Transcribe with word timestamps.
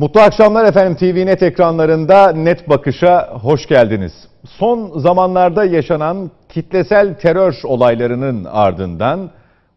Mutlu 0.00 0.20
akşamlar 0.20 0.64
efendim 0.64 0.96
TV 0.96 1.26
Net 1.26 1.42
ekranlarında 1.42 2.32
Net 2.32 2.68
Bakış'a 2.68 3.28
hoş 3.42 3.66
geldiniz. 3.66 4.12
Son 4.48 4.98
zamanlarda 4.98 5.64
yaşanan 5.64 6.30
kitlesel 6.48 7.14
terör 7.14 7.54
olaylarının 7.64 8.44
ardından 8.44 9.30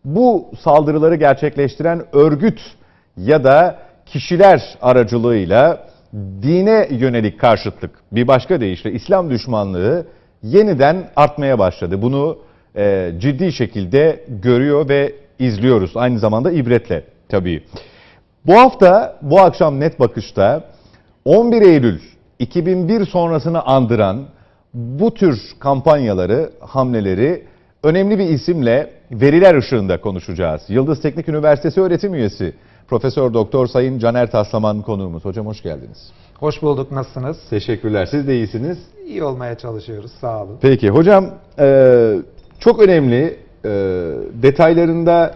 bu 0.05 0.51
saldırıları 0.59 1.15
gerçekleştiren 1.15 2.03
örgüt 2.13 2.59
ya 3.17 3.43
da 3.43 3.79
kişiler 4.05 4.77
aracılığıyla 4.81 5.87
dine 6.41 6.87
yönelik 6.91 7.39
karşıtlık 7.39 7.91
bir 8.11 8.27
başka 8.27 8.61
deyişle 8.61 8.91
İslam 8.91 9.29
düşmanlığı 9.29 10.05
yeniden 10.43 11.09
artmaya 11.15 11.59
başladı. 11.59 12.01
Bunu 12.01 12.37
e, 12.75 13.11
ciddi 13.17 13.51
şekilde 13.51 14.25
görüyor 14.27 14.89
ve 14.89 15.15
izliyoruz 15.39 15.91
aynı 15.95 16.19
zamanda 16.19 16.51
ibretle 16.51 17.03
tabii. 17.29 17.63
Bu 18.47 18.53
hafta 18.53 19.19
bu 19.21 19.39
akşam 19.39 19.79
net 19.79 19.99
bakışta 19.99 20.63
11 21.25 21.61
Eylül 21.61 21.99
2001 22.39 23.05
sonrasını 23.05 23.61
andıran 23.61 24.25
bu 24.73 25.13
tür 25.13 25.39
kampanyaları, 25.59 26.51
hamleleri 26.59 27.43
önemli 27.83 28.19
bir 28.19 28.25
isimle 28.25 28.89
veriler 29.11 29.55
ışığında 29.55 30.01
konuşacağız. 30.01 30.61
Yıldız 30.67 31.01
Teknik 31.01 31.29
Üniversitesi 31.29 31.81
öğretim 31.81 32.13
üyesi 32.13 32.53
Profesör 32.87 33.33
Doktor 33.33 33.67
Sayın 33.67 33.99
Caner 33.99 34.31
Taslaman 34.31 34.81
konuğumuz. 34.81 35.25
Hocam 35.25 35.47
hoş 35.47 35.61
geldiniz. 35.63 36.11
Hoş 36.39 36.61
bulduk. 36.61 36.91
Nasılsınız? 36.91 37.37
Teşekkürler. 37.49 38.05
Siz 38.05 38.27
de 38.27 38.35
iyisiniz. 38.35 38.77
İyi 39.07 39.23
olmaya 39.23 39.57
çalışıyoruz. 39.57 40.11
Sağ 40.21 40.43
olun. 40.43 40.57
Peki 40.61 40.89
hocam 40.89 41.25
e, 41.59 42.15
çok 42.59 42.81
önemli 42.81 43.37
e, 43.65 43.69
detaylarında 44.33 45.35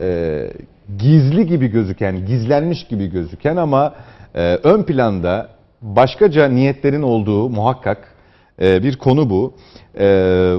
e, 0.00 0.50
gizli 0.98 1.46
gibi 1.46 1.68
gözüken, 1.68 2.26
gizlenmiş 2.26 2.86
gibi 2.86 3.06
gözüken 3.06 3.56
ama 3.56 3.94
e, 4.34 4.54
ön 4.54 4.82
planda 4.82 5.48
başkaca 5.82 6.48
niyetlerin 6.48 7.02
olduğu 7.02 7.48
muhakkak 7.48 8.14
e, 8.62 8.82
bir 8.82 8.96
konu 8.96 9.30
bu. 9.30 9.54
E, 9.98 10.54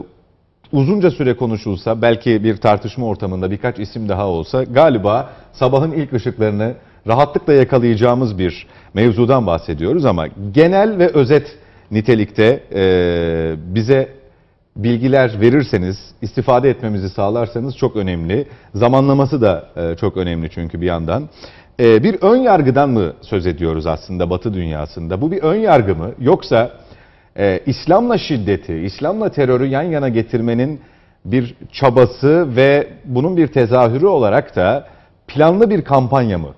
uzunca 0.72 1.12
süre 1.12 1.38
konuşulsa 1.38 2.02
belki 2.02 2.44
bir 2.44 2.58
tartışma 2.58 3.06
ortamında 3.06 3.52
birkaç 3.52 3.80
isim 3.80 4.10
daha 4.10 4.28
olsa 4.28 4.64
galiba 4.64 5.30
sabahın 5.54 5.92
ilk 5.92 6.14
ışıklarını 6.14 6.74
rahatlıkla 7.08 7.54
yakalayacağımız 7.54 8.38
bir 8.38 8.68
mevzudan 8.94 9.48
bahsediyoruz 9.48 10.06
ama 10.06 10.28
genel 10.52 10.98
ve 10.98 11.08
özet 11.08 11.58
nitelikte 11.92 12.64
e, 12.74 13.56
bize 13.76 14.19
bilgiler 14.84 15.42
verirseniz, 15.42 15.98
istifade 16.22 16.70
etmemizi 16.70 17.10
sağlarsanız 17.10 17.78
çok 17.78 17.96
önemli. 17.96 18.48
Zamanlaması 18.76 19.42
da 19.42 19.66
e, 19.76 19.96
çok 19.96 20.18
önemli 20.18 20.50
çünkü 20.50 20.82
bir 20.82 20.86
yandan. 20.86 21.30
E, 21.80 22.04
bir 22.04 22.18
ön 22.22 22.38
yargıdan 22.38 22.90
mı 22.90 23.14
söz 23.22 23.48
ediyoruz 23.48 23.88
aslında 23.88 24.30
Batı 24.30 24.54
dünyasında? 24.54 25.22
Bu 25.22 25.32
bir 25.32 25.42
ön 25.42 25.56
yargı 25.56 25.96
mı? 25.96 26.12
Yoksa 26.20 26.72
e, 27.38 27.60
İslam'la 27.66 28.18
şiddeti, 28.18 28.74
İslam'la 28.74 29.30
terörü 29.30 29.66
yan 29.66 29.84
yana 29.84 30.10
getirmenin 30.10 30.82
bir 31.26 31.56
çabası 31.72 32.56
ve 32.56 32.88
bunun 33.06 33.38
bir 33.38 33.48
tezahürü 33.48 34.06
olarak 34.06 34.56
da 34.56 34.88
planlı 35.28 35.70
bir 35.70 35.82
kampanya 35.82 36.38
mı? 36.38 36.54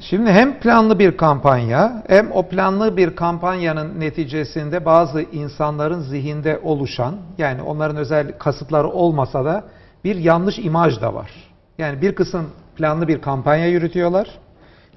Şimdi 0.00 0.30
hem 0.30 0.60
planlı 0.60 0.98
bir 0.98 1.16
kampanya 1.16 2.02
hem 2.08 2.32
o 2.32 2.48
planlı 2.48 2.96
bir 2.96 3.16
kampanyanın 3.16 4.00
neticesinde 4.00 4.84
bazı 4.84 5.22
insanların 5.22 6.00
zihinde 6.00 6.60
oluşan 6.62 7.16
yani 7.38 7.62
onların 7.62 7.96
özel 7.96 8.38
kasıtları 8.38 8.88
olmasa 8.88 9.44
da 9.44 9.64
bir 10.04 10.16
yanlış 10.16 10.58
imaj 10.58 11.00
da 11.00 11.14
var. 11.14 11.30
Yani 11.78 12.02
bir 12.02 12.14
kısım 12.14 12.50
planlı 12.76 13.08
bir 13.08 13.20
kampanya 13.20 13.66
yürütüyorlar. 13.66 14.28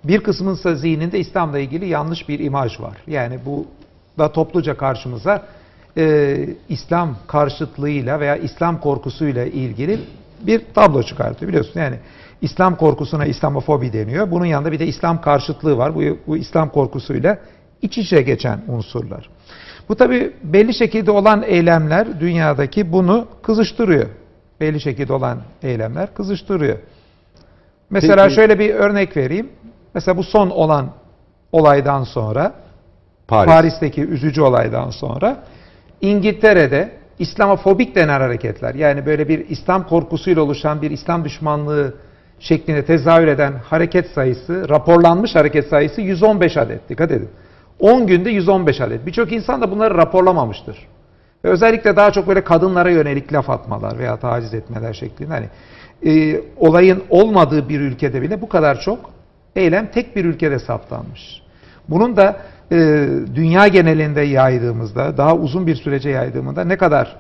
Bir 0.04 0.24
kısmın 0.24 0.54
ise 0.54 0.76
zihninde 0.76 1.20
İslam'la 1.20 1.60
ilgili 1.60 1.88
yanlış 1.88 2.30
bir 2.30 2.40
imaj 2.40 2.80
var. 2.80 2.98
Yani 3.08 3.40
bu 3.46 3.66
da 4.18 4.32
topluca 4.32 4.78
karşımıza 4.78 5.44
e, 5.98 6.38
İslam 6.70 7.16
karşıtlığıyla 7.28 8.20
veya 8.20 8.36
İslam 8.36 8.80
korkusuyla 8.80 9.46
ilgili 9.46 10.00
bir 10.48 10.62
tablo 10.74 11.04
çıkartıyor 11.04 11.50
biliyorsun. 11.50 11.80
Yani 11.80 11.96
İslam 12.42 12.76
korkusuna 12.76 13.26
İslamofobi 13.26 13.94
deniyor. 13.94 14.32
Bunun 14.32 14.46
yanında 14.46 14.72
bir 14.72 14.80
de 14.80 14.88
İslam 14.88 15.22
karşıtlığı 15.22 15.78
var. 15.78 15.96
Bu, 15.96 16.02
bu 16.28 16.38
İslam 16.38 16.70
korkusuyla 16.70 17.40
iç 17.82 17.98
içe 17.98 18.22
geçen 18.22 18.62
unsurlar. 18.68 19.30
Bu 19.90 19.96
tabi 19.96 20.34
belli 20.44 20.74
şekilde 20.74 21.12
olan 21.12 21.44
eylemler 21.44 22.20
dünyadaki 22.20 22.92
bunu 22.92 23.28
kızıştırıyor. 23.44 24.06
Belli 24.60 24.82
şekilde 24.82 25.14
olan 25.14 25.42
eylemler 25.64 26.14
kızıştırıyor. 26.14 26.78
Mesela 27.90 28.24
Peki. 28.24 28.36
şöyle 28.36 28.60
bir 28.60 28.74
örnek 28.74 29.18
vereyim. 29.18 29.50
Mesela 29.94 30.18
bu 30.18 30.24
son 30.24 30.50
olan 30.50 30.90
olaydan 31.52 32.04
sonra 32.04 32.54
Paris. 33.28 33.54
Paris'teki 33.54 34.02
üzücü 34.02 34.42
olaydan 34.42 34.90
sonra 34.90 35.44
İngiltere'de 36.02 36.92
İslamofobik 37.20 37.96
denen 37.96 38.20
hareketler 38.20 38.76
yani 38.76 39.06
böyle 39.06 39.28
bir 39.28 39.50
İslam 39.50 39.88
korkusuyla 39.88 40.42
oluşan 40.42 40.82
bir 40.82 40.92
İslam 40.92 41.26
düşmanlığı 41.26 41.94
şeklinde 42.40 42.86
tezahür 42.86 43.28
eden 43.28 43.54
hareket 43.54 44.10
sayısı, 44.10 44.70
raporlanmış 44.70 45.36
hareket 45.36 45.68
sayısı 45.68 46.02
115 46.02 46.58
adet. 46.58 46.90
Dikkat 46.90 47.12
edin. 47.12 47.30
10 47.80 48.08
günde 48.08 48.30
115 48.30 48.82
adet. 48.82 49.06
Birçok 49.06 49.32
insan 49.32 49.62
da 49.62 49.72
bunları 49.72 49.98
raporlamamıştır. 49.98 50.88
Ve 51.46 51.50
özellikle 51.50 51.96
daha 51.96 52.12
çok 52.12 52.28
böyle 52.28 52.44
kadınlara 52.44 52.90
yönelik 52.90 53.34
laf 53.34 53.50
atmalar 53.50 54.00
veya 54.00 54.18
taciz 54.18 54.54
etmeler 54.54 54.94
şeklinde. 54.94 55.34
Hani 55.34 55.50
e, 56.06 56.42
olayın 56.58 57.04
olmadığı 57.10 57.70
bir 57.70 57.80
ülkede 57.80 58.22
bile 58.22 58.42
bu 58.42 58.50
kadar 58.50 58.82
çok 58.82 59.00
eylem 59.56 59.88
tek 59.92 60.16
bir 60.16 60.26
ülkede 60.26 60.60
saptanmış. 60.60 61.42
Bunun 61.90 62.18
da 62.18 62.38
e, 62.72 63.10
dünya 63.36 63.68
genelinde 63.68 64.22
yaydığımızda, 64.22 65.18
daha 65.18 65.36
uzun 65.36 65.68
bir 65.68 65.76
sürece 65.76 66.10
yaydığımızda 66.10 66.64
ne 66.64 66.78
kadar 66.78 67.16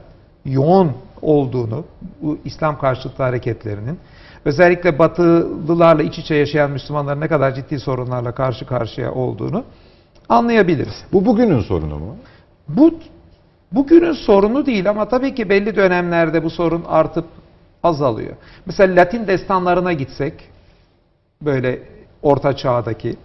yoğun 0.46 0.92
olduğunu 1.22 1.86
bu 2.22 2.38
İslam 2.46 2.80
karşıtı 2.80 3.24
hareketlerinin 3.24 4.00
özellikle 4.46 5.00
batılılarla 5.00 6.04
iç 6.04 6.18
içe 6.18 6.36
yaşayan 6.36 6.72
Müslümanların 6.72 7.22
ne 7.22 7.28
kadar 7.28 7.56
ciddi 7.56 7.80
sorunlarla 7.80 8.31
karşı 8.31 8.66
karşıya 8.66 9.14
olduğunu 9.14 9.64
anlayabiliriz. 10.30 11.06
Bu 11.14 11.26
bugünün 11.26 11.62
sorunu 11.62 12.00
mu? 12.00 12.16
Bu 12.68 12.94
bugünün 13.72 14.14
sorunu 14.14 14.66
değil 14.66 14.90
ama 14.90 15.08
tabii 15.08 15.36
ki 15.36 15.50
belli 15.50 15.75
dönemlerde 15.75 16.44
bu 16.44 16.50
sorun 16.50 16.84
artıp 16.88 17.25
azalıyor. 17.84 18.36
Mesela 18.66 18.96
Latin 18.96 19.28
destanlarına 19.28 19.94
gitsek 19.94 20.34
böyle 21.42 21.80
orta 22.22 22.56
çağdaki 22.56 23.16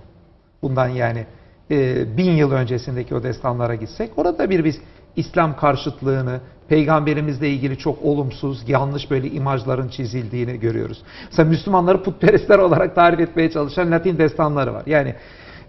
bundan 0.62 0.88
yani 0.88 1.26
e, 1.70 2.06
bin 2.16 2.30
yıl 2.30 2.52
öncesindeki 2.52 3.14
o 3.14 3.22
destanlara 3.22 3.74
gitsek 3.74 4.10
orada 4.16 4.50
bir 4.50 4.64
biz 4.64 4.80
İslam 5.16 5.56
karşıtlığını, 5.56 6.40
peygamberimizle 6.68 7.48
ilgili 7.48 7.78
çok 7.78 8.02
olumsuz, 8.02 8.68
yanlış 8.68 9.10
böyle 9.10 9.30
imajların 9.30 9.88
çizildiğini 9.88 10.60
görüyoruz. 10.60 11.02
Mesela 11.30 11.48
Müslümanları 11.48 12.02
putperestler 12.02 12.58
olarak 12.58 12.94
tarif 12.94 13.20
etmeye 13.20 13.50
çalışan 13.50 13.90
Latin 13.90 14.18
destanları 14.18 14.74
var. 14.74 14.82
Yani 14.86 15.14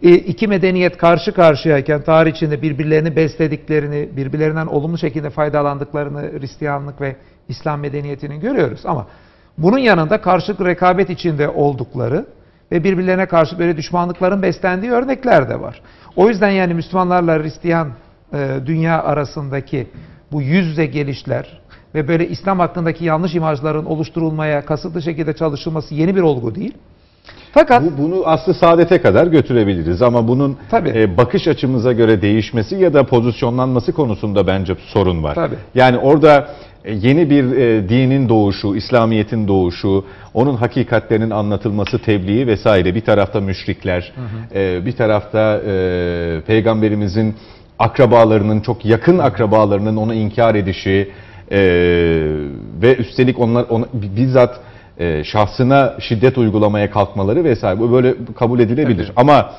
e, 0.03 0.13
iki 0.13 0.47
medeniyet 0.47 0.97
karşı 0.97 1.31
karşıyayken 1.31 2.01
tarih 2.01 2.31
içinde 2.31 2.61
birbirlerini 2.61 3.15
beslediklerini, 3.15 4.09
birbirlerinden 4.17 4.67
olumlu 4.67 4.97
şekilde 4.97 5.29
faydalandıklarını 5.29 6.21
Hristiyanlık 6.21 7.01
ve 7.01 7.15
İslam 7.49 7.79
medeniyetinin 7.79 8.39
görüyoruz. 8.39 8.81
Ama 8.85 9.07
bunun 9.57 9.77
yanında 9.77 10.21
karşılıklı 10.21 10.65
rekabet 10.65 11.09
içinde 11.09 11.49
oldukları 11.49 12.25
ve 12.71 12.83
birbirlerine 12.83 13.25
karşı 13.25 13.59
böyle 13.59 13.77
düşmanlıkların 13.77 14.41
beslendiği 14.41 14.91
örnekler 14.91 15.49
de 15.49 15.61
var. 15.61 15.81
O 16.15 16.29
yüzden 16.29 16.49
yani 16.49 16.73
Müslümanlarla 16.73 17.43
Hristiyan 17.43 17.89
e, 18.33 18.59
dünya 18.65 19.03
arasındaki 19.03 19.87
bu 20.31 20.41
yüzle 20.41 20.85
gelişler 20.85 21.59
ve 21.95 22.07
böyle 22.07 22.27
İslam 22.27 22.59
hakkındaki 22.59 23.05
yanlış 23.05 23.35
imajların 23.35 23.85
oluşturulmaya 23.85 24.65
kasıtlı 24.65 25.01
şekilde 25.01 25.33
çalışılması 25.33 25.95
yeni 25.95 26.15
bir 26.15 26.21
olgu 26.21 26.55
değil. 26.55 26.73
Fakat 27.51 27.83
Bu, 27.83 28.03
bunu 28.03 28.27
aslı 28.27 28.53
saadete 28.53 29.01
kadar 29.01 29.27
götürebiliriz 29.27 30.01
ama 30.01 30.27
bunun 30.27 30.57
tabii. 30.71 30.89
E, 30.89 31.17
bakış 31.17 31.47
açımıza 31.47 31.91
göre 31.91 32.21
değişmesi 32.21 32.75
ya 32.75 32.93
da 32.93 33.03
pozisyonlanması 33.03 33.93
konusunda 33.93 34.47
bence 34.47 34.75
sorun 34.87 35.23
var. 35.23 35.35
Tabii. 35.35 35.55
Yani 35.75 35.97
orada 35.97 36.49
yeni 36.85 37.29
bir 37.29 37.57
e, 37.57 37.89
dinin 37.89 38.29
doğuşu, 38.29 38.75
İslamiyet'in 38.75 39.47
doğuşu, 39.47 40.05
onun 40.33 40.55
hakikatlerinin 40.55 41.29
anlatılması, 41.29 41.99
tebliği 41.99 42.47
vesaire. 42.47 42.95
Bir 42.95 43.01
tarafta 43.01 43.41
müşrikler, 43.41 44.13
hı 44.15 44.21
hı. 44.21 44.59
E, 44.59 44.85
bir 44.85 44.91
tarafta 44.91 45.61
e, 45.67 46.41
peygamberimizin 46.47 47.35
akrabalarının, 47.79 48.59
çok 48.59 48.85
yakın 48.85 49.17
akrabalarının 49.17 49.97
onu 49.97 50.13
inkar 50.13 50.55
edişi 50.55 51.11
e, 51.51 51.59
ve 52.81 52.95
üstelik 52.95 53.39
onlar 53.39 53.65
ona, 53.69 53.85
bizzat 53.93 54.59
e, 54.97 55.23
şahsına 55.23 55.95
şiddet 55.99 56.37
uygulamaya 56.37 56.91
kalkmaları 56.91 57.43
vesaire 57.43 57.79
bu 57.79 57.91
böyle 57.91 58.13
kabul 58.35 58.59
edilebilir. 58.59 59.05
Evet. 59.05 59.13
Ama 59.15 59.51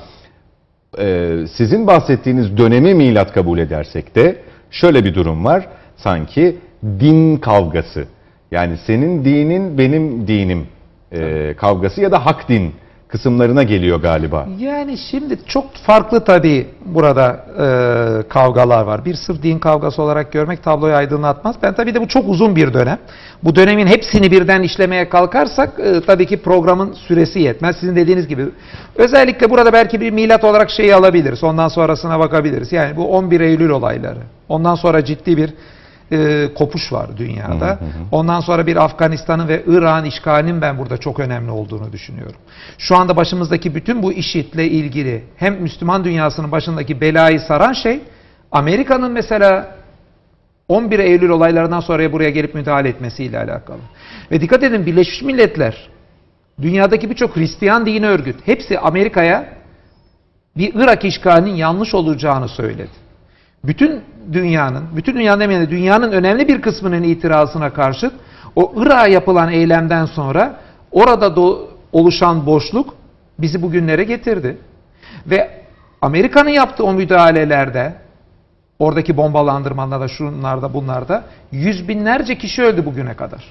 e, 0.98 1.36
sizin 1.56 1.86
bahsettiğiniz 1.86 2.56
dönemi 2.56 2.94
milat 2.94 3.32
kabul 3.32 3.58
edersek 3.58 4.14
de 4.14 4.36
şöyle 4.70 5.04
bir 5.04 5.14
durum 5.14 5.44
var. 5.44 5.66
Sanki 5.96 6.56
din 6.82 7.36
kavgası. 7.36 8.04
Yani 8.50 8.76
senin 8.86 9.24
dinin 9.24 9.78
benim 9.78 10.28
dinim 10.28 10.66
e, 11.12 11.54
kavgası 11.56 12.00
ya 12.00 12.12
da 12.12 12.26
hak 12.26 12.48
din 12.48 12.74
kısımlarına 13.10 13.62
geliyor 13.62 14.02
galiba. 14.02 14.46
Yani 14.58 14.98
şimdi 15.10 15.38
çok 15.46 15.74
farklı 15.74 16.24
tabii 16.24 16.66
burada 16.84 17.46
e, 17.58 18.28
kavgalar 18.28 18.82
var. 18.84 19.04
Bir 19.04 19.14
sırf 19.14 19.42
din 19.42 19.58
kavgası 19.58 20.02
olarak 20.02 20.32
görmek 20.32 20.62
tabloyu 20.62 20.94
aydınlatmaz. 20.94 21.56
Ben 21.62 21.74
tabii 21.74 21.94
de 21.94 22.00
bu 22.00 22.08
çok 22.08 22.28
uzun 22.28 22.56
bir 22.56 22.74
dönem. 22.74 22.98
Bu 23.42 23.54
dönemin 23.56 23.86
hepsini 23.86 24.30
birden 24.30 24.62
işlemeye 24.62 25.08
kalkarsak 25.08 25.80
e, 25.80 26.00
tabii 26.00 26.26
ki 26.26 26.42
programın 26.42 26.92
süresi 26.92 27.40
yetmez. 27.40 27.76
Sizin 27.76 27.96
dediğiniz 27.96 28.28
gibi. 28.28 28.44
Özellikle 28.96 29.50
burada 29.50 29.72
belki 29.72 30.00
bir 30.00 30.10
milat 30.10 30.44
olarak 30.44 30.70
şeyi 30.70 30.94
alabiliriz. 30.94 31.44
Ondan 31.44 31.68
sonrasına 31.68 32.18
bakabiliriz. 32.18 32.72
Yani 32.72 32.96
bu 32.96 33.08
11 33.16 33.40
Eylül 33.40 33.70
olayları. 33.70 34.20
Ondan 34.48 34.74
sonra 34.74 35.04
ciddi 35.04 35.36
bir 35.36 35.54
e, 36.12 36.48
kopuş 36.54 36.92
var 36.92 37.16
dünyada. 37.16 37.78
Ondan 38.12 38.40
sonra 38.40 38.66
bir 38.66 38.76
Afganistan'ın 38.76 39.48
ve 39.48 39.62
Irak'ın 39.66 40.04
işgalinin 40.04 40.60
ben 40.60 40.78
burada 40.78 40.96
çok 40.96 41.20
önemli 41.20 41.50
olduğunu 41.50 41.92
düşünüyorum. 41.92 42.40
Şu 42.78 42.96
anda 42.96 43.16
başımızdaki 43.16 43.74
bütün 43.74 44.02
bu 44.02 44.12
işitle 44.12 44.68
ilgili 44.68 45.24
hem 45.36 45.62
Müslüman 45.62 46.04
dünyasının 46.04 46.52
başındaki 46.52 47.00
belayı 47.00 47.40
saran 47.40 47.72
şey 47.72 48.00
Amerika'nın 48.52 49.12
mesela 49.12 49.74
11 50.68 50.98
Eylül 50.98 51.28
olaylarından 51.28 51.80
sonra 51.80 52.12
buraya 52.12 52.30
gelip 52.30 52.54
müdahale 52.54 52.88
etmesiyle 52.88 53.38
alakalı. 53.38 53.80
Ve 54.30 54.40
dikkat 54.40 54.62
edin 54.62 54.86
Birleşmiş 54.86 55.22
Milletler 55.22 55.88
dünyadaki 56.62 57.10
birçok 57.10 57.36
Hristiyan 57.36 57.86
dini 57.86 58.06
örgüt 58.06 58.36
hepsi 58.46 58.78
Amerika'ya 58.78 59.48
bir 60.56 60.72
Irak 60.74 61.04
işgalinin 61.04 61.54
yanlış 61.54 61.94
olacağını 61.94 62.48
söyledi 62.48 62.90
bütün 63.64 64.02
dünyanın, 64.32 64.84
bütün 64.96 65.14
dünyanın 65.16 65.40
demeyelim 65.40 65.66
de 65.66 65.70
dünyanın 65.70 66.12
önemli 66.12 66.48
bir 66.48 66.62
kısmının 66.62 67.02
itirazına 67.02 67.72
karşıt 67.72 68.12
o 68.56 68.72
Irak'a 68.76 69.06
yapılan 69.06 69.52
eylemden 69.52 70.06
sonra 70.06 70.60
orada 70.92 71.36
oluşan 71.92 72.46
boşluk 72.46 72.94
bizi 73.38 73.62
bugünlere 73.62 74.04
getirdi. 74.04 74.58
Ve 75.26 75.50
Amerika'nın 76.02 76.50
yaptığı 76.50 76.84
o 76.84 76.92
müdahalelerde 76.92 77.94
oradaki 78.78 79.16
bombalandırmalarda, 79.16 80.08
şunlarda, 80.08 80.74
bunlarda 80.74 81.24
yüz 81.52 81.88
binlerce 81.88 82.38
kişi 82.38 82.62
öldü 82.62 82.86
bugüne 82.86 83.14
kadar. 83.14 83.44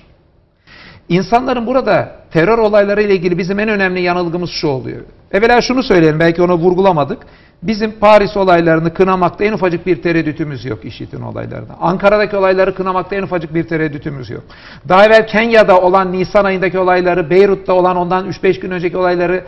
İnsanların 1.10 1.68
burada 1.68 2.12
terör 2.32 2.58
olayları 2.58 3.02
ile 3.02 3.16
ilgili 3.16 3.38
bizim 3.38 3.60
en 3.60 3.70
önemli 3.70 4.02
yanılgımız 4.02 4.50
şu 4.50 4.68
oluyor. 4.68 5.02
Evvela 5.32 5.62
şunu 5.62 5.84
söyleyelim, 5.84 6.20
belki 6.20 6.42
onu 6.42 6.54
vurgulamadık. 6.54 7.18
Bizim 7.64 7.92
Paris 7.92 8.38
olaylarını 8.38 8.94
kınamakta 8.94 9.44
en 9.44 9.54
ufacık 9.54 9.86
bir 9.86 10.02
tereddütümüz 10.02 10.66
yok 10.66 10.86
işitin 10.86 11.22
olaylarında. 11.22 11.74
Ankara'daki 11.82 12.38
olayları 12.38 12.76
kınamakta 12.76 13.16
en 13.16 13.24
ufacık 13.24 13.54
bir 13.54 13.64
tereddütümüz 13.64 14.30
yok. 14.30 14.44
Daha 14.90 15.06
evvel 15.06 15.28
Kenya'da 15.28 15.82
olan 15.82 16.12
Nisan 16.12 16.46
ayındaki 16.46 16.80
olayları, 16.80 17.30
Beyrut'ta 17.30 17.74
olan 17.74 17.98
ondan 17.98 18.30
3-5 18.30 18.60
gün 18.60 18.72
önceki 18.72 18.98
olayları 18.98 19.44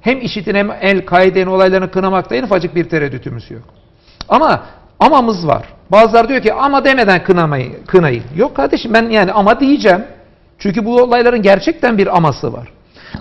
hem 0.00 0.20
işitin 0.20 0.54
hem 0.54 0.70
El-Kaide'nin 0.80 1.46
olaylarını 1.46 1.90
kınamakta 1.90 2.36
en 2.36 2.42
ufacık 2.42 2.74
bir 2.74 2.84
tereddütümüz 2.84 3.50
yok. 3.50 3.62
Ama 4.28 4.62
amamız 5.00 5.46
var. 5.46 5.64
Bazıları 5.92 6.28
diyor 6.28 6.42
ki 6.42 6.52
ama 6.52 6.84
demeden 6.84 7.24
kınamayı, 7.24 7.84
kınayın. 7.86 8.24
Yok 8.36 8.56
kardeşim 8.56 8.94
ben 8.94 9.08
yani 9.08 9.32
ama 9.32 9.60
diyeceğim. 9.60 10.04
Çünkü 10.58 10.84
bu 10.84 11.02
olayların 11.02 11.42
gerçekten 11.42 11.98
bir 11.98 12.16
aması 12.16 12.52
var. 12.52 12.72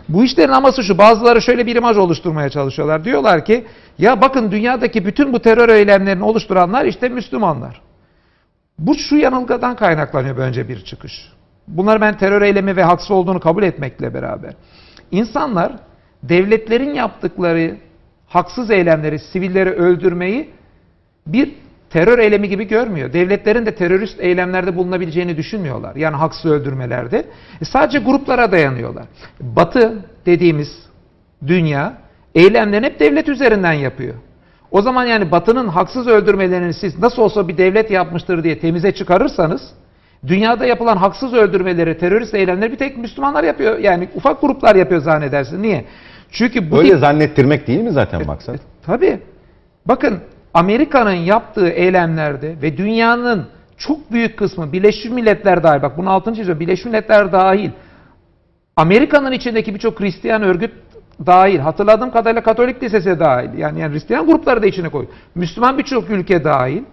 Bu 0.09 0.23
işlerin 0.23 0.51
aması 0.51 0.83
şu. 0.83 0.97
Bazıları 0.97 1.41
şöyle 1.41 1.65
bir 1.65 1.75
imaj 1.75 1.97
oluşturmaya 1.97 2.49
çalışıyorlar. 2.49 3.03
Diyorlar 3.05 3.45
ki 3.45 3.65
ya 3.97 4.21
bakın 4.21 4.51
dünyadaki 4.51 5.05
bütün 5.05 5.33
bu 5.33 5.39
terör 5.39 5.69
eylemlerini 5.69 6.23
oluşturanlar 6.23 6.85
işte 6.85 7.09
Müslümanlar. 7.09 7.81
Bu 8.79 8.95
şu 8.95 9.15
yanılgıdan 9.15 9.75
kaynaklanıyor 9.75 10.37
bence 10.37 10.69
bir 10.69 10.83
çıkış. 10.83 11.31
Bunlar 11.67 12.01
ben 12.01 12.17
terör 12.17 12.41
eylemi 12.41 12.75
ve 12.75 12.83
haksız 12.83 13.11
olduğunu 13.11 13.39
kabul 13.39 13.63
etmekle 13.63 14.13
beraber. 14.13 14.53
İnsanlar 15.11 15.73
devletlerin 16.23 16.93
yaptıkları 16.93 17.77
haksız 18.27 18.71
eylemleri, 18.71 19.19
sivilleri 19.19 19.69
öldürmeyi 19.69 20.49
bir 21.27 21.51
terör 21.89 22.19
eylemi 22.19 22.49
gibi 22.49 22.67
görmüyor. 22.67 23.13
Devletlerin 23.13 23.65
de 23.65 23.75
terörist 23.75 24.19
eylemlerde 24.19 24.75
bulunabileceğini 24.75 25.37
düşünmüyorlar. 25.37 25.95
Yani 25.95 26.15
haksız 26.15 26.51
öldürmelerde. 26.51 27.25
E 27.61 27.65
sadece 27.65 27.99
gruplara 27.99 28.51
dayanıyorlar. 28.51 29.05
Batı 29.39 29.93
dediğimiz 30.25 30.67
dünya 31.47 31.93
eylemlerini 32.35 32.85
hep 32.85 32.99
devlet 32.99 33.29
üzerinden 33.29 33.73
yapıyor. 33.73 34.13
O 34.71 34.81
zaman 34.81 35.05
yani 35.05 35.31
Batı'nın 35.31 35.67
haksız 35.67 36.07
öldürmelerini 36.07 36.73
siz 36.73 36.99
nasıl 36.99 37.21
olsa 37.21 37.47
bir 37.47 37.57
devlet 37.57 37.91
yapmıştır 37.91 38.43
diye 38.43 38.59
temize 38.59 38.91
çıkarırsanız 38.91 39.61
dünyada 40.27 40.65
yapılan 40.65 40.97
haksız 40.97 41.33
öldürmeleri, 41.33 41.97
terörist 41.97 42.33
eylemleri 42.33 42.71
bir 42.71 42.77
tek 42.77 42.97
Müslümanlar 42.97 43.43
yapıyor. 43.43 43.77
Yani 43.79 44.09
ufak 44.15 44.41
gruplar 44.41 44.75
yapıyor 44.75 45.01
zannedersin. 45.01 45.61
Niye? 45.61 45.85
Çünkü 46.31 46.71
bu 46.71 46.77
Böyle 46.77 46.89
tip- 46.89 46.99
zannettirmek 46.99 47.67
değil 47.67 47.81
mi 47.81 47.91
zaten 47.91 48.25
maksat? 48.25 48.59
Tabii. 48.85 49.19
Bakın 49.85 50.19
Amerika'nın 50.55 51.13
yaptığı 51.13 51.69
eylemlerde 51.69 52.61
ve 52.61 52.77
dünyanın 52.77 53.47
çok 53.77 54.11
büyük 54.11 54.37
kısmı 54.37 54.73
Birleşmiş 54.73 55.05
Milletler 55.05 55.63
dahil 55.63 55.81
bak 55.81 55.97
bunu 55.97 56.09
altını 56.09 56.35
çiziyorum 56.35 56.59
Birleşmiş 56.59 56.85
Milletler 56.85 57.31
dahil 57.31 57.69
Amerika'nın 58.75 59.31
içindeki 59.31 59.73
birçok 59.73 59.99
Hristiyan 59.99 60.41
örgüt 60.41 60.71
dahil 61.25 61.59
hatırladığım 61.59 62.11
kadarıyla 62.11 62.43
Katolik 62.43 62.83
Lisesi 62.83 63.19
dahil 63.19 63.57
yani, 63.57 63.79
yani 63.79 63.93
Hristiyan 63.93 64.25
grupları 64.25 64.61
da 64.61 64.67
içine 64.67 64.89
koy. 64.89 65.07
Müslüman 65.35 65.77
birçok 65.77 66.09
ülke 66.09 66.43
dahil 66.43 66.83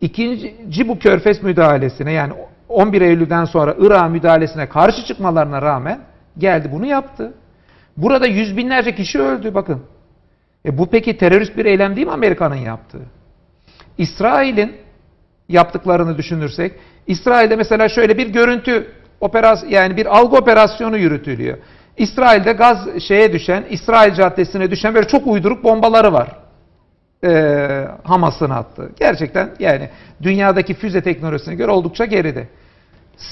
ikinci 0.00 0.88
bu 0.88 0.98
körfez 0.98 1.42
müdahalesine 1.42 2.12
yani 2.12 2.32
11 2.68 3.00
Eylül'den 3.00 3.44
sonra 3.44 3.74
Irak 3.78 4.10
müdahalesine 4.10 4.68
karşı 4.68 5.04
çıkmalarına 5.04 5.62
rağmen 5.62 6.00
geldi 6.38 6.68
bunu 6.72 6.86
yaptı. 6.86 7.32
Burada 7.96 8.26
yüz 8.26 8.56
binlerce 8.56 8.94
kişi 8.94 9.20
öldü 9.20 9.54
bakın. 9.54 9.82
E 10.64 10.78
bu 10.78 10.86
peki 10.86 11.16
terörist 11.16 11.56
bir 11.56 11.64
eylem 11.64 11.96
değil 11.96 12.06
mi 12.06 12.12
Amerika'nın 12.12 12.54
yaptığı? 12.54 13.06
İsrail'in 13.98 14.76
yaptıklarını 15.48 16.18
düşünürsek, 16.18 16.72
İsrail'de 17.06 17.56
mesela 17.56 17.88
şöyle 17.88 18.18
bir 18.18 18.26
görüntü 18.26 18.86
operasyon 19.20 19.70
yani 19.70 19.96
bir 19.96 20.18
algı 20.18 20.36
operasyonu 20.36 20.98
yürütülüyor. 20.98 21.58
İsrail'de 21.96 22.52
gaz 22.52 23.02
şeye 23.02 23.32
düşen, 23.32 23.64
İsrail 23.70 24.14
caddesine 24.14 24.70
düşen 24.70 24.94
böyle 24.94 25.08
çok 25.08 25.26
uyduruk 25.26 25.64
bombaları 25.64 26.12
var. 26.12 26.28
Ee, 27.24 27.88
Hamas'ın 28.04 28.50
attığı. 28.50 28.90
Gerçekten 28.98 29.50
yani 29.58 29.88
dünyadaki 30.22 30.74
füze 30.74 31.02
teknolojisine 31.02 31.54
göre 31.54 31.70
oldukça 31.70 32.04
geride. 32.04 32.48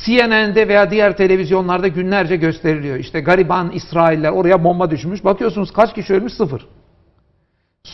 CNN'de 0.04 0.68
veya 0.68 0.90
diğer 0.90 1.16
televizyonlarda 1.16 1.88
günlerce 1.88 2.36
gösteriliyor. 2.36 2.96
İşte 2.96 3.20
gariban 3.20 3.70
İsrailler 3.70 4.30
oraya 4.30 4.64
bomba 4.64 4.90
düşmüş. 4.90 5.24
Bakıyorsunuz 5.24 5.72
kaç 5.72 5.94
kişi 5.94 6.14
ölmüş? 6.14 6.32
Sıfır. 6.32 6.66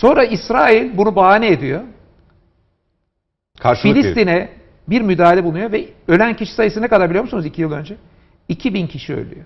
Sonra 0.01 0.25
İsrail 0.25 0.97
bunu 0.97 1.17
bahane 1.17 1.49
ediyor. 1.49 1.81
Karşılık. 3.59 3.97
Filistin'e 3.97 4.49
bir 4.89 5.01
müdahale 5.01 5.45
bulunuyor 5.45 5.73
ve 5.73 5.89
ölen 6.09 6.37
kişi 6.37 6.55
sayısı 6.55 6.83
ne 6.83 6.89
kadar 6.89 7.11
biliyor 7.11 7.25
musunuz 7.25 7.47
2 7.47 7.63
yıl 7.63 7.73
önce? 7.73 7.97
2000 8.49 8.87
kişi 8.87 9.15
ölüyor. 9.15 9.45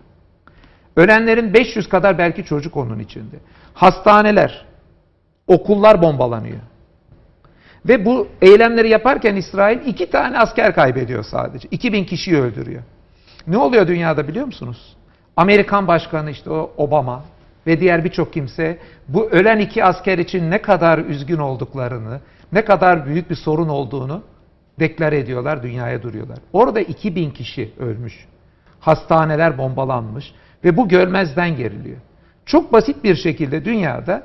Ölenlerin 0.96 1.54
500 1.54 1.88
kadar 1.88 2.18
belki 2.18 2.44
çocuk 2.44 2.76
onun 2.76 2.98
içinde. 2.98 3.36
Hastaneler, 3.74 4.64
okullar 5.46 6.02
bombalanıyor. 6.02 6.58
Ve 7.88 8.04
bu 8.04 8.28
eylemleri 8.42 8.88
yaparken 8.88 9.36
İsrail 9.36 9.86
iki 9.86 10.10
tane 10.10 10.38
asker 10.38 10.74
kaybediyor 10.74 11.24
sadece. 11.24 11.68
2000 11.70 12.04
kişiyi 12.04 12.36
öldürüyor. 12.36 12.82
Ne 13.46 13.58
oluyor 13.58 13.86
dünyada 13.86 14.28
biliyor 14.28 14.46
musunuz? 14.46 14.96
Amerikan 15.36 15.88
başkanı 15.88 16.30
işte 16.30 16.50
o 16.50 16.72
Obama 16.76 17.24
ve 17.68 17.80
diğer 17.80 18.04
birçok 18.04 18.32
kimse 18.32 18.78
bu 19.08 19.30
ölen 19.30 19.58
iki 19.58 19.84
asker 19.84 20.18
için 20.18 20.50
ne 20.50 20.62
kadar 20.62 20.98
üzgün 20.98 21.38
olduklarını, 21.38 22.20
ne 22.52 22.64
kadar 22.64 23.06
büyük 23.06 23.30
bir 23.30 23.34
sorun 23.34 23.68
olduğunu 23.68 24.22
deklar 24.80 25.12
ediyorlar, 25.12 25.62
dünyaya 25.62 26.02
duruyorlar. 26.02 26.38
Orada 26.52 26.80
2000 26.80 27.30
kişi 27.30 27.72
ölmüş. 27.78 28.26
Hastaneler 28.80 29.58
bombalanmış 29.58 30.34
ve 30.64 30.76
bu 30.76 30.88
görmezden 30.88 31.56
geriliyor. 31.56 31.96
Çok 32.46 32.72
basit 32.72 33.04
bir 33.04 33.14
şekilde 33.14 33.64
dünyada 33.64 34.22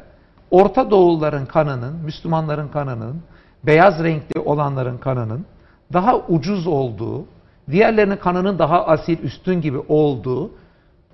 Orta 0.52 0.92
Doğulların 0.92 1.46
kanının, 1.46 1.96
Müslümanların 2.06 2.68
kanının, 2.68 3.22
beyaz 3.64 4.04
renkli 4.04 4.40
olanların 4.40 4.98
kanının 4.98 5.46
daha 5.94 6.18
ucuz 6.18 6.68
olduğu, 6.68 7.26
diğerlerinin 7.72 8.18
kanının 8.18 8.60
daha 8.60 8.86
asil, 8.86 9.24
üstün 9.24 9.62
gibi 9.62 9.78
olduğu 9.88 10.52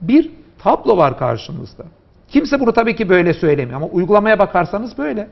bir 0.01 0.31
tablo 0.59 0.97
var 0.97 1.17
karşımızda. 1.17 1.85
Kimse 2.31 2.59
bunu 2.59 2.73
tabii 2.73 2.95
ki 2.95 3.09
böyle 3.09 3.33
söylemiyor 3.33 3.77
ama 3.77 3.87
uygulamaya 3.87 4.39
bakarsanız 4.39 4.97
böyle. 4.97 5.27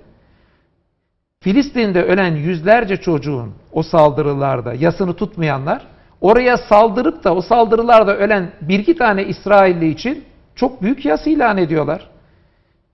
Filistin'de 1.40 2.04
ölen 2.04 2.36
yüzlerce 2.36 2.98
çocuğun 2.98 3.54
o 3.72 3.84
saldırılarda 3.84 4.74
yasını 4.74 5.14
tutmayanlar 5.14 5.88
oraya 6.22 6.58
saldırıp 6.58 7.24
da 7.24 7.36
o 7.36 7.42
saldırılarda 7.42 8.18
ölen 8.18 8.52
bir 8.62 8.80
iki 8.80 8.96
tane 8.96 9.26
İsrailli 9.26 9.90
için 9.90 10.24
çok 10.56 10.82
büyük 10.82 11.06
yas 11.06 11.28
ilan 11.28 11.58
ediyorlar. 11.58 12.10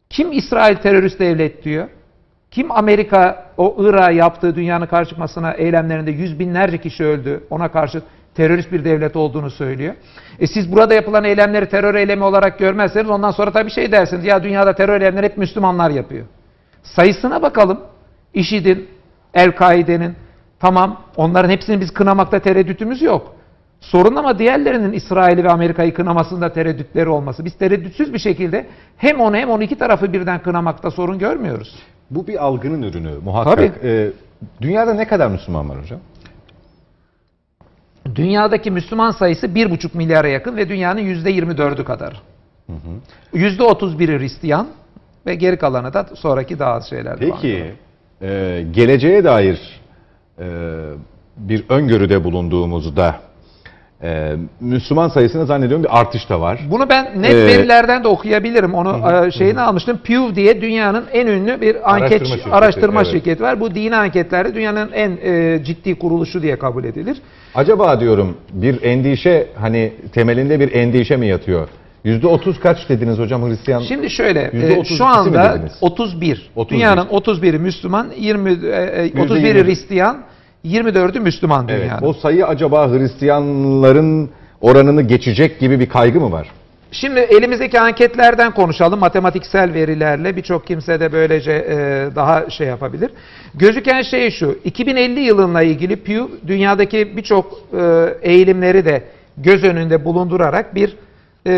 Kim 0.09 0.31
İsrail 0.31 0.75
terörist 0.75 1.19
devlet 1.19 1.63
diyor? 1.63 1.87
Kim 2.51 2.71
Amerika 2.71 3.45
o 3.57 3.75
Irak'a 3.79 4.11
yaptığı 4.11 4.55
dünyanın 4.55 4.85
karşı 4.85 5.09
çıkmasına 5.09 5.51
eylemlerinde 5.51 6.11
yüz 6.11 6.39
binlerce 6.39 6.77
kişi 6.77 7.03
öldü 7.03 7.43
ona 7.49 7.71
karşı 7.71 8.01
terörist 8.35 8.71
bir 8.71 8.85
devlet 8.85 9.15
olduğunu 9.15 9.49
söylüyor. 9.49 9.95
E 10.39 10.47
siz 10.47 10.71
burada 10.71 10.93
yapılan 10.93 11.23
eylemleri 11.23 11.69
terör 11.69 11.95
eylemi 11.95 12.23
olarak 12.23 12.59
görmezseniz 12.59 13.09
ondan 13.09 13.31
sonra 13.31 13.51
tabii 13.51 13.71
şey 13.71 13.91
dersiniz. 13.91 14.25
Ya 14.25 14.43
dünyada 14.43 14.75
terör 14.75 15.01
eylemleri 15.01 15.25
hep 15.25 15.37
Müslümanlar 15.37 15.89
yapıyor. 15.89 16.25
Sayısına 16.83 17.41
bakalım. 17.41 17.79
IŞİD'in, 18.33 18.87
El-Kaide'nin 19.33 20.15
tamam 20.59 21.01
onların 21.15 21.49
hepsini 21.49 21.81
biz 21.81 21.91
kınamakta 21.93 22.39
tereddütümüz 22.39 23.01
yok. 23.01 23.35
Sorun 23.79 24.15
ama 24.15 24.39
diğerlerinin 24.39 24.93
İsrail'i 24.93 25.43
ve 25.43 25.51
Amerika'yı 25.51 25.93
kınamasında 25.93 26.53
tereddütleri 26.53 27.09
olması. 27.09 27.45
Biz 27.45 27.57
tereddütsüz 27.57 28.13
bir 28.13 28.19
şekilde 28.19 28.65
hem 28.97 29.19
onu 29.19 29.35
hem 29.35 29.49
onu 29.49 29.63
iki 29.63 29.77
tarafı 29.77 30.13
birden 30.13 30.39
kınamakta 30.39 30.91
sorun 30.91 31.19
görmüyoruz. 31.19 31.75
Bu 32.11 32.27
bir 32.27 32.43
algının 32.45 32.81
ürünü 32.81 33.11
muhakkak. 33.23 33.55
Tabii. 33.55 33.71
Ee, 33.83 34.09
dünyada 34.61 34.93
ne 34.93 35.07
kadar 35.07 35.27
Müslüman 35.27 35.69
var 35.69 35.81
hocam? 35.81 35.99
Dünyadaki 38.15 38.71
Müslüman 38.71 39.11
sayısı 39.11 39.47
1,5 39.47 39.97
milyara 39.97 40.27
yakın 40.27 40.57
ve 40.57 40.69
dünyanın 40.69 41.01
%24'ü 41.01 41.83
kadar. 41.83 42.21
%31'i 43.33 44.19
Hristiyan 44.19 44.67
ve 45.25 45.35
geri 45.35 45.57
kalanı 45.57 45.93
da 45.93 46.05
sonraki 46.15 46.59
daha 46.59 46.71
az 46.71 46.89
şeyler. 46.89 47.17
Peki 47.19 47.71
e, 48.21 48.63
geleceğe 48.71 49.23
dair 49.23 49.59
e, 50.39 50.45
bir 51.37 51.65
öngörüde 51.69 52.23
bulunduğumuzda 52.23 53.15
e, 54.03 54.35
Müslüman 54.59 55.09
sayısını 55.09 55.45
zannediyorum 55.45 55.83
bir 55.83 55.99
artış 55.99 56.29
da 56.29 56.41
var. 56.41 56.59
Bunu 56.71 56.89
ben 56.89 57.21
net 57.21 57.33
Ee, 57.33 57.45
verilerden 57.45 58.03
de 58.03 58.07
okuyabilirim. 58.07 58.73
Onu 58.73 59.11
e, 59.11 59.31
şeyini 59.31 59.61
almıştım. 59.61 59.99
Pew 60.03 60.35
diye 60.35 60.61
dünyanın 60.61 61.05
en 61.13 61.27
ünlü 61.27 61.61
bir 61.61 61.93
anket 61.93 62.21
Araştırma 62.21 62.55
araştırma, 62.55 63.03
şirketi, 63.03 63.17
evet. 63.17 63.23
şirketi 63.23 63.43
var. 63.43 63.59
Bu 63.59 63.75
dini 63.75 63.95
anketlerde 63.95 64.55
dünyanın 64.55 64.91
en 64.91 65.17
e, 65.23 65.63
ciddi 65.63 65.95
kuruluşu 65.99 66.41
diye 66.41 66.59
kabul 66.59 66.83
edilir. 66.83 67.21
Acaba 67.55 67.99
diyorum 67.99 68.37
bir 68.53 68.83
endişe 68.83 69.47
hani 69.55 69.93
temelinde 70.13 70.59
bir 70.59 70.73
endişe 70.73 71.17
mi 71.17 71.27
yatıyor? 71.27 71.69
Yüzde 72.03 72.27
otuz 72.27 72.59
kaç 72.59 72.89
dediniz 72.89 73.19
hocam 73.19 73.49
Hristiyan? 73.49 73.81
Şimdi 73.81 74.09
şöyle, 74.09 74.41
e, 74.41 74.45
%32 74.45 74.97
şu 74.97 75.05
anda 75.05 75.53
dediniz? 75.53 75.73
31. 75.81 76.49
31. 76.55 76.75
Dünyanın 76.75 77.05
31'i 77.05 77.59
Müslüman, 77.59 78.07
20 78.17 78.49
e, 78.49 78.53
e, 78.53 79.03
Yüzde 79.03 79.19
31'i 79.19 79.47
yirmi. 79.47 79.63
Hristiyan, 79.63 80.23
24'ü 80.65 81.19
Müslüman 81.19 81.67
evet, 81.69 81.83
dünyanın. 81.83 82.05
o 82.05 82.13
sayı 82.13 82.47
acaba 82.47 82.91
Hristiyanların 82.91 84.29
oranını 84.61 85.01
geçecek 85.01 85.59
gibi 85.59 85.79
bir 85.79 85.89
kaygı 85.89 86.19
mı 86.19 86.31
var? 86.31 86.47
Şimdi 86.93 87.19
elimizdeki 87.19 87.79
anketlerden 87.79 88.53
konuşalım. 88.53 88.99
Matematiksel 88.99 89.73
verilerle 89.73 90.35
birçok 90.35 90.67
kimse 90.67 90.99
de 90.99 91.11
böylece 91.11 91.51
e, 91.51 91.75
daha 92.15 92.49
şey 92.49 92.67
yapabilir. 92.67 93.11
Gözüken 93.55 94.01
şey 94.01 94.31
şu. 94.31 94.59
2050 94.63 95.19
yılınla 95.19 95.61
ilgili 95.61 95.95
Pew 95.95 96.47
dünyadaki 96.47 97.17
birçok 97.17 97.59
e, 97.73 98.13
eğilimleri 98.21 98.85
de 98.85 99.03
göz 99.37 99.63
önünde 99.63 100.05
bulundurarak 100.05 100.75
bir 100.75 100.95
e, 101.47 101.53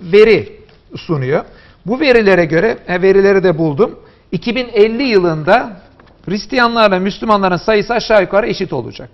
veri 0.00 0.52
sunuyor. 0.96 1.44
Bu 1.86 2.00
verilere 2.00 2.44
göre 2.44 2.78
e, 2.88 3.02
verileri 3.02 3.44
de 3.44 3.58
buldum. 3.58 3.98
2050 4.32 5.02
yılında 5.02 5.80
Hristiyanlarla 6.28 6.98
Müslümanların 6.98 7.56
sayısı 7.56 7.94
aşağı 7.94 8.22
yukarı 8.22 8.46
eşit 8.46 8.72
olacak. 8.72 9.10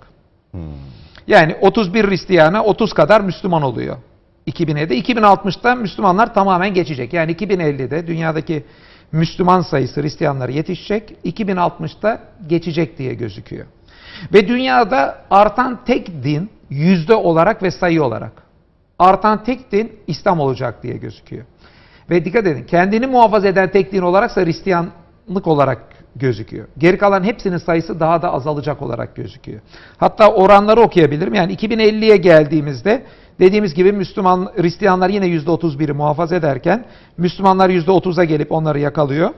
Yani 1.27 1.55
31 1.61 2.07
Hristiyana 2.07 2.63
30 2.63 2.93
kadar 2.93 3.21
Müslüman 3.21 3.61
oluyor. 3.61 3.97
2050'de. 4.47 4.99
2060'da 4.99 5.75
Müslümanlar 5.75 6.33
tamamen 6.33 6.73
geçecek. 6.73 7.13
Yani 7.13 7.31
2050'de 7.31 8.07
dünyadaki 8.07 8.63
Müslüman 9.11 9.61
sayısı 9.61 10.01
Hristiyanlar 10.01 10.49
yetişecek. 10.49 11.15
2060'da 11.25 12.19
geçecek 12.47 12.97
diye 12.97 13.13
gözüküyor. 13.13 13.65
Ve 14.33 14.47
dünyada 14.47 15.17
artan 15.31 15.79
tek 15.85 16.23
din 16.23 16.49
yüzde 16.69 17.15
olarak 17.15 17.63
ve 17.63 17.71
sayı 17.71 18.03
olarak 18.03 18.31
artan 18.99 19.43
tek 19.43 19.71
din 19.71 19.91
İslam 20.07 20.39
olacak 20.39 20.83
diye 20.83 20.97
gözüküyor. 20.97 21.45
Ve 22.09 22.25
dikkat 22.25 22.47
edin 22.47 22.63
kendini 22.63 23.07
muhafaza 23.07 23.47
eden 23.47 23.71
tek 23.71 23.91
din 23.91 24.01
olaraksa 24.01 24.45
Hristiyanlık 24.45 25.47
olarak 25.47 25.79
gözüküyor. 26.15 26.67
Geri 26.77 26.97
kalan 26.97 27.23
hepsinin 27.23 27.57
sayısı 27.57 27.99
daha 27.99 28.21
da 28.21 28.33
azalacak 28.33 28.81
olarak 28.81 29.15
gözüküyor. 29.15 29.61
Hatta 29.97 30.31
oranları 30.31 30.81
okuyabilirim. 30.81 31.33
Yani 31.33 31.55
2050'ye 31.55 32.17
geldiğimizde 32.17 33.03
dediğimiz 33.39 33.73
gibi 33.73 33.91
Müslüman 33.91 34.51
Hristiyanlar 34.55 35.09
yine 35.09 35.25
%31'i 35.25 35.93
muhafaza 35.93 36.35
ederken 36.35 36.85
Müslümanlar 37.17 37.69
%30'a 37.69 38.23
gelip 38.23 38.51
onları 38.51 38.79
yakalıyor. 38.79 39.29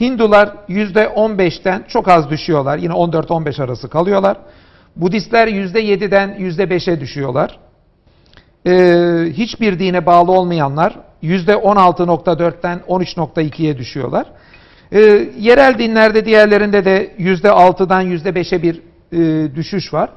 Hindular 0.00 0.52
%15'ten 0.68 1.84
çok 1.88 2.08
az 2.08 2.30
düşüyorlar. 2.30 2.78
Yine 2.78 2.92
14-15 2.92 3.62
arası 3.62 3.88
kalıyorlar. 3.88 4.36
Budistler 4.96 5.48
%7'den 5.48 6.30
%5'e 6.30 7.00
düşüyorlar. 7.00 7.58
Ee, 8.66 9.32
hiçbir 9.32 9.78
dine 9.78 10.06
bağlı 10.06 10.32
olmayanlar 10.32 10.96
%16.4'ten 11.22 12.78
13.2'ye 12.88 13.78
düşüyorlar. 13.78 14.26
Ee, 14.92 15.28
yerel 15.38 15.78
dinlerde 15.78 16.24
diğerlerinde 16.24 16.84
de 16.84 17.14
%6'dan 17.18 18.06
%5'e 18.06 18.62
bir 18.62 18.82
e, 19.12 19.54
düşüş 19.54 19.94
var. 19.94 20.10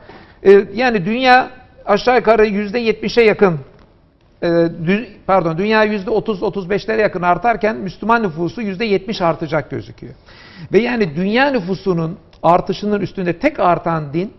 Ee, 0.44 0.66
yani 0.76 1.06
dünya 1.06 1.50
aşağı 1.86 2.16
yukarı 2.16 2.46
%70'e 2.46 3.24
yakın 3.24 3.60
e, 4.44 4.70
pardon 5.28 5.58
dünya 5.58 5.86
%30-35'lere 5.86 7.02
yakın 7.02 7.22
artarken 7.22 7.78
Müslüman 7.78 8.24
nüfusu 8.24 8.62
%70 8.62 9.24
artacak 9.24 9.72
gözüküyor. 9.72 10.14
Ve 10.74 10.80
yani 10.80 11.16
dünya 11.16 11.52
nüfusunun 11.52 12.18
artışının 12.44 13.00
üstünde 13.00 13.34
tek 13.34 13.60
artan 13.60 14.14
din 14.14 14.34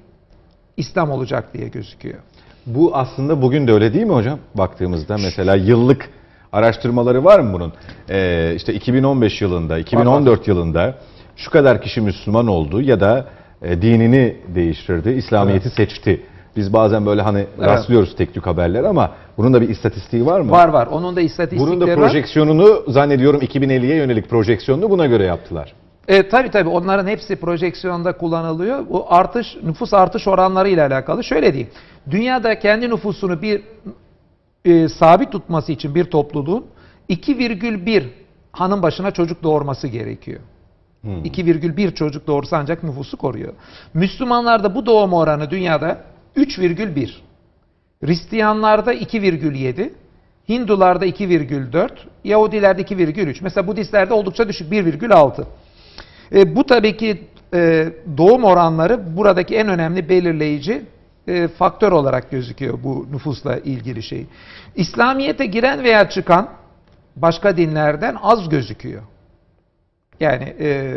İslam 0.76 1.10
olacak 1.10 1.54
diye 1.54 1.68
gözüküyor. 1.68 2.18
Bu 2.66 2.96
aslında 2.96 3.42
bugün 3.42 3.66
de 3.66 3.72
öyle 3.72 3.94
değil 3.94 4.04
mi 4.06 4.12
hocam? 4.12 4.38
Baktığımızda 4.54 5.16
mesela 5.16 5.54
yıllık 5.54 6.10
araştırmaları 6.52 7.24
var 7.24 7.40
mı 7.40 7.52
bunun? 7.52 7.72
Ee, 8.10 8.52
işte 8.56 8.74
2015 8.74 9.42
yılında, 9.42 9.78
2014 9.78 10.48
yılında 10.48 10.98
şu 11.36 11.50
kadar 11.50 11.82
kişi 11.82 12.00
Müslüman 12.00 12.46
oldu 12.46 12.80
ya 12.80 13.00
da 13.00 13.26
e, 13.62 13.82
dinini 13.82 14.36
değiştirdi, 14.54 15.10
İslamiyet'i 15.10 15.70
seçti. 15.70 16.22
Biz 16.56 16.72
bazen 16.72 17.06
böyle 17.06 17.22
hani 17.22 17.46
rastlıyoruz 17.60 18.16
tek 18.16 18.34
tük 18.34 18.46
haberler 18.46 18.84
ama 18.84 19.10
bunun 19.38 19.54
da 19.54 19.60
bir 19.60 19.68
istatistiği 19.68 20.26
var 20.26 20.40
mı? 20.40 20.50
Var 20.50 20.68
var. 20.68 20.86
Onun 20.86 21.16
da 21.16 21.20
istatistikleri 21.20 21.70
Bunun 21.70 21.80
da 21.80 21.86
var. 21.86 21.96
projeksiyonunu 21.96 22.82
zannediyorum 22.88 23.40
2050'ye 23.40 23.96
yönelik 23.96 24.30
projeksiyonunu 24.30 24.90
buna 24.90 25.06
göre 25.06 25.24
yaptılar. 25.24 25.74
E, 26.08 26.28
tabii 26.28 26.50
tabii 26.50 26.68
onların 26.68 27.06
hepsi 27.06 27.36
projeksiyonda 27.36 28.16
kullanılıyor. 28.16 28.88
Bu 28.90 29.06
artış 29.08 29.56
nüfus 29.62 29.94
artış 29.94 30.28
oranları 30.28 30.68
ile 30.68 30.82
alakalı. 30.82 31.24
Şöyle 31.24 31.52
diyeyim. 31.52 31.70
Dünyada 32.10 32.58
kendi 32.58 32.90
nüfusunu 32.90 33.42
bir 33.42 33.62
e, 34.64 34.88
sabit 34.88 35.32
tutması 35.32 35.72
için 35.72 35.94
bir 35.94 36.04
topluluğun 36.04 36.66
2,1 37.10 38.04
hanım 38.52 38.82
başına 38.82 39.10
çocuk 39.10 39.42
doğurması 39.42 39.88
gerekiyor. 39.88 40.40
2,1 41.04 41.94
çocuk 41.94 42.26
doğursa 42.26 42.56
ancak 42.56 42.82
nüfusu 42.82 43.16
koruyor. 43.16 43.52
Müslümanlarda 43.94 44.74
bu 44.74 44.86
doğum 44.86 45.12
oranı 45.12 45.50
dünyada 45.50 45.98
3,1. 46.36 47.10
Hristiyanlarda 48.04 48.94
2,7. 48.94 49.90
Hindularda 50.48 51.06
2,4. 51.06 51.90
Yahudilerde 52.24 52.82
2,3. 52.82 53.38
Mesela 53.42 53.66
Budistlerde 53.66 54.14
oldukça 54.14 54.48
düşük 54.48 54.72
1,6. 54.72 55.44
E, 56.34 56.56
bu 56.56 56.66
tabii 56.66 56.96
ki 56.96 57.22
e, 57.54 57.88
doğum 58.16 58.44
oranları 58.44 59.16
buradaki 59.16 59.56
en 59.56 59.68
önemli 59.68 60.08
belirleyici 60.08 60.82
e, 61.28 61.48
faktör 61.48 61.92
olarak 61.92 62.30
gözüküyor 62.30 62.78
bu 62.82 63.06
nüfusla 63.12 63.58
ilgili 63.58 64.02
şey. 64.02 64.26
İslamiyet'e 64.74 65.46
giren 65.46 65.84
veya 65.84 66.08
çıkan 66.08 66.48
başka 67.16 67.56
dinlerden 67.56 68.16
az 68.22 68.48
gözüküyor. 68.48 69.02
Yani 70.20 70.44
e, 70.60 70.94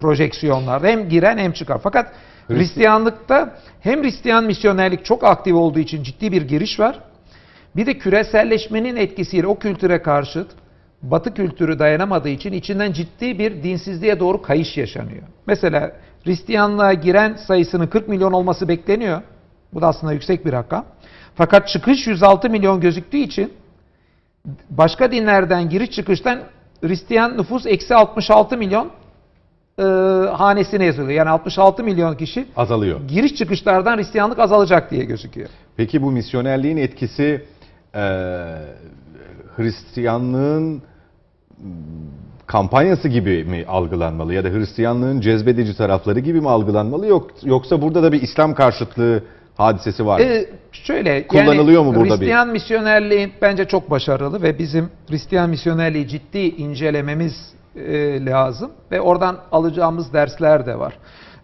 projeksiyonlarda 0.00 0.86
hem 0.86 1.08
giren 1.08 1.38
hem 1.38 1.52
çıkan. 1.52 1.78
Fakat 1.78 2.12
Hristiyanlıkta 2.48 3.56
hem 3.80 4.02
Hristiyan 4.02 4.44
misyonerlik 4.44 5.04
çok 5.04 5.24
aktif 5.24 5.54
olduğu 5.54 5.78
için 5.78 6.02
ciddi 6.02 6.32
bir 6.32 6.42
giriş 6.42 6.80
var. 6.80 7.00
Bir 7.76 7.86
de 7.86 7.98
küreselleşmenin 7.98 8.96
etkisiyle 8.96 9.46
o 9.46 9.58
kültüre 9.58 10.02
karşıt 10.02 10.50
Batı 11.02 11.34
kültürü 11.34 11.78
dayanamadığı 11.78 12.28
için 12.28 12.52
içinden 12.52 12.92
ciddi 12.92 13.38
bir 13.38 13.62
dinsizliğe 13.62 14.20
doğru 14.20 14.42
kayış 14.42 14.76
yaşanıyor. 14.76 15.22
Mesela 15.46 15.92
Hristiyanlığa 16.24 16.92
giren 16.92 17.34
sayısının 17.34 17.86
40 17.86 18.08
milyon 18.08 18.32
olması 18.32 18.68
bekleniyor. 18.68 19.22
Bu 19.74 19.82
da 19.82 19.86
aslında 19.86 20.12
yüksek 20.12 20.46
bir 20.46 20.52
rakam. 20.52 20.84
Fakat 21.34 21.68
çıkış 21.68 22.06
106 22.06 22.50
milyon 22.50 22.80
gözüktüğü 22.80 23.16
için 23.16 23.52
başka 24.70 25.12
dinlerden 25.12 25.68
giriş 25.68 25.90
çıkıştan 25.90 26.40
Hristiyan 26.80 27.38
nüfus 27.38 27.66
eksi 27.66 27.94
66 27.94 28.56
milyon 28.56 28.90
e, 29.78 29.82
hanesine 30.32 30.84
yazılıyor. 30.84 31.10
Yani 31.18 31.30
66 31.30 31.84
milyon 31.84 32.14
kişi 32.14 32.46
Azalıyor. 32.56 33.00
giriş 33.08 33.34
çıkışlardan 33.34 33.96
Hristiyanlık 33.96 34.38
azalacak 34.38 34.90
diye 34.90 35.04
gözüküyor. 35.04 35.48
Peki 35.76 36.02
bu 36.02 36.10
misyonerliğin 36.10 36.76
etkisi 36.76 37.44
e, 37.94 38.00
Hristiyanlığın 39.56 40.82
kampanyası 42.46 43.08
gibi 43.08 43.44
mi 43.44 43.64
algılanmalı 43.68 44.34
ya 44.34 44.44
da 44.44 44.48
Hristiyanlığın 44.48 45.20
cezbedici 45.20 45.76
tarafları 45.76 46.20
gibi 46.20 46.40
mi 46.40 46.48
algılanmalı 46.50 47.06
yok 47.06 47.30
yoksa 47.42 47.82
burada 47.82 48.02
da 48.02 48.12
bir 48.12 48.22
İslam 48.22 48.54
karşıtlığı 48.54 49.22
hadisesi 49.56 50.06
var. 50.06 50.20
Ee, 50.20 50.46
şöyle 50.72 51.26
Kullanılıyor 51.26 51.82
mu 51.82 51.94
burada 51.94 52.04
bir- 52.04 52.10
Hristiyan 52.10 52.48
misyonerliği 52.48 53.32
bence 53.42 53.64
çok 53.64 53.90
başarılı 53.90 54.42
ve 54.42 54.58
bizim 54.58 54.90
Hristiyan 55.10 55.50
misyonerliği 55.50 56.08
ciddi 56.08 56.38
incelememiz 56.38 57.32
e, 57.76 58.24
lazım 58.24 58.70
ve 58.90 59.00
oradan 59.00 59.38
alacağımız 59.52 60.12
dersler 60.12 60.66
de 60.66 60.78
var. 60.78 60.98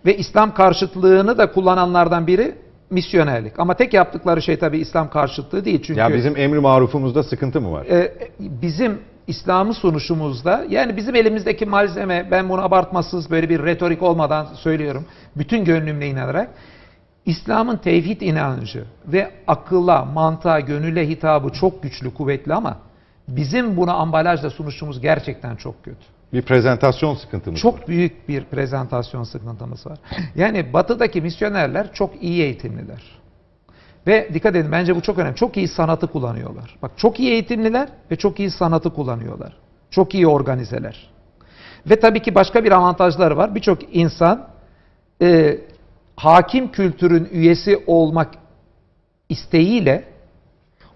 Ve 0.06 0.16
İslam 0.16 0.54
karşıtlığını 0.54 1.38
da 1.38 1.52
kullananlardan 1.52 2.26
biri 2.26 2.54
misyonerlik. 2.90 3.58
Ama 3.58 3.74
tek 3.74 3.94
yaptıkları 3.94 4.42
şey 4.42 4.58
tabii 4.58 4.78
İslam 4.78 5.10
karşıtlığı 5.10 5.64
değil 5.64 5.82
çünkü 5.82 6.00
ya 6.00 6.14
bizim 6.14 6.36
emri 6.36 6.60
marufumuzda 6.60 7.22
sıkıntı 7.22 7.60
mı 7.60 7.72
var? 7.72 7.86
e, 7.86 8.12
bizim 8.38 8.98
İslam'ı 9.26 9.74
sunuşumuzda 9.74 10.64
yani 10.68 10.96
bizim 10.96 11.14
elimizdeki 11.14 11.66
malzeme 11.66 12.28
ben 12.30 12.48
bunu 12.48 12.64
abartmasız 12.64 13.30
böyle 13.30 13.48
bir 13.48 13.62
retorik 13.62 14.02
olmadan 14.02 14.46
söylüyorum. 14.54 15.04
Bütün 15.36 15.64
gönlümle 15.64 16.06
inanarak 16.06 16.50
İslam'ın 17.26 17.76
tevhid 17.76 18.20
inancı 18.20 18.84
ve 19.06 19.30
akılla, 19.46 20.04
mantığa, 20.04 20.60
gönüle 20.60 21.08
hitabı 21.08 21.50
çok 21.50 21.82
güçlü, 21.82 22.14
kuvvetli 22.14 22.54
ama 22.54 22.78
bizim 23.28 23.76
bunu 23.76 24.00
ambalajla 24.00 24.50
sunuşumuz 24.50 25.00
gerçekten 25.00 25.56
çok 25.56 25.84
kötü. 25.84 26.04
Bir 26.32 26.42
prezentasyon 26.42 27.14
sıkıntımız 27.14 27.58
var. 27.58 27.62
Çok 27.62 27.88
büyük 27.88 28.28
bir 28.28 28.44
prezentasyon 28.44 29.24
sıkıntımız 29.24 29.86
var. 29.86 29.98
Yani 30.34 30.72
batıdaki 30.72 31.20
misyonerler 31.20 31.92
çok 31.92 32.22
iyi 32.22 32.42
eğitimliler. 32.42 33.02
Ve 34.06 34.28
dikkat 34.34 34.56
edin 34.56 34.72
bence 34.72 34.96
bu 34.96 35.00
çok 35.00 35.18
önemli. 35.18 35.36
Çok 35.36 35.56
iyi 35.56 35.68
sanatı 35.68 36.06
kullanıyorlar. 36.06 36.76
Bak 36.82 36.90
çok 36.96 37.20
iyi 37.20 37.30
eğitimliler 37.30 37.88
ve 38.10 38.16
çok 38.16 38.40
iyi 38.40 38.50
sanatı 38.50 38.90
kullanıyorlar. 38.90 39.56
Çok 39.90 40.14
iyi 40.14 40.26
organizeler. 40.26 41.10
Ve 41.90 42.00
tabii 42.00 42.22
ki 42.22 42.34
başka 42.34 42.64
bir 42.64 42.72
avantajları 42.72 43.36
var. 43.36 43.54
Birçok 43.54 43.96
insan 43.96 44.48
e, 45.22 45.58
hakim 46.16 46.72
kültürün 46.72 47.28
üyesi 47.32 47.84
olmak 47.86 48.28
isteğiyle 49.28 50.04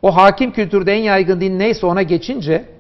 o 0.02 0.16
hakim 0.16 0.52
kültürde 0.52 0.92
en 0.92 1.02
yaygın 1.02 1.40
din 1.40 1.58
neyse 1.58 1.86
ona 1.86 2.02
geçince 2.02 2.75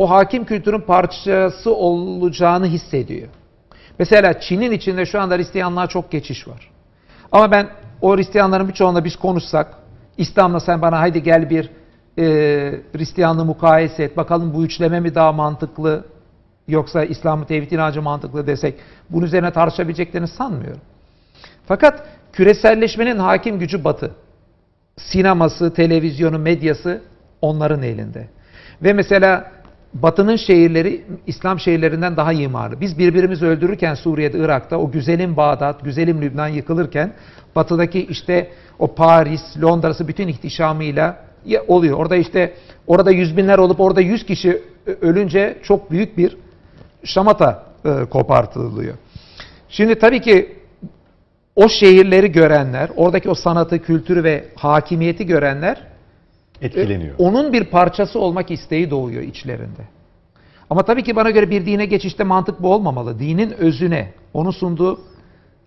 o 0.00 0.10
hakim 0.10 0.44
kültürün 0.44 0.80
parçası 0.80 1.74
olacağını 1.74 2.66
hissediyor. 2.66 3.28
Mesela 3.98 4.40
Çin'in 4.40 4.70
içinde 4.70 5.06
şu 5.06 5.20
anda 5.20 5.36
Hristiyanlığa 5.36 5.86
çok 5.86 6.10
geçiş 6.10 6.48
var. 6.48 6.70
Ama 7.32 7.50
ben 7.50 7.68
o 8.00 8.16
Hristiyanların 8.16 8.68
birçoğunda 8.68 9.04
biz 9.04 9.16
konuşsak, 9.16 9.74
İslam'la 10.18 10.60
sen 10.60 10.82
bana 10.82 11.00
haydi 11.00 11.22
gel 11.22 11.50
bir 11.50 11.70
e, 12.18 12.24
Hristiyanlığı 12.96 13.44
mukayese 13.44 14.02
et, 14.02 14.16
bakalım 14.16 14.54
bu 14.54 14.64
üçleme 14.64 15.00
mi 15.00 15.14
daha 15.14 15.32
mantıklı 15.32 16.04
yoksa 16.68 17.04
İslam'ın 17.04 17.44
tevhid 17.44 17.70
inancı 17.70 18.02
mantıklı 18.02 18.46
desek 18.46 18.74
bunun 19.10 19.26
üzerine 19.26 19.52
tartışabileceklerini 19.52 20.28
sanmıyorum. 20.28 20.80
Fakat 21.66 22.06
küreselleşmenin 22.32 23.18
hakim 23.18 23.58
gücü 23.58 23.84
batı. 23.84 24.10
Sineması, 24.96 25.74
televizyonu, 25.74 26.38
medyası 26.38 27.02
onların 27.42 27.82
elinde. 27.82 28.28
Ve 28.82 28.92
mesela 28.92 29.59
Batı'nın 29.94 30.36
şehirleri 30.36 31.04
İslam 31.26 31.60
şehirlerinden 31.60 32.16
daha 32.16 32.32
imarlı. 32.32 32.80
Biz 32.80 32.98
birbirimizi 32.98 33.46
öldürürken 33.46 33.94
Suriye'de, 33.94 34.38
Irak'ta 34.38 34.76
o 34.76 34.90
güzelim 34.90 35.36
Bağdat, 35.36 35.84
güzelim 35.84 36.22
Lübnan 36.22 36.48
yıkılırken 36.48 37.12
Batı'daki 37.56 38.06
işte 38.06 38.50
o 38.78 38.94
Paris, 38.94 39.40
Londra'sı 39.62 40.08
bütün 40.08 40.28
ihtişamıyla 40.28 41.24
oluyor. 41.68 41.98
Orada 41.98 42.16
işte 42.16 42.54
orada 42.86 43.10
yüz 43.10 43.36
binler 43.36 43.58
olup 43.58 43.80
orada 43.80 44.00
yüz 44.00 44.26
kişi 44.26 44.62
ölünce 45.00 45.58
çok 45.62 45.90
büyük 45.90 46.18
bir 46.18 46.36
şamata 47.04 47.66
e, 47.84 48.04
kopartılıyor. 48.04 48.94
Şimdi 49.68 49.94
tabii 49.94 50.20
ki 50.20 50.56
o 51.56 51.68
şehirleri 51.68 52.32
görenler, 52.32 52.90
oradaki 52.96 53.30
o 53.30 53.34
sanatı, 53.34 53.82
kültürü 53.82 54.24
ve 54.24 54.44
hakimiyeti 54.54 55.26
görenler 55.26 55.89
Etkileniyor. 56.62 57.14
onun 57.18 57.52
bir 57.52 57.64
parçası 57.64 58.18
olmak 58.18 58.50
isteği 58.50 58.90
doğuyor 58.90 59.22
içlerinde. 59.22 59.82
Ama 60.70 60.82
tabii 60.82 61.02
ki 61.02 61.16
bana 61.16 61.30
göre 61.30 61.50
bir 61.50 61.66
dine 61.66 61.84
geçişte 61.86 62.24
mantık 62.24 62.62
bu 62.62 62.74
olmamalı. 62.74 63.18
Dinin 63.18 63.50
özüne, 63.50 64.12
onun 64.34 64.50
sunduğu 64.50 65.00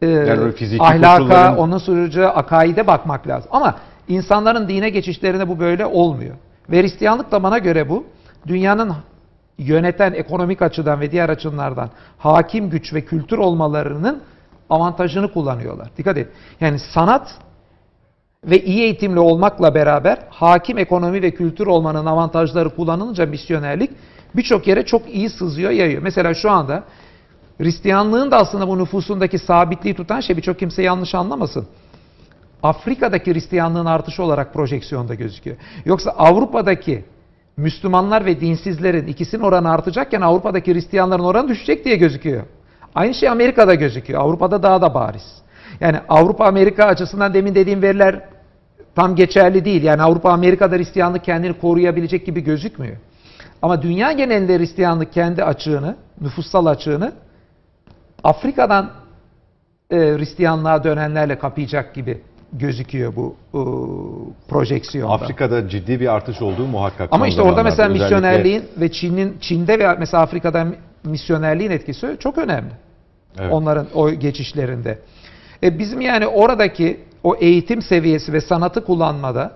e, 0.03 0.51
fiziki 0.51 0.83
ahlaka, 0.83 1.23
koşulların- 1.23 1.57
onun 1.57 1.77
sunacağı 1.77 2.29
akaide 2.29 2.87
bakmak 2.87 3.27
lazım. 3.27 3.49
Ama 3.53 3.75
insanların 4.07 4.67
dine 4.67 4.89
geçişlerinde 4.89 5.47
bu 5.49 5.59
böyle 5.59 5.85
olmuyor. 5.85 6.35
Ve 6.69 6.81
Hristiyanlık 6.81 7.31
da 7.31 7.43
bana 7.43 7.57
göre 7.57 7.89
bu. 7.89 8.03
Dünyanın 8.47 8.93
yöneten 9.57 10.13
ekonomik 10.13 10.61
açıdan 10.61 10.99
ve 11.01 11.11
diğer 11.11 11.29
açılardan 11.29 11.89
hakim 12.17 12.69
güç 12.69 12.93
ve 12.93 13.01
kültür 13.01 13.37
olmalarının 13.37 14.21
avantajını 14.69 15.33
kullanıyorlar. 15.33 15.89
Dikkat 15.97 16.17
edin. 16.17 16.31
Yani 16.61 16.79
sanat 16.79 17.27
ve 18.45 18.63
iyi 18.63 18.81
eğitimli 18.81 19.19
olmakla 19.19 19.75
beraber 19.75 20.19
hakim 20.29 20.77
ekonomi 20.77 21.21
ve 21.21 21.31
kültür 21.31 21.67
olmanın 21.67 22.05
avantajları 22.05 22.69
kullanılınca 22.69 23.25
misyonerlik 23.25 23.91
birçok 24.35 24.67
yere 24.67 24.85
çok 24.85 25.09
iyi 25.15 25.29
sızıyor, 25.29 25.71
yayıyor. 25.71 26.01
Mesela 26.01 26.33
şu 26.33 26.51
anda 26.51 26.83
Hristiyanlığın 27.57 28.31
da 28.31 28.37
aslında 28.37 28.67
bu 28.67 28.77
nüfusundaki 28.77 29.39
sabitliği 29.39 29.95
tutan 29.95 30.19
şey 30.19 30.37
birçok 30.37 30.59
kimse 30.59 30.83
yanlış 30.83 31.15
anlamasın. 31.15 31.67
Afrika'daki 32.63 33.33
Hristiyanlığın 33.33 33.85
artışı 33.85 34.23
olarak 34.23 34.53
projeksiyonda 34.53 35.13
gözüküyor. 35.13 35.57
Yoksa 35.85 36.11
Avrupa'daki 36.11 37.05
Müslümanlar 37.57 38.25
ve 38.25 38.41
dinsizlerin 38.41 39.07
ikisinin 39.07 39.43
oranı 39.43 39.71
artacakken 39.71 40.21
Avrupa'daki 40.21 40.73
Hristiyanların 40.73 41.23
oranı 41.23 41.47
düşecek 41.47 41.85
diye 41.85 41.95
gözüküyor. 41.95 42.43
Aynı 42.95 43.13
şey 43.13 43.29
Amerika'da 43.29 43.75
gözüküyor. 43.75 44.21
Avrupa'da 44.21 44.63
daha 44.63 44.81
da 44.81 44.93
bariz. 44.93 45.41
Yani 45.79 45.97
Avrupa 46.09 46.45
Amerika 46.45 46.85
açısından 46.85 47.33
demin 47.33 47.55
dediğim 47.55 47.81
veriler 47.81 48.21
tam 48.95 49.15
geçerli 49.15 49.65
değil. 49.65 49.83
Yani 49.83 50.01
Avrupa 50.01 50.31
Amerika'da 50.31 50.75
Hristiyanlık 50.75 51.23
kendini 51.23 51.53
koruyabilecek 51.53 52.25
gibi 52.25 52.41
gözükmüyor. 52.41 52.97
Ama 53.61 53.81
dünya 53.81 54.11
genelinde 54.11 54.59
Hristiyanlık 54.59 55.13
kendi 55.13 55.43
açığını, 55.43 55.95
nüfussal 56.21 56.65
açığını 56.65 57.13
Afrika'dan 58.23 58.91
e, 59.91 59.95
Hristiyanlığa 59.97 60.83
dönenlerle 60.83 61.39
kapayacak 61.39 61.93
gibi 61.95 62.21
gözüküyor 62.53 63.13
bu 63.15 63.35
e, 63.53 63.61
projeksiyonda. 64.49 65.13
Afrika'da 65.13 65.69
ciddi 65.69 65.99
bir 65.99 66.13
artış 66.13 66.41
olduğu 66.41 66.67
muhakkak. 66.67 67.09
Ama 67.11 67.27
işte 67.27 67.41
orada 67.41 67.63
mesela 67.63 67.89
Özellikle- 67.89 68.03
misyonerliğin 68.03 68.63
ve 68.77 68.91
Çin'in 68.91 69.37
Çin'de 69.41 69.79
ve 69.79 69.95
mesela 69.99 70.23
Afrika'da 70.23 70.67
misyonerliğin 71.03 71.71
etkisi 71.71 72.17
çok 72.19 72.37
önemli. 72.37 72.71
Evet. 73.39 73.53
Onların 73.53 73.87
o 73.93 74.11
geçişlerinde. 74.11 74.99
E 75.63 75.79
bizim 75.79 76.01
yani 76.01 76.27
oradaki 76.27 76.99
o 77.23 77.35
eğitim 77.35 77.81
seviyesi 77.81 78.33
ve 78.33 78.41
sanatı 78.41 78.85
kullanmada 78.85 79.51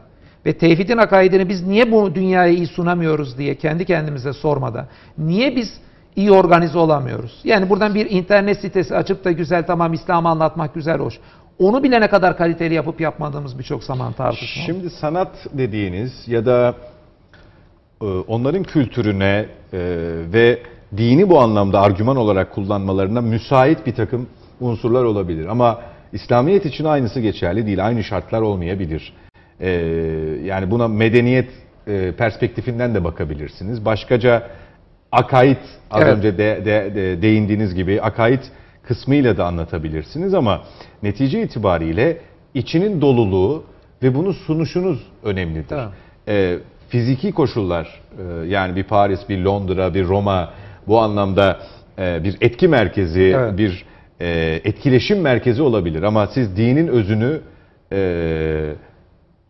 ve 0.45 0.57
tevhidin 0.57 0.97
akaidini 0.97 1.49
biz 1.49 1.67
niye 1.67 1.91
bu 1.91 2.15
dünyaya 2.15 2.53
iyi 2.53 2.67
sunamıyoruz 2.67 3.37
diye 3.37 3.55
kendi 3.55 3.85
kendimize 3.85 4.33
sormada 4.33 4.87
niye 5.17 5.55
biz 5.55 5.73
iyi 6.15 6.31
organize 6.31 6.77
olamıyoruz? 6.77 7.39
Yani 7.43 7.69
buradan 7.69 7.95
bir 7.95 8.09
internet 8.09 8.61
sitesi 8.61 8.95
açıp 8.95 9.25
da 9.25 9.31
güzel 9.31 9.65
tamam 9.65 9.93
İslam'ı 9.93 10.29
anlatmak 10.29 10.73
güzel 10.73 10.99
hoş. 10.99 11.19
Onu 11.59 11.83
bile 11.83 12.01
ne 12.01 12.07
kadar 12.07 12.37
kaliteli 12.37 12.73
yapıp 12.73 13.01
yapmadığımız 13.01 13.59
birçok 13.59 13.83
zaman 13.83 14.13
tartışma. 14.13 14.63
Şimdi 14.65 14.89
sanat 14.89 15.31
dediğiniz 15.53 16.27
ya 16.27 16.45
da 16.45 16.75
e, 18.01 18.05
onların 18.05 18.63
kültürüne 18.63 19.45
e, 19.73 19.79
ve 20.33 20.59
dini 20.97 21.29
bu 21.29 21.39
anlamda 21.39 21.81
argüman 21.81 22.15
olarak 22.15 22.53
kullanmalarına 22.53 23.21
müsait 23.21 23.85
bir 23.85 23.95
takım 23.95 24.27
unsurlar 24.59 25.03
olabilir. 25.03 25.45
Ama 25.45 25.81
İslamiyet 26.13 26.65
için 26.65 26.85
aynısı 26.85 27.19
geçerli 27.19 27.65
değil. 27.65 27.85
Aynı 27.87 28.03
şartlar 28.03 28.41
olmayabilir. 28.41 29.13
E, 29.59 29.69
yani 30.43 30.71
buna 30.71 30.87
medeniyet 30.87 31.49
e, 31.87 32.11
perspektifinden 32.11 32.95
de 32.95 33.03
bakabilirsiniz. 33.03 33.85
Başkaca 33.85 34.47
akaid 35.11 35.57
az 35.91 36.01
Evet. 36.03 36.17
önce 36.17 36.37
de, 36.37 36.61
de- 36.65 36.95
de- 36.95 37.21
değindiğiniz 37.21 37.75
gibi 37.75 38.01
akaid 38.01 38.41
kısmıyla 38.83 39.37
da 39.37 39.45
anlatabilirsiniz 39.45 40.33
ama 40.33 40.61
netice 41.03 41.41
itibariyle 41.43 42.17
içinin 42.53 43.01
doluluğu 43.01 43.63
ve 44.03 44.15
bunu 44.15 44.33
sunuşunuz 44.33 44.99
önemlidir. 45.23 45.67
Tamam. 45.69 45.91
Ee, 46.27 46.57
fiziki 46.89 47.31
koşullar 47.31 48.01
e, 48.19 48.47
yani 48.47 48.75
bir 48.75 48.83
Paris, 48.83 49.19
bir 49.29 49.37
Londra, 49.39 49.93
bir 49.93 50.05
Roma 50.07 50.53
bu 50.87 50.99
anlamda 50.99 51.59
e, 51.99 52.23
bir 52.23 52.37
etki 52.41 52.67
merkezi, 52.67 53.21
Evet. 53.37 53.57
bir 53.57 53.85
e, 54.21 54.61
etkileşim 54.63 55.21
merkezi 55.21 55.61
olabilir. 55.61 56.03
Ama 56.03 56.27
siz 56.27 56.57
dinin 56.57 56.87
özünü 56.87 57.41
e, 57.91 58.73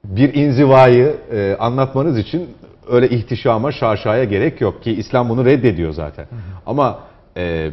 bir 0.04 0.34
inzivayı 0.34 1.16
e, 1.32 1.56
anlatmanız 1.60 2.18
için 2.18 2.50
öyle 2.90 3.10
ihtişama, 3.10 3.72
şaşaya 3.72 4.24
gerek 4.24 4.62
yok 4.62 4.84
ki 4.84 4.92
İslam 4.92 5.30
bunu 5.30 5.46
reddediyor 5.46 5.92
zaten. 5.92 6.26
Ama 6.66 7.00
e, 7.38 7.72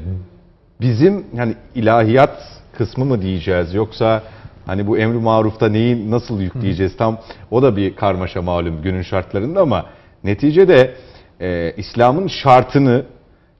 bizim 0.81 1.25
hani 1.37 1.55
ilahiyat 1.75 2.61
kısmı 2.79 3.05
mı 3.05 3.23
diyeceğiz 3.23 3.75
yoksa 3.75 4.23
hani 4.67 4.87
bu 4.87 4.99
emri 4.99 5.19
marufta 5.19 5.69
neyi 5.69 6.11
nasıl 6.11 6.41
yükleyeceğiz? 6.41 6.97
Tam 6.97 7.19
o 7.51 7.63
da 7.63 7.77
bir 7.77 7.97
karmaşa 7.97 8.43
malum 8.43 8.83
günün 8.83 9.03
şartlarında 9.03 9.61
ama 9.61 9.87
neticede 10.25 10.95
e, 11.41 11.73
İslam'ın 11.77 12.29
şartını 12.29 13.05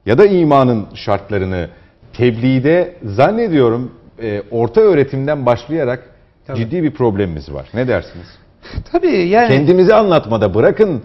ya 0.05 0.17
da 0.17 0.25
imanın 0.25 0.87
şartlarını 0.93 1.69
tebliğde 2.17 2.95
zannediyorum 3.03 3.91
e, 4.21 4.41
orta 4.51 4.81
öğretimden 4.81 5.45
başlayarak 5.45 6.09
Tabii. 6.47 6.57
ciddi 6.57 6.83
bir 6.83 6.91
problemimiz 6.91 7.53
var. 7.53 7.67
Ne 7.73 7.87
dersiniz? 7.87 8.27
Tabii 8.91 9.27
yani 9.27 9.47
Kendimizi 9.47 9.93
anlatmada 9.93 10.53
bırakın 10.53 11.03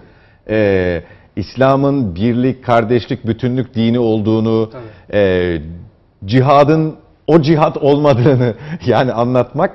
e, 0.51 1.03
İslam'ın 1.37 2.14
birlik, 2.14 2.64
kardeşlik, 2.64 3.27
bütünlük 3.27 3.75
dini 3.75 3.99
olduğunu, 3.99 4.70
e, 5.12 5.57
cihadın 6.25 6.96
o 7.27 7.42
cihat 7.42 7.77
olmadığını 7.77 8.55
yani 8.87 9.12
anlatmak 9.12 9.70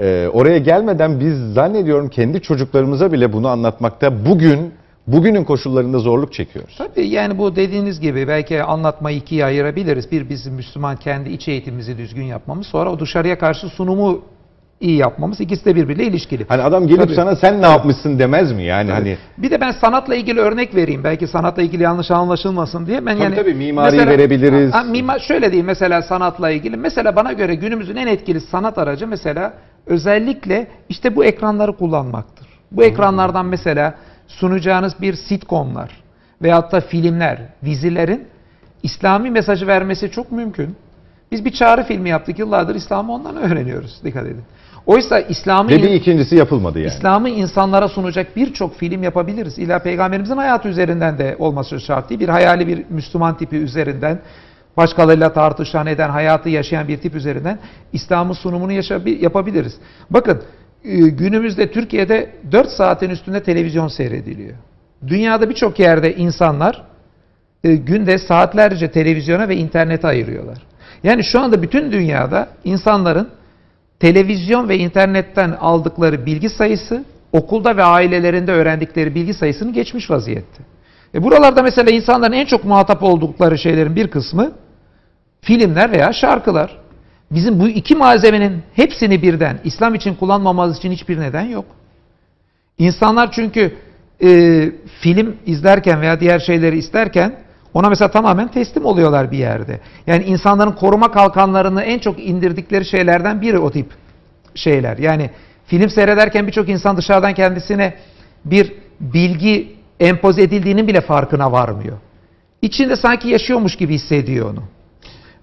e, 0.00 0.28
oraya 0.32 0.58
gelmeden 0.58 1.20
biz 1.20 1.54
zannediyorum 1.54 2.08
kendi 2.08 2.42
çocuklarımıza 2.42 3.12
bile 3.12 3.32
bunu 3.32 3.48
anlatmakta 3.48 4.26
bugün 4.26 4.72
bugünün 5.12 5.44
koşullarında 5.44 5.98
zorluk 5.98 6.32
çekiyoruz. 6.32 6.74
Tabii 6.78 7.08
yani 7.08 7.38
bu 7.38 7.56
dediğiniz 7.56 8.00
gibi 8.00 8.28
belki 8.28 8.62
anlatmayı 8.62 9.16
ikiye 9.16 9.44
ayırabiliriz. 9.44 10.10
Bir 10.12 10.28
bizim 10.28 10.54
Müslüman 10.54 10.96
kendi 10.96 11.30
iç 11.30 11.48
eğitimimizi 11.48 11.98
düzgün 11.98 12.24
yapmamız. 12.24 12.66
Sonra 12.66 12.92
o 12.92 12.98
dışarıya 12.98 13.38
karşı 13.38 13.68
sunumu 13.68 14.22
iyi 14.80 14.96
yapmamız. 14.96 15.40
İkisi 15.40 15.64
de 15.64 15.76
birbiriyle 15.76 16.04
ilişkili. 16.04 16.46
Hani 16.48 16.62
adam 16.62 16.86
gelip 16.86 17.02
Tabii. 17.02 17.14
sana 17.14 17.36
sen 17.36 17.62
ne 17.62 17.66
yapmışsın 17.66 18.18
demez 18.18 18.52
mi? 18.52 18.62
Yani 18.62 18.90
hani 18.90 19.16
Bir 19.38 19.50
de 19.50 19.60
ben 19.60 19.70
sanatla 19.70 20.14
ilgili 20.14 20.40
örnek 20.40 20.74
vereyim. 20.74 21.04
Belki 21.04 21.26
sanatla 21.26 21.62
ilgili 21.62 21.82
yanlış 21.82 22.10
anlaşılmasın 22.10 22.86
diye. 22.86 23.06
Ben 23.06 23.12
Tabii 23.12 23.24
yani 23.24 23.34
tabii, 23.34 23.54
mimariyi 23.54 24.06
verebiliriz. 24.06 24.74
Ha, 24.74 24.82
mimar 24.82 25.18
şöyle 25.18 25.46
diyeyim 25.46 25.66
mesela 25.66 26.02
sanatla 26.02 26.50
ilgili. 26.50 26.76
Mesela 26.76 27.16
bana 27.16 27.32
göre 27.32 27.54
günümüzün 27.54 27.96
en 27.96 28.06
etkili 28.06 28.40
sanat 28.40 28.78
aracı 28.78 29.06
mesela 29.06 29.54
özellikle 29.86 30.66
işte 30.88 31.16
bu 31.16 31.24
ekranları 31.24 31.72
kullanmaktır. 31.72 32.46
Bu 32.72 32.84
ekranlardan 32.84 33.46
mesela 33.46 33.94
sunacağınız 34.30 35.00
bir 35.00 35.14
sitcomlar 35.14 35.90
veyahut 36.42 36.72
da 36.72 36.80
filmler, 36.80 37.38
dizilerin 37.64 38.26
İslami 38.82 39.30
mesajı 39.30 39.66
vermesi 39.66 40.10
çok 40.10 40.32
mümkün. 40.32 40.76
Biz 41.32 41.44
bir 41.44 41.50
çağrı 41.52 41.84
filmi 41.84 42.08
yaptık. 42.08 42.38
Yıllardır 42.38 42.74
İslam'ı 42.74 43.12
ondan 43.12 43.36
öğreniyoruz. 43.36 44.00
Dikkat 44.04 44.26
edin. 44.26 44.42
Oysa 44.86 45.20
İslam'ı 45.20 45.68
bir 45.68 45.82
ikincisi 45.82 46.36
yapılmadı 46.36 46.78
yani. 46.78 46.88
İslam'ı 46.88 47.28
insanlara 47.28 47.88
sunacak 47.88 48.36
birçok 48.36 48.76
film 48.76 49.02
yapabiliriz. 49.02 49.58
İlla 49.58 49.78
peygamberimizin 49.78 50.36
hayatı 50.36 50.68
üzerinden 50.68 51.18
de 51.18 51.36
olması 51.38 51.80
şart 51.80 52.10
değil. 52.10 52.20
Bir 52.20 52.28
hayali 52.28 52.66
bir 52.66 52.84
Müslüman 52.90 53.36
tipi 53.36 53.56
üzerinden, 53.56 54.18
başkalarıyla 54.76 55.32
tartışan 55.32 55.86
eden, 55.86 56.10
hayatı 56.10 56.48
yaşayan 56.48 56.88
bir 56.88 56.98
tip 56.98 57.14
üzerinden 57.14 57.58
İslam'ın 57.92 58.32
sunumunu 58.32 58.72
yapabiliriz. 59.06 59.74
Bakın 60.10 60.42
günümüzde 60.84 61.70
Türkiye'de 61.70 62.30
4 62.52 62.68
saatin 62.68 63.10
üstünde 63.10 63.42
televizyon 63.42 63.88
seyrediliyor. 63.88 64.54
Dünyada 65.06 65.50
birçok 65.50 65.78
yerde 65.78 66.16
insanlar 66.16 66.82
e, 67.64 67.76
günde 67.76 68.18
saatlerce 68.18 68.90
televizyona 68.90 69.48
ve 69.48 69.56
internete 69.56 70.06
ayırıyorlar. 70.06 70.58
Yani 71.02 71.24
şu 71.24 71.40
anda 71.40 71.62
bütün 71.62 71.92
dünyada 71.92 72.48
insanların 72.64 73.28
televizyon 74.00 74.68
ve 74.68 74.78
internetten 74.78 75.50
aldıkları 75.60 76.26
bilgi 76.26 76.48
sayısı 76.48 77.04
okulda 77.32 77.76
ve 77.76 77.82
ailelerinde 77.82 78.52
öğrendikleri 78.52 79.14
bilgi 79.14 79.34
sayısını 79.34 79.72
geçmiş 79.72 80.10
vaziyette. 80.10 80.62
E 81.14 81.22
buralarda 81.22 81.62
mesela 81.62 81.90
insanların 81.90 82.32
en 82.32 82.46
çok 82.46 82.64
muhatap 82.64 83.02
oldukları 83.02 83.58
şeylerin 83.58 83.96
bir 83.96 84.08
kısmı 84.08 84.52
filmler 85.40 85.92
veya 85.92 86.12
şarkılar. 86.12 86.79
Bizim 87.30 87.60
bu 87.60 87.68
iki 87.68 87.94
malzemenin 87.94 88.62
hepsini 88.74 89.22
birden 89.22 89.60
İslam 89.64 89.94
için 89.94 90.14
kullanmamamız 90.14 90.78
için 90.78 90.92
hiçbir 90.92 91.20
neden 91.20 91.44
yok. 91.44 91.64
İnsanlar 92.78 93.32
çünkü 93.32 93.76
e, 94.22 94.28
film 95.00 95.36
izlerken 95.46 96.00
veya 96.00 96.20
diğer 96.20 96.38
şeyleri 96.38 96.78
isterken 96.78 97.34
ona 97.74 97.88
mesela 97.88 98.10
tamamen 98.10 98.48
teslim 98.48 98.84
oluyorlar 98.84 99.30
bir 99.30 99.38
yerde. 99.38 99.80
Yani 100.06 100.24
insanların 100.24 100.72
koruma 100.72 101.12
kalkanlarını 101.12 101.82
en 101.82 101.98
çok 101.98 102.20
indirdikleri 102.26 102.84
şeylerden 102.84 103.40
biri 103.40 103.58
o 103.58 103.70
tip 103.70 103.86
şeyler. 104.54 104.98
Yani 104.98 105.30
film 105.66 105.90
seyrederken 105.90 106.46
birçok 106.46 106.68
insan 106.68 106.96
dışarıdan 106.96 107.34
kendisine 107.34 107.94
bir 108.44 108.72
bilgi 109.00 109.76
empoze 110.00 110.42
edildiğinin 110.42 110.88
bile 110.88 111.00
farkına 111.00 111.52
varmıyor. 111.52 111.96
İçinde 112.62 112.96
sanki 112.96 113.28
yaşıyormuş 113.28 113.76
gibi 113.76 113.94
hissediyor 113.94 114.50
onu. 114.50 114.62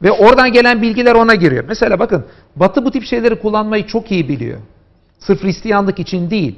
Ve 0.01 0.11
oradan 0.11 0.51
gelen 0.51 0.81
bilgiler 0.81 1.15
ona 1.15 1.35
giriyor. 1.35 1.63
Mesela 1.67 1.99
bakın 1.99 2.25
Batı 2.55 2.85
bu 2.85 2.91
tip 2.91 3.03
şeyleri 3.03 3.39
kullanmayı 3.39 3.87
çok 3.87 4.11
iyi 4.11 4.29
biliyor. 4.29 4.57
Sırf 5.19 5.43
Hristiyanlık 5.43 5.99
için 5.99 6.29
değil. 6.29 6.55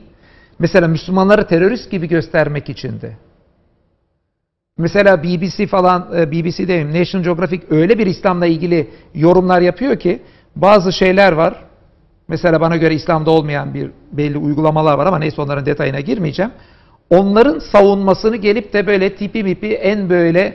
Mesela 0.60 0.88
Müslümanları 0.88 1.48
terörist 1.48 1.92
gibi 1.92 2.08
göstermek 2.08 2.70
için 2.70 3.02
de. 3.02 3.18
Mesela 4.78 5.24
BBC 5.24 5.68
falan, 5.68 6.10
e, 6.16 6.32
BBC 6.32 6.68
demeyeyim, 6.68 7.02
National 7.02 7.24
Geographic 7.24 7.62
öyle 7.70 7.98
bir 7.98 8.08
İslam'la 8.08 8.46
ilgili 8.46 8.90
yorumlar 9.16 9.62
yapıyor 9.62 10.00
ki 10.00 10.22
bazı 10.56 10.94
şeyler 10.94 11.32
var. 11.32 11.64
Mesela 12.28 12.62
bana 12.62 12.78
göre 12.78 12.94
İslam'da 12.94 13.32
olmayan 13.32 13.74
bir 13.74 13.92
belli 14.12 14.38
uygulamalar 14.38 14.98
var 14.98 15.06
ama 15.06 15.20
neyse 15.20 15.42
onların 15.42 15.66
detayına 15.66 16.00
girmeyeceğim. 16.00 16.52
Onların 17.10 17.60
savunmasını 17.60 18.36
gelip 18.36 18.74
de 18.74 18.88
böyle 18.88 19.16
tipi 19.16 19.44
mipi 19.44 19.74
en 19.74 20.10
böyle 20.10 20.54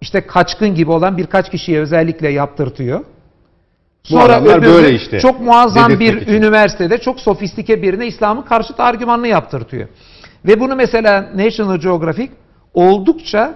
işte 0.00 0.26
kaçkın 0.26 0.74
gibi 0.74 0.90
olan 0.90 1.16
birkaç 1.16 1.50
kişiye 1.50 1.80
özellikle 1.80 2.28
yaptırtıyor. 2.28 3.04
Adamlar 4.14 4.58
öbürü 4.58 4.68
böyle 4.68 4.94
işte, 4.94 5.20
Çok 5.20 5.40
muazzam 5.40 6.00
bir 6.00 6.16
için. 6.16 6.32
üniversitede 6.32 6.98
çok 6.98 7.20
sofistike 7.20 7.82
birine 7.82 8.06
İslam'ın 8.06 8.42
karşıt 8.42 8.80
argümanını 8.80 9.28
yaptırtıyor. 9.28 9.88
Ve 10.44 10.60
bunu 10.60 10.76
mesela 10.76 11.30
National 11.34 11.76
Geographic 11.76 12.30
oldukça 12.74 13.54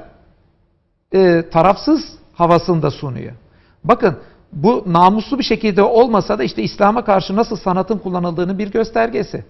e, 1.12 1.42
tarafsız 1.52 2.00
havasında 2.32 2.90
sunuyor. 2.90 3.32
Bakın 3.84 4.16
bu 4.52 4.84
namuslu 4.86 5.38
bir 5.38 5.44
şekilde 5.44 5.82
olmasa 5.82 6.38
da 6.38 6.44
işte 6.44 6.62
İslam'a 6.62 7.04
karşı 7.04 7.36
nasıl 7.36 7.56
sanatın 7.56 7.98
kullanıldığını 7.98 8.58
bir 8.58 8.70
göstergesi. 8.70 9.44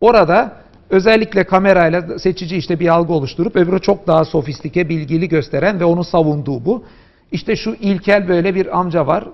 Orada 0.00 0.52
özellikle 0.90 1.44
kamerayla 1.44 2.18
seçici 2.18 2.56
işte 2.56 2.80
bir 2.80 2.88
algı 2.88 3.12
oluşturup 3.12 3.56
öbürü 3.56 3.80
çok 3.80 4.06
daha 4.06 4.24
sofistike, 4.24 4.88
bilgili 4.88 5.28
gösteren 5.28 5.80
ve 5.80 5.84
onun 5.84 6.02
savunduğu 6.02 6.64
bu. 6.64 6.84
İşte 7.32 7.56
şu 7.56 7.70
ilkel 7.80 8.28
böyle 8.28 8.54
bir 8.54 8.78
amca 8.78 9.06
var. 9.06 9.24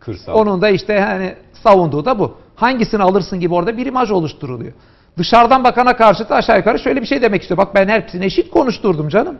Kırsal. 0.00 0.34
Onun 0.34 0.62
da 0.62 0.68
işte 0.68 1.00
hani 1.00 1.34
savunduğu 1.52 2.04
da 2.04 2.18
bu. 2.18 2.34
Hangisini 2.56 3.02
alırsın 3.02 3.40
gibi 3.40 3.54
orada 3.54 3.76
bir 3.76 3.86
imaj 3.86 4.10
oluşturuluyor. 4.10 4.72
Dışarıdan 5.18 5.64
bakana 5.64 5.96
karşı 5.96 6.28
da 6.28 6.34
aşağı 6.34 6.58
yukarı 6.58 6.78
şöyle 6.78 7.02
bir 7.02 7.06
şey 7.06 7.22
demek 7.22 7.42
istiyor. 7.42 7.58
Bak 7.58 7.74
ben 7.74 7.88
hepsini 7.88 8.24
eşit 8.24 8.50
konuşturdum 8.50 9.08
canım. 9.08 9.38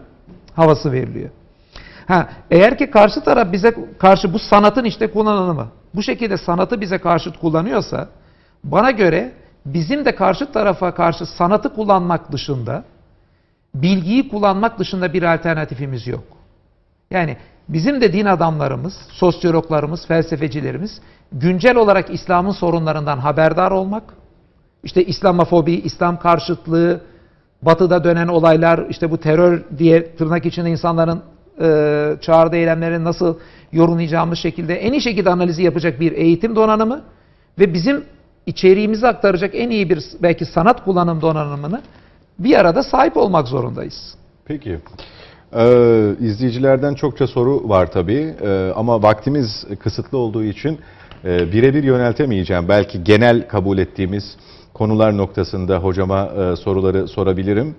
Havası 0.55 0.93
veriliyor. 0.93 1.31
Ha, 2.09 2.29
eğer 2.51 2.79
ki 2.79 2.91
karşı 2.91 3.21
taraf 3.21 3.53
bize 3.53 3.75
karşı 3.99 4.33
bu 4.33 4.39
sanatın 4.39 4.85
işte 4.85 5.11
kullanımı, 5.11 5.69
bu 5.95 6.03
şekilde 6.03 6.37
sanatı 6.37 6.81
bize 6.81 6.99
karşıt 6.99 7.39
kullanıyorsa, 7.39 8.09
bana 8.65 8.91
göre 8.91 9.33
bizim 9.75 10.05
de 10.05 10.15
karşı 10.15 10.53
tarafa 10.53 10.95
karşı 10.95 11.27
sanatı 11.27 11.75
kullanmak 11.75 12.33
dışında, 12.33 12.85
bilgiyi 13.75 14.29
kullanmak 14.29 14.79
dışında 14.79 15.13
bir 15.13 15.23
alternatifimiz 15.23 16.07
yok. 16.07 16.25
Yani 17.11 17.37
bizim 17.69 18.01
de 18.01 18.13
din 18.13 18.27
adamlarımız, 18.27 18.95
sosyologlarımız, 19.11 20.07
felsefecilerimiz 20.07 21.01
güncel 21.33 21.77
olarak 21.77 22.11
İslam'ın 22.11 22.51
sorunlarından 22.51 23.19
haberdar 23.19 23.71
olmak, 23.71 24.03
işte 24.83 25.05
İslamofobi, 25.05 25.73
İslam 25.73 26.19
karşıtlığı, 26.19 27.01
batıda 27.63 28.05
dönen 28.05 28.29
olaylar, 28.29 28.87
işte 28.91 29.11
bu 29.11 29.19
terör 29.19 29.63
diye 29.79 30.17
tırnak 30.17 30.47
içinde 30.47 30.71
insanların 30.71 31.23
e, 31.61 32.17
çağrıda 32.21 32.57
eylemlerini 32.57 33.05
nasıl 33.05 33.39
yorumlayacağımız 33.73 34.39
şekilde 34.39 34.75
en 34.75 34.93
iyi 34.93 35.01
şekilde 35.01 35.31
analizi 35.31 35.63
yapacak 35.63 36.01
bir 36.01 36.13
eğitim 36.13 36.57
donanımı 36.57 37.03
ve 37.59 37.75
bizim 37.75 38.05
içeriğimizi 38.49 39.07
aktaracak 39.07 39.55
en 39.55 39.71
iyi 39.71 39.91
bir 39.91 40.05
belki 40.23 40.45
sanat 40.45 40.85
kullanım 40.85 41.21
donanımını 41.21 41.83
bir 42.39 42.61
arada 42.61 42.83
sahip 42.83 43.17
olmak 43.17 43.49
zorundayız. 43.49 44.15
Peki. 44.45 44.79
Ee, 45.57 46.15
izleyicilerden 46.21 46.95
çokça 46.95 47.27
soru 47.27 47.69
var 47.69 47.93
tabii 47.93 48.35
Ee, 48.43 48.73
ama 48.77 49.03
vaktimiz 49.03 49.67
kısıtlı 49.81 50.19
olduğu 50.19 50.45
için 50.45 50.79
e, 51.25 51.53
birebir 51.53 51.85
yöneltemeyeceğim. 51.85 52.69
Belki 52.69 53.05
genel 53.05 53.49
kabul 53.49 53.79
ettiğimiz 53.79 54.37
konular 54.75 55.17
noktasında 55.17 55.79
hocama 55.79 56.27
e, 56.27 56.57
soruları 56.57 57.09
sorabilirim. 57.09 57.75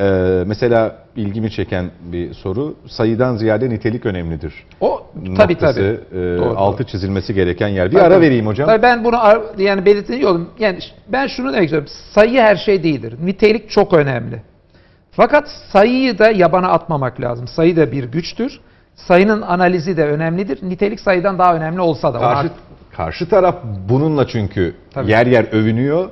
Ee, 0.00 0.42
mesela 0.46 0.96
ilgimi 1.16 1.50
çeken 1.50 1.90
bir 2.12 2.34
soru, 2.34 2.74
sayıdan 2.88 3.36
ziyade 3.36 3.70
nitelik 3.70 4.06
önemlidir. 4.06 4.54
O 4.80 5.06
tabii 5.36 5.52
Noktası, 5.52 6.00
tabii. 6.10 6.18
e, 6.20 6.38
Doğru, 6.38 6.54
altı 6.58 6.78
doğru. 6.78 6.86
çizilmesi 6.86 7.34
gereken 7.34 7.68
yer. 7.68 7.90
Bir 7.90 7.96
Tabii, 7.96 8.02
ara 8.06 8.20
vereyim 8.20 8.46
hocam. 8.46 8.66
Tabii 8.66 8.82
ben 8.82 9.04
bunu 9.04 9.16
yani 9.58 9.84
belirtiyorum. 9.86 10.48
Yani 10.58 10.78
ben 11.08 11.26
şunu 11.26 11.52
demek 11.52 11.64
istiyorum. 11.64 11.88
Sayı 12.14 12.40
her 12.40 12.56
şey 12.56 12.82
değildir. 12.82 13.14
Nitelik 13.24 13.70
çok 13.70 13.92
önemli. 13.92 14.42
Fakat 15.10 15.48
sayıyı 15.72 16.18
da 16.18 16.30
yabana 16.30 16.68
atmamak 16.68 17.20
lazım. 17.20 17.48
Sayı 17.48 17.76
da 17.76 17.92
bir 17.92 18.04
güçtür. 18.04 18.60
Sayının 18.94 19.42
analizi 19.42 19.96
de 19.96 20.06
önemlidir. 20.06 20.58
Nitelik 20.62 21.00
sayıdan 21.00 21.38
daha 21.38 21.54
önemli 21.54 21.80
olsa 21.80 22.14
da. 22.14 22.18
Ona- 22.18 22.34
Karşı, 22.34 22.50
karşı 22.96 23.28
taraf 23.28 23.56
bununla 23.88 24.26
çünkü 24.26 24.74
Tabii. 24.94 25.10
yer 25.10 25.26
yer 25.26 25.44
övünüyor. 25.52 26.10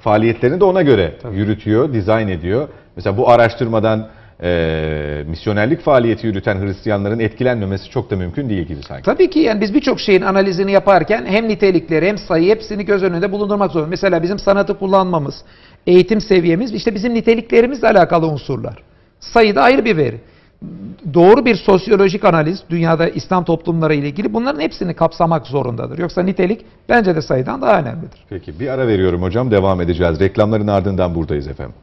Faaliyetlerini 0.00 0.60
de 0.60 0.64
ona 0.64 0.82
göre 0.82 1.14
yürütüyor, 1.32 1.92
dizayn 1.92 2.28
ediyor. 2.28 2.68
Mesela 2.96 3.16
bu 3.16 3.30
araştırmadan 3.30 4.08
e, 4.42 5.24
misyonerlik 5.26 5.80
faaliyeti 5.80 6.26
yürüten 6.26 6.62
Hristiyanların 6.62 7.18
etkilenmemesi 7.18 7.90
çok 7.90 8.10
da 8.10 8.16
mümkün 8.16 8.48
değil 8.48 8.62
gibi 8.62 8.82
sanki. 8.82 9.02
Tabii 9.02 9.30
ki 9.30 9.38
yani 9.38 9.60
biz 9.60 9.74
birçok 9.74 10.00
şeyin 10.00 10.22
analizini 10.22 10.72
yaparken 10.72 11.26
hem 11.26 11.48
nitelikleri 11.48 12.08
hem 12.08 12.18
sayı 12.18 12.50
hepsini 12.50 12.84
göz 12.84 13.02
önünde 13.02 13.32
bulundurmak 13.32 13.70
zorundayız. 13.70 13.90
Mesela 14.02 14.22
bizim 14.22 14.38
sanatı 14.38 14.78
kullanmamız, 14.78 15.34
eğitim 15.86 16.20
seviyemiz 16.20 16.74
işte 16.74 16.94
bizim 16.94 17.14
niteliklerimizle 17.14 17.88
alakalı 17.88 18.26
unsurlar. 18.26 18.82
Sayı 19.20 19.54
da 19.54 19.62
ayrı 19.62 19.84
bir 19.84 19.96
veri. 19.96 20.20
Doğru 21.14 21.44
bir 21.44 21.54
sosyolojik 21.54 22.24
analiz 22.24 22.62
dünyada 22.70 23.08
İslam 23.08 23.44
toplumları 23.44 23.94
ile 23.94 24.08
ilgili 24.08 24.34
bunların 24.34 24.60
hepsini 24.60 24.94
kapsamak 24.94 25.46
zorundadır. 25.46 25.98
Yoksa 25.98 26.22
nitelik 26.22 26.66
bence 26.88 27.16
de 27.16 27.22
sayıdan 27.22 27.62
daha 27.62 27.80
önemlidir. 27.80 28.24
Peki 28.28 28.60
bir 28.60 28.68
ara 28.68 28.86
veriyorum 28.86 29.22
hocam 29.22 29.50
devam 29.50 29.80
edeceğiz. 29.80 30.20
Reklamların 30.20 30.66
ardından 30.66 31.14
buradayız 31.14 31.48
efendim. 31.48 31.74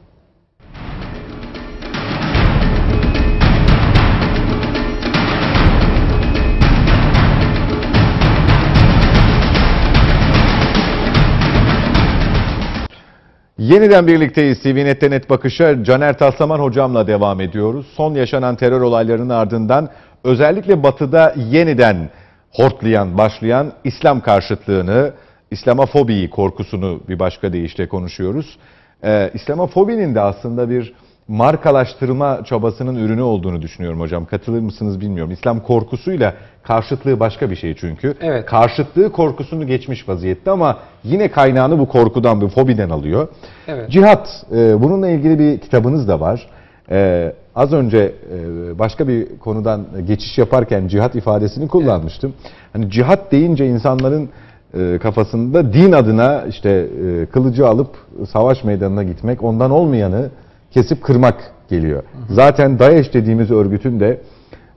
Yeniden 13.58 14.06
birlikteyiz. 14.06 14.62
TVNet'te 14.62 15.10
net 15.10 15.30
bakışa 15.30 15.84
Caner 15.84 16.18
Taslaman 16.18 16.58
hocamla 16.58 17.06
devam 17.06 17.40
ediyoruz. 17.40 17.86
Son 17.96 18.14
yaşanan 18.14 18.56
terör 18.56 18.80
olaylarının 18.80 19.28
ardından 19.28 19.88
özellikle 20.24 20.82
batıda 20.82 21.34
yeniden 21.36 22.10
hortlayan, 22.52 23.18
başlayan 23.18 23.72
İslam 23.84 24.20
karşıtlığını, 24.20 25.12
İslamofobiyi, 25.50 26.30
korkusunu 26.30 27.00
bir 27.08 27.18
başka 27.18 27.52
deyişle 27.52 27.88
konuşuyoruz. 27.88 28.58
Ee, 29.04 29.30
İslamofobinin 29.34 30.14
de 30.14 30.20
aslında 30.20 30.70
bir 30.70 30.94
markalaştırma 31.28 32.44
çabasının 32.44 32.94
ürünü 32.96 33.22
olduğunu 33.22 33.62
düşünüyorum 33.62 34.00
hocam. 34.00 34.24
Katılır 34.26 34.60
mısınız 34.60 35.00
bilmiyorum. 35.00 35.32
İslam 35.32 35.60
korkusuyla 35.60 36.34
karşıtlığı 36.62 37.20
başka 37.20 37.50
bir 37.50 37.56
şey 37.56 37.74
çünkü. 37.74 38.14
Evet. 38.20 38.46
Karşıtlığı 38.46 39.12
korkusunu 39.12 39.66
geçmiş 39.66 40.08
vaziyette 40.08 40.50
ama 40.50 40.78
yine 41.04 41.30
kaynağını 41.30 41.78
bu 41.78 41.88
korkudan, 41.88 42.40
bu 42.40 42.48
fobiden 42.48 42.90
alıyor. 42.90 43.28
Evet. 43.68 43.90
Cihat, 43.90 44.28
e, 44.52 44.82
bununla 44.82 45.08
ilgili 45.08 45.38
bir 45.38 45.58
kitabınız 45.58 46.08
da 46.08 46.20
var. 46.20 46.46
E, 46.90 47.32
az 47.54 47.72
önce 47.72 47.98
e, 47.98 48.78
başka 48.78 49.08
bir 49.08 49.38
konudan 49.38 49.86
geçiş 50.06 50.38
yaparken 50.38 50.88
cihat 50.88 51.14
ifadesini 51.14 51.68
kullanmıştım. 51.68 52.34
Hani 52.72 52.90
cihat 52.90 53.32
deyince 53.32 53.66
insanların 53.66 54.28
e, 54.74 54.98
kafasında 54.98 55.72
din 55.72 55.92
adına 55.92 56.44
işte 56.48 56.70
e, 56.70 57.26
kılıcı 57.26 57.66
alıp 57.66 57.96
savaş 58.32 58.64
meydanına 58.64 59.02
gitmek, 59.02 59.44
ondan 59.44 59.70
olmayanı 59.70 60.30
kesip 60.70 61.02
kırmak 61.02 61.52
geliyor. 61.68 62.02
Zaten 62.30 62.78
DAEŞ 62.78 63.14
dediğimiz 63.14 63.50
örgütün 63.50 64.00
de 64.00 64.20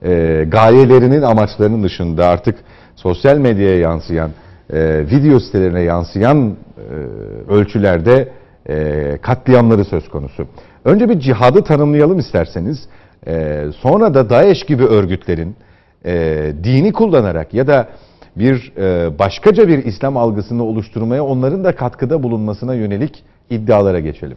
e, 0.02 0.44
gayelerinin 0.48 1.22
amaçlarının 1.22 1.82
dışında 1.82 2.26
artık 2.26 2.58
sosyal 2.96 3.38
medyaya 3.38 3.78
yansıyan, 3.78 4.30
e, 4.72 5.06
video 5.10 5.40
sitelerine 5.40 5.80
yansıyan 5.80 6.56
e, 6.76 7.52
ölçülerde 7.52 8.28
e, 8.68 9.18
katliamları 9.22 9.84
söz 9.84 10.08
konusu. 10.08 10.46
Önce 10.84 11.08
bir 11.08 11.20
cihadı 11.20 11.64
tanımlayalım 11.64 12.18
isterseniz. 12.18 12.88
E, 13.26 13.64
sonra 13.80 14.14
da 14.14 14.30
DAEŞ 14.30 14.64
gibi 14.66 14.84
örgütlerin 14.84 15.56
e, 16.04 16.52
dini 16.64 16.92
kullanarak 16.92 17.54
ya 17.54 17.66
da 17.66 17.88
bir 18.36 18.72
e, 18.76 19.18
başkaca 19.18 19.68
bir 19.68 19.84
İslam 19.84 20.16
algısını 20.16 20.64
oluşturmaya 20.64 21.24
onların 21.24 21.64
da 21.64 21.76
katkıda 21.76 22.22
bulunmasına 22.22 22.74
yönelik 22.74 23.24
iddialara 23.50 24.00
geçelim. 24.00 24.36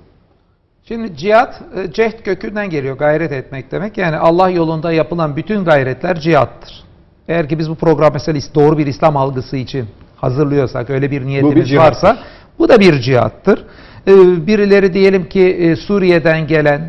Şimdi 0.87 1.17
cihat, 1.17 1.61
e, 1.75 1.91
cehd 1.91 2.23
kökünden 2.23 2.69
geliyor. 2.69 2.97
Gayret 2.97 3.31
etmek 3.31 3.71
demek. 3.71 3.97
Yani 3.97 4.17
Allah 4.17 4.49
yolunda 4.49 4.91
yapılan 4.91 5.35
bütün 5.35 5.65
gayretler 5.65 6.19
cihattır. 6.19 6.83
Eğer 7.27 7.49
ki 7.49 7.59
biz 7.59 7.69
bu 7.69 7.75
program 7.75 8.13
mesela 8.13 8.39
doğru 8.55 8.77
bir 8.77 8.87
İslam 8.87 9.17
algısı 9.17 9.57
için 9.57 9.85
hazırlıyorsak, 10.15 10.89
öyle 10.89 11.11
bir 11.11 11.25
niyetimiz 11.25 11.69
cihattır. 11.69 12.07
varsa 12.07 12.17
bu 12.59 12.69
da 12.69 12.79
bir 12.79 12.99
cihattır. 12.99 13.63
Ee, 14.07 14.11
Birileri 14.47 14.93
diyelim 14.93 15.29
ki 15.29 15.41
e, 15.41 15.75
Suriye'den 15.75 16.47
gelen 16.47 16.81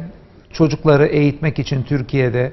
çocukları 0.52 1.06
eğitmek 1.06 1.58
için 1.58 1.82
Türkiye'de 1.82 2.52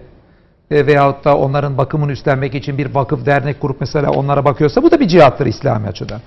e, 0.72 0.86
veyahut 0.86 1.26
da 1.26 1.38
onların 1.38 1.78
bakımını 1.78 2.12
üstlenmek 2.12 2.56
için 2.56 2.78
bir 2.78 2.96
vakıf 2.96 3.26
dernek 3.26 3.60
kurup 3.60 3.82
mesela 3.82 4.12
onlara 4.12 4.46
bakıyorsa 4.46 4.84
bu 4.84 4.92
da 4.92 5.00
bir 5.00 5.08
cihattır 5.08 5.46
İslami 5.46 5.88
açıdan. 5.88 6.22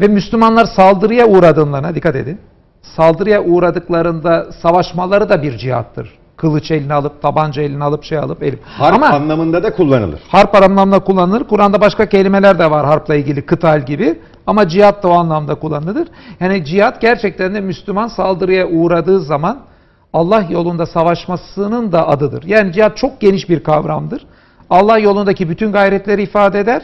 Ve 0.00 0.08
Müslümanlar 0.08 0.64
saldırıya 0.64 1.26
uğradığlarına 1.26 1.94
dikkat 1.94 2.16
edin. 2.16 2.38
Saldırıya 2.82 3.42
uğradıklarında 3.44 4.52
savaşmaları 4.62 5.28
da 5.28 5.42
bir 5.42 5.58
cihattır. 5.58 6.18
Kılıç 6.36 6.70
eline 6.70 6.94
alıp, 6.94 7.22
tabanca 7.22 7.62
eline 7.62 7.84
alıp, 7.84 8.04
şey 8.04 8.18
alıp, 8.18 8.42
elip. 8.42 8.60
Harp 8.64 8.94
Ama 8.94 9.06
anlamında 9.08 9.62
da 9.62 9.74
kullanılır. 9.74 10.20
harp 10.28 10.54
anlamda 10.54 10.98
kullanılır. 10.98 11.44
Kur'an'da 11.44 11.80
başka 11.80 12.06
kelimeler 12.08 12.58
de 12.58 12.70
var 12.70 12.86
harpla 12.86 13.14
ilgili, 13.14 13.46
kıtal 13.46 13.86
gibi. 13.86 14.18
Ama 14.46 14.68
cihat 14.68 15.02
da 15.02 15.08
o 15.08 15.12
anlamda 15.12 15.54
kullanılır. 15.54 16.08
Yani 16.40 16.64
cihat 16.64 17.00
gerçekten 17.00 17.54
de 17.54 17.60
Müslüman 17.60 18.08
saldırıya 18.08 18.68
uğradığı 18.68 19.20
zaman 19.20 19.58
Allah 20.12 20.44
yolunda 20.50 20.86
savaşmasının 20.86 21.92
da 21.92 22.08
adıdır. 22.08 22.42
Yani 22.46 22.72
cihat 22.72 22.96
çok 22.96 23.20
geniş 23.20 23.48
bir 23.48 23.62
kavramdır. 23.62 24.26
Allah 24.70 24.98
yolundaki 24.98 25.48
bütün 25.48 25.72
gayretleri 25.72 26.22
ifade 26.22 26.60
eder, 26.60 26.82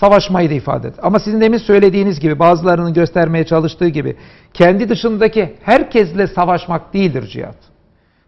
savaşmayı 0.00 0.50
da 0.50 0.54
ifade 0.54 0.88
eder. 0.88 0.98
Ama 1.02 1.18
sizin 1.18 1.40
demin 1.40 1.58
söylediğiniz 1.58 2.20
gibi, 2.20 2.38
bazılarının 2.38 2.94
göstermeye 2.94 3.46
çalıştığı 3.46 3.88
gibi, 3.88 4.16
kendi 4.54 4.88
dışındaki 4.88 5.54
herkesle 5.62 6.26
savaşmak 6.26 6.94
değildir 6.94 7.26
cihat. 7.26 7.56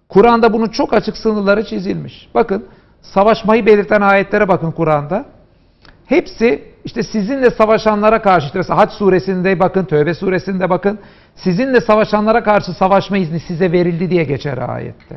Kur'an'da 0.08 0.52
bunun 0.52 0.68
çok 0.68 0.94
açık 0.94 1.16
sınırları 1.16 1.64
çizilmiş. 1.64 2.28
Bakın, 2.34 2.66
savaşmayı 3.02 3.66
belirten 3.66 4.00
ayetlere 4.00 4.48
bakın 4.48 4.70
Kur'an'da. 4.70 5.24
Hepsi 6.06 6.64
işte 6.84 7.02
sizinle 7.02 7.50
savaşanlara 7.50 8.22
karşı, 8.22 8.46
işte 8.46 8.58
mesela 8.58 8.78
Haç 8.78 8.92
suresinde 8.92 9.60
bakın, 9.60 9.84
Tövbe 9.84 10.14
suresinde 10.14 10.70
bakın, 10.70 10.98
sizinle 11.34 11.80
savaşanlara 11.80 12.44
karşı 12.44 12.72
savaşma 12.72 13.16
izni 13.16 13.40
size 13.40 13.72
verildi 13.72 14.10
diye 14.10 14.24
geçer 14.24 14.58
ayette. 14.68 15.16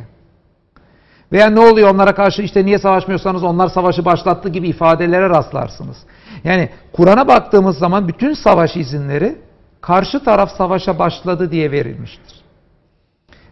Veya 1.32 1.50
ne 1.50 1.60
oluyor 1.60 1.94
onlara 1.94 2.16
karşı 2.16 2.42
işte 2.42 2.66
niye 2.66 2.80
savaşmıyorsanız 2.80 3.44
onlar 3.44 3.68
savaşı 3.68 4.06
başlattı 4.06 4.50
gibi 4.50 4.68
ifadelere 4.68 5.30
rastlarsınız. 5.30 5.98
Yani 6.44 6.70
Kur'an'a 6.94 7.28
baktığımız 7.28 7.78
zaman 7.78 8.08
bütün 8.08 8.34
savaş 8.34 8.76
izinleri 8.76 9.36
karşı 9.82 10.24
taraf 10.24 10.52
savaşa 10.58 11.00
başladı 11.00 11.52
diye 11.52 11.72
verilmiştir. 11.72 12.38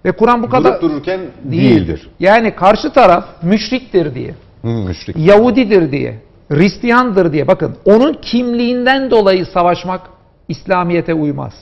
Ve 0.05 0.11
Kur'an 0.11 0.43
bu 0.43 0.49
kadar 0.49 0.71
Durup 0.71 0.81
dururken 0.81 1.19
değildir. 1.43 1.87
değildir. 1.87 2.09
Yani 2.19 2.55
karşı 2.55 2.93
taraf 2.93 3.25
müşriktir 3.43 4.15
diye. 4.15 4.35
Hı, 4.61 4.67
müşrik. 4.67 5.17
Yahudidir 5.17 5.91
diye, 5.91 6.19
Hristiyandır 6.49 7.33
diye. 7.33 7.47
Bakın 7.47 7.75
onun 7.85 8.13
kimliğinden 8.13 9.11
dolayı 9.11 9.45
savaşmak 9.45 10.01
İslamiyete 10.47 11.13
uymaz. 11.13 11.53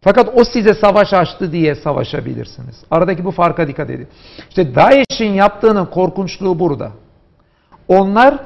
Fakat 0.00 0.28
o 0.34 0.44
size 0.44 0.74
savaş 0.74 1.12
açtı 1.12 1.52
diye 1.52 1.74
savaşabilirsiniz. 1.74 2.76
Aradaki 2.90 3.24
bu 3.24 3.30
farka 3.30 3.68
dikkat 3.68 3.90
edin. 3.90 4.08
İşte 4.48 4.74
DAEŞ'in 4.74 5.32
yaptığının 5.32 5.86
korkunçluğu 5.86 6.58
burada. 6.58 6.92
Onlar 7.88 8.38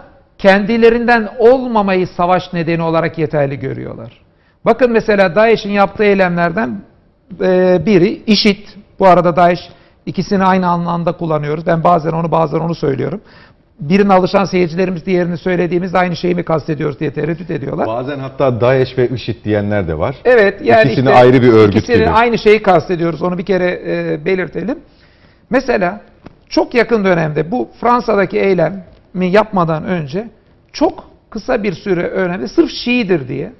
kendilerinden 0.42 1.28
olmamayı 1.38 2.07
savaş 2.07 2.52
nedeni 2.52 2.83
olarak 2.83 3.18
yeterli 3.18 3.59
görüyorlar. 3.59 4.12
Bakın 4.64 4.92
mesela 4.92 5.35
DAEŞ'in 5.35 5.70
yaptığı 5.70 6.05
eylemlerden 6.05 6.81
e, 7.40 7.81
biri 7.87 8.22
IŞİD. 8.26 8.66
Bu 8.98 9.07
arada 9.07 9.37
DAEŞ 9.37 9.59
ikisini 10.07 10.44
aynı 10.44 10.68
anlamda 10.68 11.12
kullanıyoruz. 11.12 11.66
Ben 11.66 11.85
bazen 11.85 12.11
onu 12.11 12.31
bazen 12.31 12.59
onu 12.59 12.74
söylüyorum. 12.74 13.20
Birine 13.81 14.12
alışan 14.12 14.44
seyircilerimiz 14.44 15.07
diğerini 15.07 15.38
söylediğimizde 15.38 15.98
aynı 15.98 16.16
şeyi 16.16 16.35
mi 16.35 16.42
kastediyoruz 16.42 17.00
diye 17.00 17.12
tereddüt 17.12 17.50
ediyorlar. 17.50 17.87
Bazen 17.87 18.18
hatta 18.18 18.61
DAEŞ 18.61 18.98
ve 18.98 19.09
IŞİD 19.09 19.44
diyenler 19.44 19.88
de 19.88 19.98
var. 19.98 20.16
Evet 20.24 20.61
yani 20.64 20.83
İkisini 20.83 21.09
işte 21.09 21.18
ayrı 21.18 21.42
bir 21.42 21.52
örgüt 21.52 21.76
ikisini 21.76 21.96
gibi. 21.96 22.09
aynı 22.09 22.38
şeyi 22.38 22.62
kastediyoruz. 22.62 23.22
Onu 23.22 23.38
bir 23.38 23.44
kere 23.44 23.83
e, 23.87 24.24
belirtelim. 24.24 24.78
Mesela 25.50 26.00
çok 26.48 26.74
yakın 26.74 27.05
dönemde 27.05 27.50
bu 27.50 27.68
Fransa'daki 27.81 28.38
eylemi 29.14 29.33
yapmadan 29.33 29.85
önce 29.85 30.31
çok 30.72 31.11
kısa 31.31 31.62
bir 31.62 31.72
süre 31.72 32.09
önemli 32.09 32.48
sırf 32.48 32.70
Şiidir 32.70 33.29
diye 33.29 33.53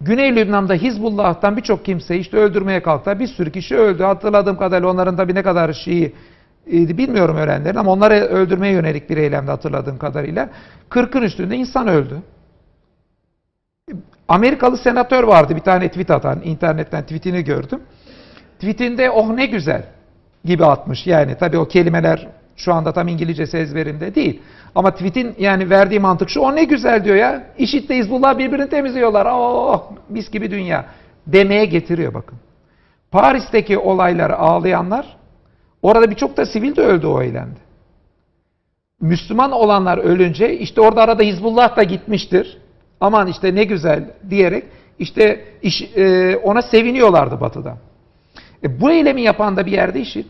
Güney 0.00 0.36
Lübnan'da 0.36 0.74
Hizbullah'tan 0.74 1.56
birçok 1.56 1.84
kimseyi 1.84 2.20
işte 2.20 2.36
öldürmeye 2.36 2.82
kalktılar. 2.82 3.20
Bir 3.20 3.26
sürü 3.26 3.52
kişi 3.52 3.76
öldü. 3.76 4.02
Hatırladığım 4.02 4.56
kadarıyla 4.56 4.88
onların 4.88 5.16
tabii 5.16 5.34
ne 5.34 5.42
kadar 5.42 5.72
Şii 5.72 6.14
bilmiyorum 6.66 7.36
ölenlerin 7.36 7.76
ama 7.76 7.92
onları 7.92 8.14
öldürmeye 8.14 8.72
yönelik 8.72 9.10
bir 9.10 9.16
eylemde 9.16 9.50
hatırladığım 9.50 9.98
kadarıyla 9.98 10.48
40'ın 10.90 11.22
üstünde 11.22 11.56
insan 11.56 11.88
öldü. 11.88 12.22
Amerikalı 14.28 14.76
senatör 14.76 15.24
vardı 15.24 15.56
bir 15.56 15.60
tane 15.60 15.88
tweet 15.88 16.10
atan, 16.10 16.40
internetten 16.44 17.02
tweetini 17.02 17.44
gördüm. 17.44 17.80
Tweetinde 18.54 19.10
oh 19.10 19.30
ne 19.34 19.46
güzel 19.46 19.84
gibi 20.44 20.64
atmış. 20.64 21.06
Yani 21.06 21.36
tabii 21.38 21.58
o 21.58 21.68
kelimeler 21.68 22.39
şu 22.56 22.74
anda 22.74 22.92
tam 22.92 23.08
İngilizcesi 23.08 23.56
ezberimde 23.58 24.14
değil. 24.14 24.40
Ama 24.74 24.90
tweetin 24.90 25.34
yani 25.38 25.70
verdiği 25.70 26.00
mantık 26.00 26.30
şu, 26.30 26.40
o 26.40 26.56
ne 26.56 26.64
güzel 26.64 27.04
diyor 27.04 27.16
ya. 27.16 27.42
İşit'te 27.58 27.96
Hizbullah 27.96 28.38
birbirini 28.38 28.68
temizliyorlar. 28.68 29.26
Oh 29.32 29.92
mis 30.08 30.30
gibi 30.30 30.50
dünya. 30.50 30.86
Demeye 31.26 31.64
getiriyor 31.64 32.14
bakın. 32.14 32.38
Paris'teki 33.10 33.78
olayları 33.78 34.36
ağlayanlar 34.36 35.20
Orada 35.82 36.10
birçok 36.10 36.36
da 36.36 36.46
sivil 36.46 36.76
de 36.76 36.80
öldü 36.80 37.06
o 37.06 37.22
eylemde. 37.22 37.60
Müslüman 39.00 39.52
olanlar 39.52 39.98
ölünce 39.98 40.58
işte 40.58 40.80
orada 40.80 41.02
arada 41.02 41.22
Hizbullah 41.22 41.76
da 41.76 41.82
gitmiştir. 41.82 42.58
Aman 43.00 43.26
işte 43.26 43.54
ne 43.54 43.64
güzel 43.64 44.10
diyerek 44.30 44.64
işte 44.98 45.44
iş, 45.62 45.82
e, 45.82 46.36
ona 46.36 46.62
seviniyorlardı 46.62 47.40
batıda. 47.40 47.76
E, 48.64 48.80
bu 48.80 48.90
eylemi 48.90 49.22
yapan 49.22 49.56
da 49.56 49.66
bir 49.66 49.72
yerde 49.72 50.00
işit. 50.00 50.26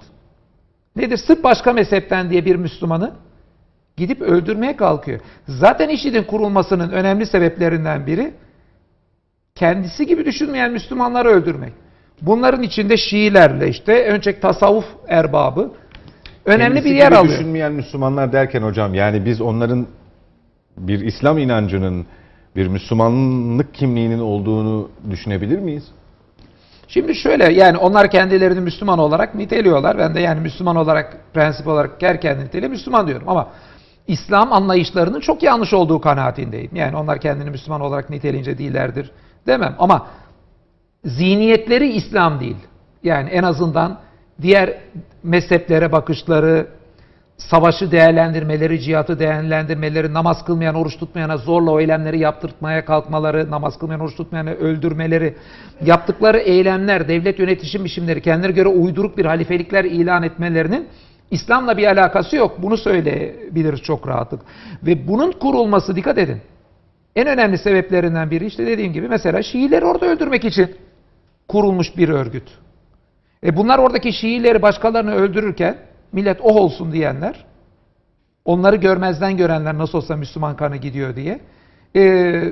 Nedir? 1.01 1.17
Sırf 1.17 1.45
başka 1.45 1.73
mezhepten 1.73 2.31
diye 2.31 2.45
bir 2.45 2.57
Müslümanı 2.57 3.13
gidip 3.97 4.21
öldürmeye 4.23 4.77
kalkıyor. 4.77 5.21
Zaten 5.49 5.89
IŞİD'in 5.89 6.23
kurulmasının 6.23 6.91
önemli 6.91 7.27
sebeplerinden 7.27 8.07
biri 8.07 8.35
kendisi 9.55 10.07
gibi 10.07 10.25
düşünmeyen 10.25 10.73
Müslümanları 10.73 11.29
öldürmek. 11.29 11.73
Bunların 12.23 12.63
içinde 12.63 12.97
Şiilerle 12.97 13.69
işte 13.69 14.05
önce 14.05 14.41
tasavvuf 14.41 14.85
erbabı 15.09 15.73
önemli 16.45 16.75
Kendisi 16.75 16.85
bir 16.85 16.95
yer 16.95 17.09
gibi 17.09 17.17
alıyor. 17.17 17.35
düşünmeyen 17.35 17.73
Müslümanlar 17.73 18.33
derken 18.33 18.63
hocam 18.63 18.95
yani 18.95 19.25
biz 19.25 19.41
onların 19.41 19.87
bir 20.77 21.01
İslam 21.01 21.39
inancının 21.39 22.07
bir 22.57 22.67
Müslümanlık 22.67 23.75
kimliğinin 23.75 24.19
olduğunu 24.19 24.91
düşünebilir 25.11 25.59
miyiz? 25.59 25.85
Şimdi 26.91 27.15
şöyle 27.15 27.53
yani 27.53 27.79
onlar 27.79 28.11
kendilerini 28.11 28.61
Müslüman 28.61 28.99
olarak 28.99 29.35
niteliyorlar. 29.35 29.99
Ben 29.99 30.15
de 30.15 30.21
yani 30.21 30.41
Müslüman 30.41 30.77
olarak 30.77 31.17
prensip 31.35 31.67
olarak 31.67 32.03
her 32.03 32.21
kendini 32.21 32.45
niteliyor 32.45 32.71
Müslüman 32.71 33.07
diyorum 33.07 33.29
ama 33.29 33.49
İslam 34.07 34.53
anlayışlarının 34.53 35.21
çok 35.21 35.43
yanlış 35.43 35.73
olduğu 35.73 36.01
kanaatindeyim. 36.01 36.71
Yani 36.75 36.97
onlar 36.97 37.21
kendini 37.21 37.51
Müslüman 37.51 37.81
olarak 37.81 38.11
niteleyince 38.11 38.59
değillerdir 38.59 39.11
demem 39.47 39.75
ama 39.79 40.07
zihniyetleri 41.05 41.93
İslam 41.93 42.41
değil. 42.41 42.57
Yani 43.03 43.31
en 43.31 43.43
azından 43.43 43.99
diğer 44.43 44.79
mezheplere 45.23 45.93
bakışları, 45.93 46.67
savaşı 47.41 47.91
değerlendirmeleri, 47.91 48.81
cihatı 48.81 49.19
değerlendirmeleri, 49.19 50.15
namaz 50.15 50.45
kılmayan, 50.45 50.75
oruç 50.75 50.99
tutmayana 50.99 51.37
zorla 51.37 51.71
o 51.71 51.81
eylemleri 51.81 52.19
yaptırtmaya 52.19 52.85
kalkmaları, 52.85 53.51
namaz 53.51 53.79
kılmayan, 53.79 54.01
oruç 54.01 54.17
tutmayanı 54.17 54.55
öldürmeleri, 54.55 55.35
yaptıkları 55.85 56.39
eylemler, 56.39 57.09
devlet 57.09 57.39
yönetişim 57.39 57.85
biçimleri, 57.85 58.23
kendilerine 58.23 58.57
göre 58.57 58.69
uyduruk 58.69 59.19
bir 59.19 59.25
halifelikler 59.25 59.85
ilan 59.85 60.23
etmelerinin 60.23 60.89
İslam'la 61.31 61.77
bir 61.77 61.87
alakası 61.87 62.37
yok. 62.37 62.63
Bunu 62.63 62.77
söyleyebiliriz 62.77 63.81
çok 63.81 64.09
rahatlık. 64.09 64.41
Ve 64.83 65.09
bunun 65.09 65.33
kurulması, 65.33 65.97
dikkat 65.97 66.19
edin, 66.19 66.41
en 67.17 67.27
önemli 67.27 67.59
sebeplerinden 67.59 68.31
biri 68.31 68.47
işte 68.47 68.67
dediğim 68.67 68.93
gibi 68.93 69.09
mesela 69.09 69.43
Şiileri 69.43 69.85
orada 69.85 70.07
öldürmek 70.07 70.45
için 70.45 70.75
kurulmuş 71.49 71.97
bir 71.97 72.09
örgüt. 72.09 72.49
E 73.45 73.57
bunlar 73.57 73.79
oradaki 73.79 74.13
Şiileri 74.13 74.63
başkalarını 74.63 75.15
öldürürken 75.15 75.77
millet 76.13 76.41
oh 76.43 76.57
olsun 76.57 76.93
diyenler, 76.93 77.45
onları 78.45 78.77
görmezden 78.77 79.37
görenler 79.37 79.79
nasıl 79.79 79.99
olsa 79.99 80.17
Müslüman 80.17 80.57
kanı 80.57 80.77
gidiyor 80.77 81.17
diye 81.17 81.41
e, 81.95 82.03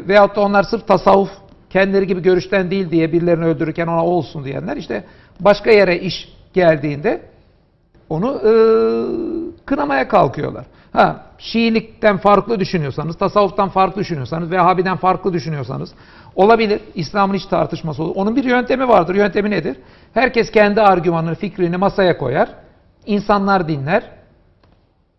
veyahut 0.08 0.36
da 0.36 0.40
onlar 0.40 0.62
sırf 0.62 0.86
tasavvuf 0.86 1.30
kendileri 1.70 2.06
gibi 2.06 2.22
görüşten 2.22 2.70
değil 2.70 2.90
diye 2.90 3.12
birilerini 3.12 3.44
öldürürken 3.44 3.86
ona 3.86 4.04
oh 4.04 4.08
olsun 4.08 4.44
diyenler 4.44 4.76
işte 4.76 5.04
başka 5.40 5.70
yere 5.70 5.98
iş 5.98 6.28
geldiğinde 6.54 7.22
onu 8.08 8.34
e, 8.34 8.52
kınamaya 9.66 10.08
kalkıyorlar. 10.08 10.66
Ha, 10.92 11.24
Şiilikten 11.38 12.16
farklı 12.16 12.60
düşünüyorsanız, 12.60 13.16
tasavvuftan 13.16 13.68
farklı 13.68 14.00
düşünüyorsanız, 14.00 14.50
Vehhabiden 14.50 14.96
farklı 14.96 15.32
düşünüyorsanız 15.32 15.90
olabilir. 16.36 16.80
İslam'ın 16.94 17.34
hiç 17.34 17.46
tartışması 17.46 18.02
olur. 18.02 18.12
Onun 18.16 18.36
bir 18.36 18.44
yöntemi 18.44 18.88
vardır. 18.88 19.14
Yöntemi 19.14 19.50
nedir? 19.50 19.76
Herkes 20.14 20.50
kendi 20.50 20.80
argümanını, 20.80 21.34
fikrini 21.34 21.76
masaya 21.76 22.18
koyar. 22.18 22.48
İnsanlar 23.08 23.68
dinler. 23.68 24.02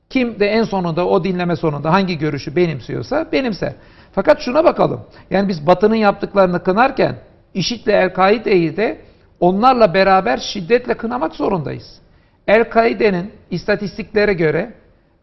Kim 0.10 0.39
de 0.39 0.47
en 0.47 0.63
sonunda 0.63 1.08
o 1.08 1.23
dinleme 1.23 1.56
sonunda 1.56 1.93
hangi 1.93 2.17
görüşü 2.17 2.56
benimsiyorsa 2.56 3.28
benimser. 3.32 3.73
Fakat 4.12 4.41
şuna 4.41 4.63
bakalım. 4.63 5.02
Yani 5.30 5.47
biz 5.47 5.67
Batı'nın 5.67 5.95
yaptıklarını 5.95 6.63
kınarken 6.63 7.15
IŞİD'le 7.54 7.88
El-Kaide'yi 7.88 8.78
de 8.78 9.02
onlarla 9.39 9.93
beraber 9.93 10.38
şiddetle 10.38 10.93
kınamak 10.93 11.36
zorundayız. 11.36 11.99
El-Kaide'nin 12.47 13.32
istatistiklere 13.52 14.34
göre 14.34 14.73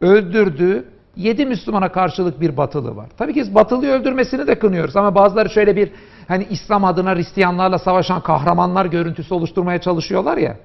öldürdüğü 0.00 0.84
7 1.16 1.46
Müslümana 1.46 1.92
karşılık 1.92 2.40
bir 2.40 2.56
batılı 2.56 2.96
var. 2.96 3.06
Tabii 3.18 3.34
ki 3.34 3.40
biz 3.40 3.54
batılıyı 3.54 3.92
öldürmesini 3.92 4.46
de 4.46 4.58
kınıyoruz 4.58 4.96
ama 4.96 5.14
bazıları 5.14 5.50
şöyle 5.50 5.76
bir 5.76 5.92
hani 6.28 6.46
İslam 6.50 6.84
adına 6.84 7.14
Hristiyanlarla 7.14 7.78
savaşan 7.78 8.20
kahramanlar 8.20 8.86
görüntüsü 8.86 9.34
oluşturmaya 9.34 9.80
çalışıyorlar 9.80 10.36
ya. 10.36 10.56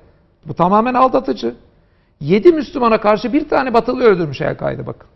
Bu 0.45 0.53
tamamen 0.53 0.93
aldatıcı. 0.93 1.55
7 2.21 2.51
Müslümana 2.51 3.01
karşı 3.01 3.33
bir 3.33 3.49
tane 3.49 3.73
batılı 3.73 4.03
öldürmüş 4.03 4.41
El-Kaide 4.41 4.87
bakın. 4.87 5.07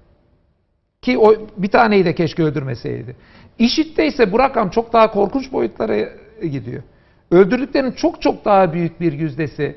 Ki 1.01 1.17
o 1.17 1.35
bir 1.57 1.67
taneyi 1.67 2.05
de 2.05 2.15
keşke 2.15 2.43
öldürmeseydi. 2.43 3.15
IŞİD'de 3.59 4.07
ise 4.07 4.31
bu 4.31 4.39
rakam 4.39 4.69
çok 4.69 4.93
daha 4.93 5.11
korkunç 5.11 5.51
boyutlara 5.51 5.97
gidiyor. 6.41 6.83
Öldürdüklerinin 7.31 7.91
çok 7.91 8.21
çok 8.21 8.45
daha 8.45 8.73
büyük 8.73 9.01
bir 9.01 9.13
yüzdesi 9.13 9.75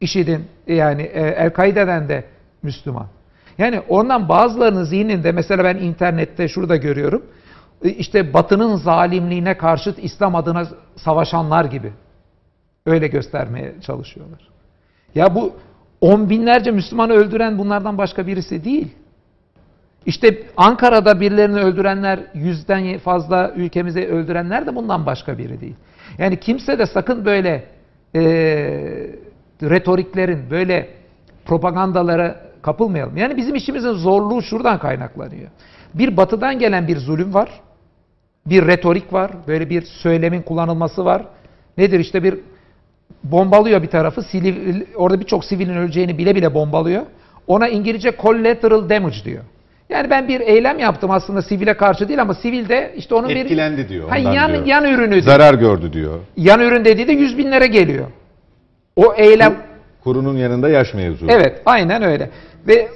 IŞİD'in 0.00 0.44
yani 0.66 1.02
e, 1.02 1.20
El-Kaide'den 1.20 2.08
de 2.08 2.24
Müslüman. 2.62 3.06
Yani 3.58 3.80
ondan 3.80 4.28
bazılarının 4.28 4.84
zihninde 4.84 5.32
mesela 5.32 5.64
ben 5.64 5.76
internette 5.76 6.48
şurada 6.48 6.76
görüyorum. 6.76 7.22
e, 7.84 7.88
işte 7.88 8.34
batının 8.34 8.76
zalimliğine 8.76 9.56
karşıt 9.56 9.98
İslam 9.98 10.34
adına 10.34 10.66
savaşanlar 10.96 11.64
gibi. 11.64 11.92
Öyle 12.86 13.06
göstermeye 13.08 13.74
çalışıyorlar. 13.80 14.48
Ya 15.14 15.34
bu 15.34 15.52
on 16.00 16.30
binlerce 16.30 16.70
Müslümanı 16.70 17.12
öldüren 17.12 17.58
bunlardan 17.58 17.98
başka 17.98 18.26
birisi 18.26 18.64
değil. 18.64 18.88
İşte 20.06 20.42
Ankara'da 20.56 21.20
birilerini 21.20 21.58
öldürenler, 21.58 22.20
yüzden 22.34 22.98
fazla 22.98 23.52
ülkemize 23.56 24.06
öldürenler 24.06 24.66
de 24.66 24.74
bundan 24.74 25.06
başka 25.06 25.38
biri 25.38 25.60
değil. 25.60 25.74
Yani 26.18 26.40
kimse 26.40 26.78
de 26.78 26.86
sakın 26.86 27.24
böyle 27.24 27.64
e, 28.14 28.20
retoriklerin, 29.62 30.50
böyle 30.50 30.88
propagandalara 31.44 32.40
kapılmayalım. 32.62 33.16
Yani 33.16 33.36
bizim 33.36 33.54
işimizin 33.54 33.92
zorluğu 33.92 34.42
şuradan 34.42 34.78
kaynaklanıyor. 34.78 35.48
Bir 35.94 36.16
batıdan 36.16 36.58
gelen 36.58 36.88
bir 36.88 36.96
zulüm 36.96 37.34
var. 37.34 37.60
Bir 38.46 38.66
retorik 38.66 39.12
var. 39.12 39.30
Böyle 39.46 39.70
bir 39.70 39.82
söylemin 39.82 40.42
kullanılması 40.42 41.04
var. 41.04 41.26
Nedir 41.78 42.00
işte 42.00 42.22
bir 42.22 42.38
bombalıyor 43.24 43.82
bir 43.82 43.86
tarafı. 43.86 44.22
Sivil, 44.22 44.82
orada 44.96 45.20
birçok 45.20 45.44
sivilin 45.44 45.74
öleceğini 45.76 46.18
bile 46.18 46.34
bile 46.34 46.54
bombalıyor. 46.54 47.02
Ona 47.46 47.68
İngilizce 47.68 48.12
collateral 48.22 48.88
damage 48.88 49.24
diyor. 49.24 49.44
Yani 49.88 50.10
ben 50.10 50.28
bir 50.28 50.40
eylem 50.40 50.78
yaptım 50.78 51.10
aslında 51.10 51.42
sivile 51.42 51.76
karşı 51.76 52.08
değil 52.08 52.22
ama 52.22 52.34
sivil 52.34 52.68
de 52.68 52.92
işte 52.96 53.14
onun 53.14 53.28
Etkilendi 53.28 53.78
bir 53.84 53.88
diyor, 53.88 54.08
Ha, 54.08 54.16
ondan 54.18 54.32
yan, 54.32 54.52
diyor. 54.52 54.66
yan 54.66 54.84
ürünü 54.84 55.10
diyor. 55.10 55.22
Zarar 55.22 55.54
gördü 55.54 55.92
diyor. 55.92 56.18
Yan 56.36 56.60
ürün 56.60 56.84
dediği 56.84 57.08
de 57.08 57.12
yüz 57.12 57.38
binlere 57.38 57.66
geliyor. 57.66 58.06
O 58.96 59.14
eylem 59.14 59.54
Kurunun 60.04 60.36
yanında 60.36 60.68
yaş 60.68 60.94
mevzu. 60.94 61.26
Evet, 61.28 61.62
aynen 61.66 62.02
öyle. 62.02 62.30
Ve 62.66 62.88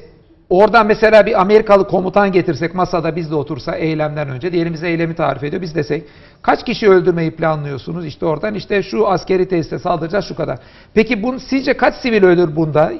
oradan 0.52 0.86
mesela 0.86 1.26
bir 1.26 1.40
Amerikalı 1.40 1.88
komutan 1.88 2.32
getirsek 2.32 2.74
masada 2.74 3.16
biz 3.16 3.30
de 3.30 3.34
otursa 3.34 3.76
eylemden 3.76 4.28
önce 4.28 4.52
diyelim 4.52 4.72
bize 4.72 4.88
eylemi 4.88 5.14
tarif 5.14 5.44
ediyor. 5.44 5.62
Biz 5.62 5.74
desek 5.74 6.04
kaç 6.42 6.64
kişi 6.64 6.88
öldürmeyi 6.88 7.30
planlıyorsunuz? 7.30 8.06
İşte 8.06 8.26
oradan 8.26 8.54
işte 8.54 8.82
şu 8.82 9.08
askeri 9.08 9.48
tesise 9.48 9.78
saldıracağız 9.78 10.24
şu 10.24 10.36
kadar. 10.36 10.58
Peki 10.94 11.22
bunu 11.22 11.40
sizce 11.40 11.76
kaç 11.76 11.94
sivil 11.94 12.24
ölür 12.24 12.56
bunda 12.56 12.92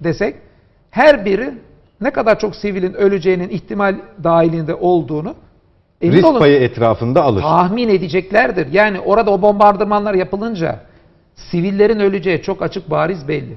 desek 0.00 0.36
her 0.90 1.24
biri 1.24 1.54
ne 2.00 2.10
kadar 2.10 2.38
çok 2.38 2.56
sivilin 2.56 2.92
öleceğinin 2.92 3.48
ihtimal 3.48 3.96
dahilinde 4.24 4.74
olduğunu 4.74 5.34
emin 6.00 6.16
Risk 6.16 6.26
olun 6.26 6.38
payı 6.38 6.60
etrafında 6.60 7.22
alır. 7.22 7.42
tahmin 7.42 7.88
edeceklerdir. 7.88 8.72
Yani 8.72 9.00
orada 9.00 9.30
o 9.30 9.42
bombardımanlar 9.42 10.14
yapılınca 10.14 10.80
sivillerin 11.34 12.00
öleceği 12.00 12.42
çok 12.42 12.62
açık 12.62 12.90
bariz 12.90 13.28
belli. 13.28 13.56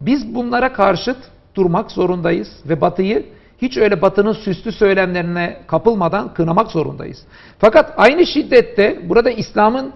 Biz 0.00 0.34
bunlara 0.34 0.72
karşıt 0.72 1.16
durmak 1.54 1.90
zorundayız 1.90 2.48
ve 2.68 2.80
Batı'yı 2.80 3.26
hiç 3.62 3.76
öyle 3.76 4.02
Batı'nın 4.02 4.32
süslü 4.32 4.72
söylemlerine 4.72 5.60
kapılmadan 5.66 6.34
kınamak 6.34 6.70
zorundayız. 6.70 7.22
Fakat 7.58 7.94
aynı 7.96 8.26
şiddette 8.26 9.08
burada 9.08 9.30
İslam'ın 9.30 9.92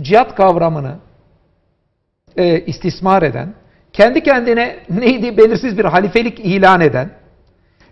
cihat 0.00 0.34
kavramını 0.34 0.96
e, 2.36 2.60
istismar 2.60 3.22
eden, 3.22 3.54
kendi 3.92 4.22
kendine 4.22 4.78
neydi 4.90 5.36
belirsiz 5.36 5.78
bir 5.78 5.84
halifelik 5.84 6.40
ilan 6.40 6.80
eden, 6.80 7.10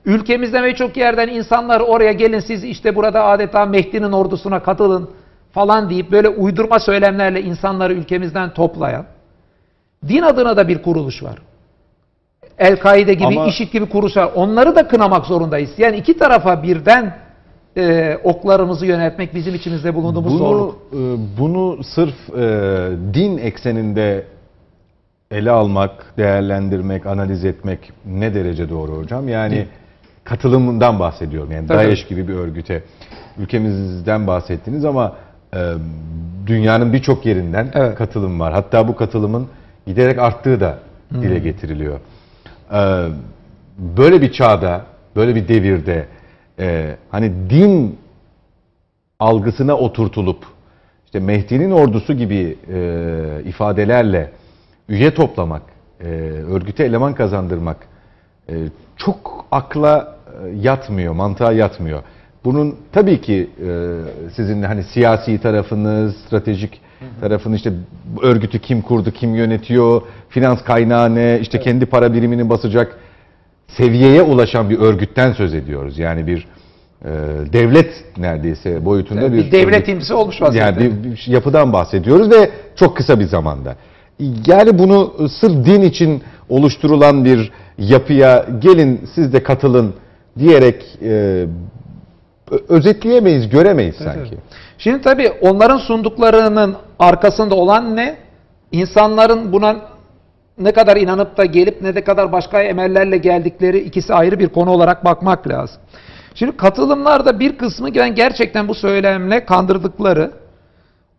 ülkemizde 0.04 0.62
ve 0.62 0.74
çok 0.74 0.96
yerden 0.96 1.28
insanlar 1.28 1.80
oraya 1.80 2.12
gelin 2.12 2.40
siz 2.40 2.64
işte 2.64 2.96
burada 2.96 3.24
adeta 3.24 3.66
Mehdi'nin 3.66 4.12
ordusuna 4.12 4.62
katılın 4.62 5.10
falan 5.52 5.90
deyip 5.90 6.12
böyle 6.12 6.28
uydurma 6.28 6.80
söylemlerle 6.80 7.42
insanları 7.42 7.92
ülkemizden 7.92 8.54
toplayan, 8.54 9.06
din 10.08 10.22
adına 10.22 10.56
da 10.56 10.68
bir 10.68 10.82
kuruluş 10.82 11.22
var. 11.22 11.38
El-Kaide 12.60 13.14
gibi, 13.14 13.26
Ama- 13.26 13.46
IŞİD 13.46 13.72
gibi 13.72 13.86
kuruluşlar. 13.86 14.30
Onları 14.34 14.76
da 14.76 14.88
kınamak 14.88 15.26
zorundayız. 15.26 15.70
Yani 15.78 15.96
iki 15.96 16.18
tarafa 16.18 16.62
birden 16.62 17.16
e, 17.76 18.16
oklarımızı 18.24 18.86
yöneltmek 18.86 19.34
bizim 19.34 19.54
içimizde 19.54 19.94
bulunduğumuz 19.94 20.32
Bunu 20.32 20.38
zorluk. 20.38 20.74
e, 20.92 20.96
bunu 21.38 21.84
sırf 21.84 22.14
e, 22.30 22.42
din 23.14 23.38
ekseninde 23.38 24.24
ele 25.30 25.50
almak, 25.50 26.14
değerlendirmek, 26.18 27.06
analiz 27.06 27.44
etmek 27.44 27.92
ne 28.06 28.34
derece 28.34 28.68
doğru 28.70 28.92
hocam? 28.96 29.28
Yani 29.28 29.66
katılımından 30.24 30.98
bahsediyorum. 30.98 31.52
Yani 31.52 31.66
Tabii. 31.66 31.78
DAEŞ 31.78 32.06
gibi 32.08 32.28
bir 32.28 32.34
örgüte 32.34 32.82
ülkemizden 33.38 34.26
bahsettiniz 34.26 34.84
ama 34.84 35.12
e, 35.54 35.58
dünyanın 36.46 36.92
birçok 36.92 37.26
yerinden 37.26 37.68
Evet. 37.74 37.94
katılım 37.94 38.40
var. 38.40 38.52
Hatta 38.52 38.88
bu 38.88 38.96
katılımın 38.96 39.46
giderek 39.86 40.18
arttığı 40.18 40.60
da 40.60 40.78
dile 41.14 41.38
getiriliyor. 41.38 42.00
E, 42.72 43.08
böyle 43.78 44.22
bir 44.22 44.32
çağda, 44.32 44.84
böyle 45.16 45.34
bir 45.34 45.48
devirde 45.48 46.06
e, 46.58 46.96
hani 47.10 47.32
din 47.50 47.98
algısına 49.18 49.76
oturtulup 49.76 50.44
işte 51.04 51.20
Mehdi'nin 51.20 51.70
ordusu 51.70 52.12
gibi 52.12 52.56
e, 52.72 53.42
ifadelerle 53.44 54.32
üye 54.88 55.14
toplamak, 55.14 55.62
e, 56.00 56.06
örgüte 56.50 56.84
eleman 56.84 57.14
kazandırmak 57.14 57.76
e, 58.48 58.54
çok 58.96 59.46
akla 59.50 60.16
e, 60.44 60.48
yatmıyor, 60.48 61.14
mantığa 61.14 61.52
yatmıyor. 61.52 62.02
Bunun 62.44 62.76
tabii 62.92 63.20
ki 63.20 63.50
e, 63.66 63.98
sizin 64.36 64.62
hani 64.62 64.84
siyasi 64.84 65.40
tarafınız, 65.40 66.16
stratejik 66.16 66.80
tarafını 67.20 67.56
işte 67.56 67.72
örgütü 68.22 68.58
kim 68.58 68.82
kurdu, 68.82 69.10
kim 69.10 69.34
yönetiyor, 69.34 70.02
finans 70.28 70.64
kaynağı 70.64 71.14
ne, 71.14 71.38
işte 71.40 71.60
kendi 71.60 71.86
para 71.86 72.14
birimini 72.14 72.50
basacak 72.50 72.98
seviyeye 73.76 74.22
ulaşan 74.22 74.70
bir 74.70 74.78
örgütten 74.78 75.32
söz 75.32 75.54
ediyoruz. 75.54 75.98
Yani 75.98 76.26
bir 76.26 76.48
e, 77.04 77.08
devlet 77.52 78.04
neredeyse 78.16 78.84
boyutunda 78.84 79.32
bir, 79.32 79.38
bir 79.38 79.52
devlet 79.52 79.88
imsi 79.88 80.14
olmuş 80.14 80.42
vaziyette. 80.42 80.84
Yani 80.84 81.04
bir, 81.04 81.10
bir 81.10 81.24
yapıdan 81.26 81.72
bahsediyoruz 81.72 82.30
ve 82.30 82.50
çok 82.76 82.96
kısa 82.96 83.20
bir 83.20 83.24
zamanda. 83.24 83.76
Yani 84.46 84.78
bunu 84.78 85.28
sırf 85.40 85.66
din 85.66 85.82
için 85.82 86.22
oluşturulan 86.48 87.24
bir 87.24 87.52
yapıya 87.78 88.46
gelin 88.58 89.00
siz 89.14 89.32
de 89.32 89.42
katılın 89.42 89.94
diyerek 90.38 90.98
e, 91.02 91.46
özetleyemeyiz, 92.68 93.48
göremeyiz 93.48 93.96
sanki. 93.96 94.36
Şimdi 94.78 95.02
tabii 95.02 95.30
onların 95.30 95.78
sunduklarının 95.78 96.76
arkasında 97.00 97.54
olan 97.54 97.96
ne? 97.96 98.16
İnsanların 98.72 99.52
buna 99.52 99.76
ne 100.58 100.72
kadar 100.72 100.96
inanıp 100.96 101.36
da 101.36 101.44
gelip 101.44 101.82
ne 101.82 101.94
de 101.94 102.04
kadar 102.04 102.32
başka 102.32 102.62
emellerle 102.62 103.18
geldikleri 103.18 103.78
ikisi 103.78 104.14
ayrı 104.14 104.38
bir 104.38 104.48
konu 104.48 104.70
olarak 104.70 105.04
bakmak 105.04 105.48
lazım. 105.48 105.82
Şimdi 106.34 106.56
katılımlarda 106.56 107.40
bir 107.40 107.58
kısmı 107.58 107.94
ben 107.94 108.14
gerçekten 108.14 108.68
bu 108.68 108.74
söylemle 108.74 109.44
kandırdıkları, 109.44 110.30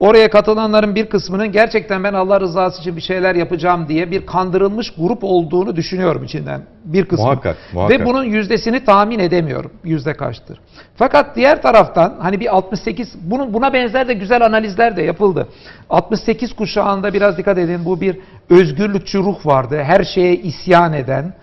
oraya 0.01 0.29
katılanların 0.29 0.95
bir 0.95 1.05
kısmının 1.05 1.51
gerçekten 1.51 2.03
ben 2.03 2.13
Allah 2.13 2.39
rızası 2.39 2.81
için 2.81 2.95
bir 2.95 3.01
şeyler 3.01 3.35
yapacağım 3.35 3.87
diye 3.87 4.11
bir 4.11 4.25
kandırılmış 4.25 4.93
grup 4.97 5.23
olduğunu 5.23 5.75
düşünüyorum 5.75 6.23
içinden 6.23 6.61
bir 6.85 7.05
kısmı. 7.05 7.25
Muhakkak, 7.25 7.57
muhakkak. 7.73 7.99
Ve 7.99 8.05
bunun 8.05 8.23
yüzdesini 8.23 8.85
tahmin 8.85 9.19
edemiyorum. 9.19 9.71
Yüzde 9.83 10.13
kaçtır. 10.13 10.59
Fakat 10.95 11.35
diğer 11.35 11.61
taraftan 11.61 12.15
hani 12.19 12.39
bir 12.39 12.55
68 12.55 13.13
bunun 13.21 13.53
buna 13.53 13.73
benzer 13.73 14.07
de 14.07 14.13
güzel 14.13 14.45
analizler 14.45 14.97
de 14.97 15.01
yapıldı. 15.01 15.47
68 15.89 16.53
kuşağında 16.55 17.13
biraz 17.13 17.37
dikkat 17.37 17.57
edin 17.57 17.85
bu 17.85 18.01
bir 18.01 18.17
özgürlükçü 18.49 19.19
ruh 19.19 19.45
vardı. 19.45 19.83
Her 19.83 20.03
şeye 20.03 20.35
isyan 20.35 20.93
eden, 20.93 21.33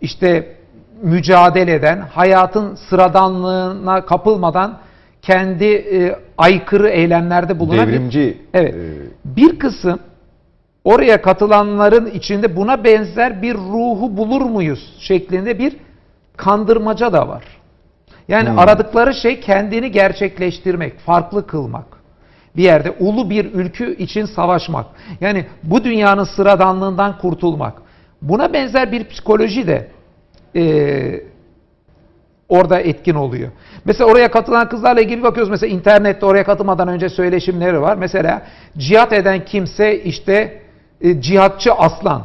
işte 0.00 0.56
mücadele 1.02 1.74
eden, 1.74 1.98
hayatın 1.98 2.74
sıradanlığına 2.74 4.06
kapılmadan 4.06 4.78
kendi 5.22 5.64
e, 5.64 6.25
aykırı 6.38 6.88
eylemlerde 6.88 7.58
bulunan 7.58 7.88
bir- 7.88 7.92
Devrimci 7.92 8.36
Evet. 8.54 8.74
e, 8.74 8.78
bir 9.24 9.58
kısım 9.58 9.98
oraya 10.84 11.22
katılanların 11.22 12.06
içinde 12.06 12.56
buna 12.56 12.84
benzer 12.84 13.42
bir 13.42 13.54
ruhu 13.54 14.16
bulur 14.16 14.40
muyuz 14.42 14.94
şeklinde 15.00 15.58
bir 15.58 15.76
kandırmaca 16.36 17.12
da 17.12 17.28
var. 17.28 17.44
Yani 18.28 18.48
Hmm. 18.50 18.58
aradıkları 18.58 19.14
şey 19.14 19.40
kendini 19.40 19.90
gerçekleştirmek, 19.92 20.98
farklı 20.98 21.46
kılmak. 21.46 21.84
Bir 22.56 22.62
yerde 22.62 22.90
ulu 23.00 23.30
bir 23.30 23.44
ülkü 23.54 23.96
için 23.96 24.24
savaşmak. 24.24 24.86
Yani 25.20 25.46
bu 25.62 25.84
dünyanın 25.84 26.24
sıradanlığından 26.24 27.18
kurtulmak. 27.18 27.72
Buna 28.22 28.52
benzer 28.52 28.92
bir 28.92 29.04
psikoloji 29.08 29.66
de 29.66 29.88
eee, 30.54 31.24
orada 32.48 32.80
etkin 32.80 33.14
oluyor. 33.14 33.50
Mesela 33.84 34.10
oraya 34.10 34.30
katılan 34.30 34.68
kızlarla 34.68 35.00
ilgili 35.00 35.22
bakıyoruz. 35.22 35.50
Mesela 35.50 35.74
internette 35.74 36.26
oraya 36.26 36.44
katılmadan 36.44 36.88
önce 36.88 37.08
söyleşimleri 37.08 37.80
var. 37.80 37.96
Mesela 37.96 38.42
cihat 38.78 39.12
eden 39.12 39.44
kimse 39.44 40.02
işte 40.02 40.62
e, 41.00 41.20
cihatçı 41.20 41.72
aslan. 41.72 42.22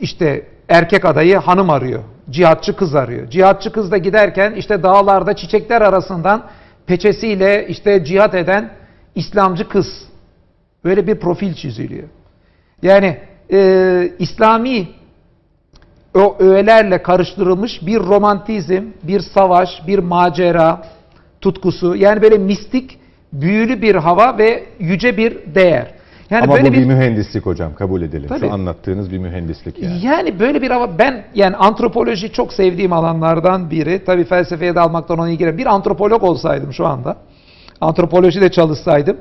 İşte 0.00 0.46
erkek 0.68 1.04
adayı 1.04 1.36
hanım 1.36 1.70
arıyor. 1.70 2.02
Cihatçı 2.30 2.76
kız 2.76 2.94
arıyor. 2.94 3.30
Cihatçı 3.30 3.72
kız 3.72 3.90
da 3.90 3.98
giderken 3.98 4.52
işte 4.52 4.82
dağlarda 4.82 5.36
çiçekler 5.36 5.82
arasından 5.82 6.46
peçesiyle 6.86 7.66
işte 7.68 8.04
cihat 8.04 8.34
eden 8.34 8.70
İslamcı 9.14 9.68
kız. 9.68 9.86
Böyle 10.84 11.06
bir 11.06 11.14
profil 11.14 11.54
çiziliyor. 11.54 12.08
Yani 12.82 13.18
e, 13.52 14.12
İslami 14.18 14.88
o 16.16 16.36
öğelerle 16.38 17.02
karıştırılmış 17.02 17.86
bir 17.86 17.98
romantizm, 17.98 18.82
bir 19.02 19.20
savaş, 19.20 19.68
bir 19.86 19.98
macera 19.98 20.82
tutkusu. 21.40 21.96
Yani 21.96 22.22
böyle 22.22 22.38
mistik, 22.38 22.98
büyülü 23.32 23.82
bir 23.82 23.94
hava 23.94 24.38
ve 24.38 24.64
yüce 24.78 25.16
bir 25.16 25.54
değer. 25.54 25.96
Yani 26.30 26.44
ama 26.44 26.54
böyle 26.54 26.68
bu 26.68 26.72
bir, 26.72 26.84
mühendislik 26.84 27.46
hocam 27.46 27.74
kabul 27.74 28.02
edelim. 28.02 28.28
Tabii. 28.28 28.40
Şu 28.40 28.52
anlattığınız 28.52 29.10
bir 29.10 29.18
mühendislik 29.18 29.78
yani. 29.78 30.06
yani 30.06 30.40
böyle 30.40 30.62
bir 30.62 30.70
hava 30.70 30.98
ben 30.98 31.24
yani 31.34 31.56
antropoloji 31.56 32.32
çok 32.32 32.52
sevdiğim 32.52 32.92
alanlardan 32.92 33.70
biri. 33.70 34.04
Tabii 34.04 34.24
felsefeye 34.24 34.74
de 34.74 34.80
almaktan 34.80 35.18
ona 35.18 35.30
ilgilen. 35.30 35.58
Bir 35.58 35.66
antropolog 35.66 36.22
olsaydım 36.22 36.72
şu 36.72 36.86
anda. 36.86 37.16
Antropolojide 37.80 38.50
çalışsaydım. 38.50 39.16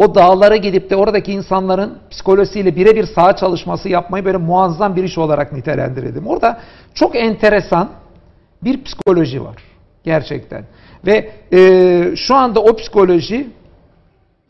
O 0.00 0.14
dağlara 0.14 0.56
gidip 0.56 0.90
de 0.90 0.96
oradaki 0.96 1.32
insanların 1.32 1.98
psikolojisiyle 2.10 2.76
birebir 2.76 3.06
saha 3.06 3.36
çalışması 3.36 3.88
yapmayı 3.88 4.24
böyle 4.24 4.38
muazzam 4.38 4.96
bir 4.96 5.04
iş 5.04 5.18
olarak 5.18 5.52
nitelendirirdim. 5.52 6.26
Orada 6.26 6.60
çok 6.94 7.16
enteresan 7.16 7.90
bir 8.64 8.84
psikoloji 8.84 9.44
var. 9.44 9.56
Gerçekten. 10.04 10.64
Ve 11.06 11.30
e, 11.52 12.16
şu 12.16 12.34
anda 12.34 12.60
o 12.60 12.76
psikoloji 12.76 13.48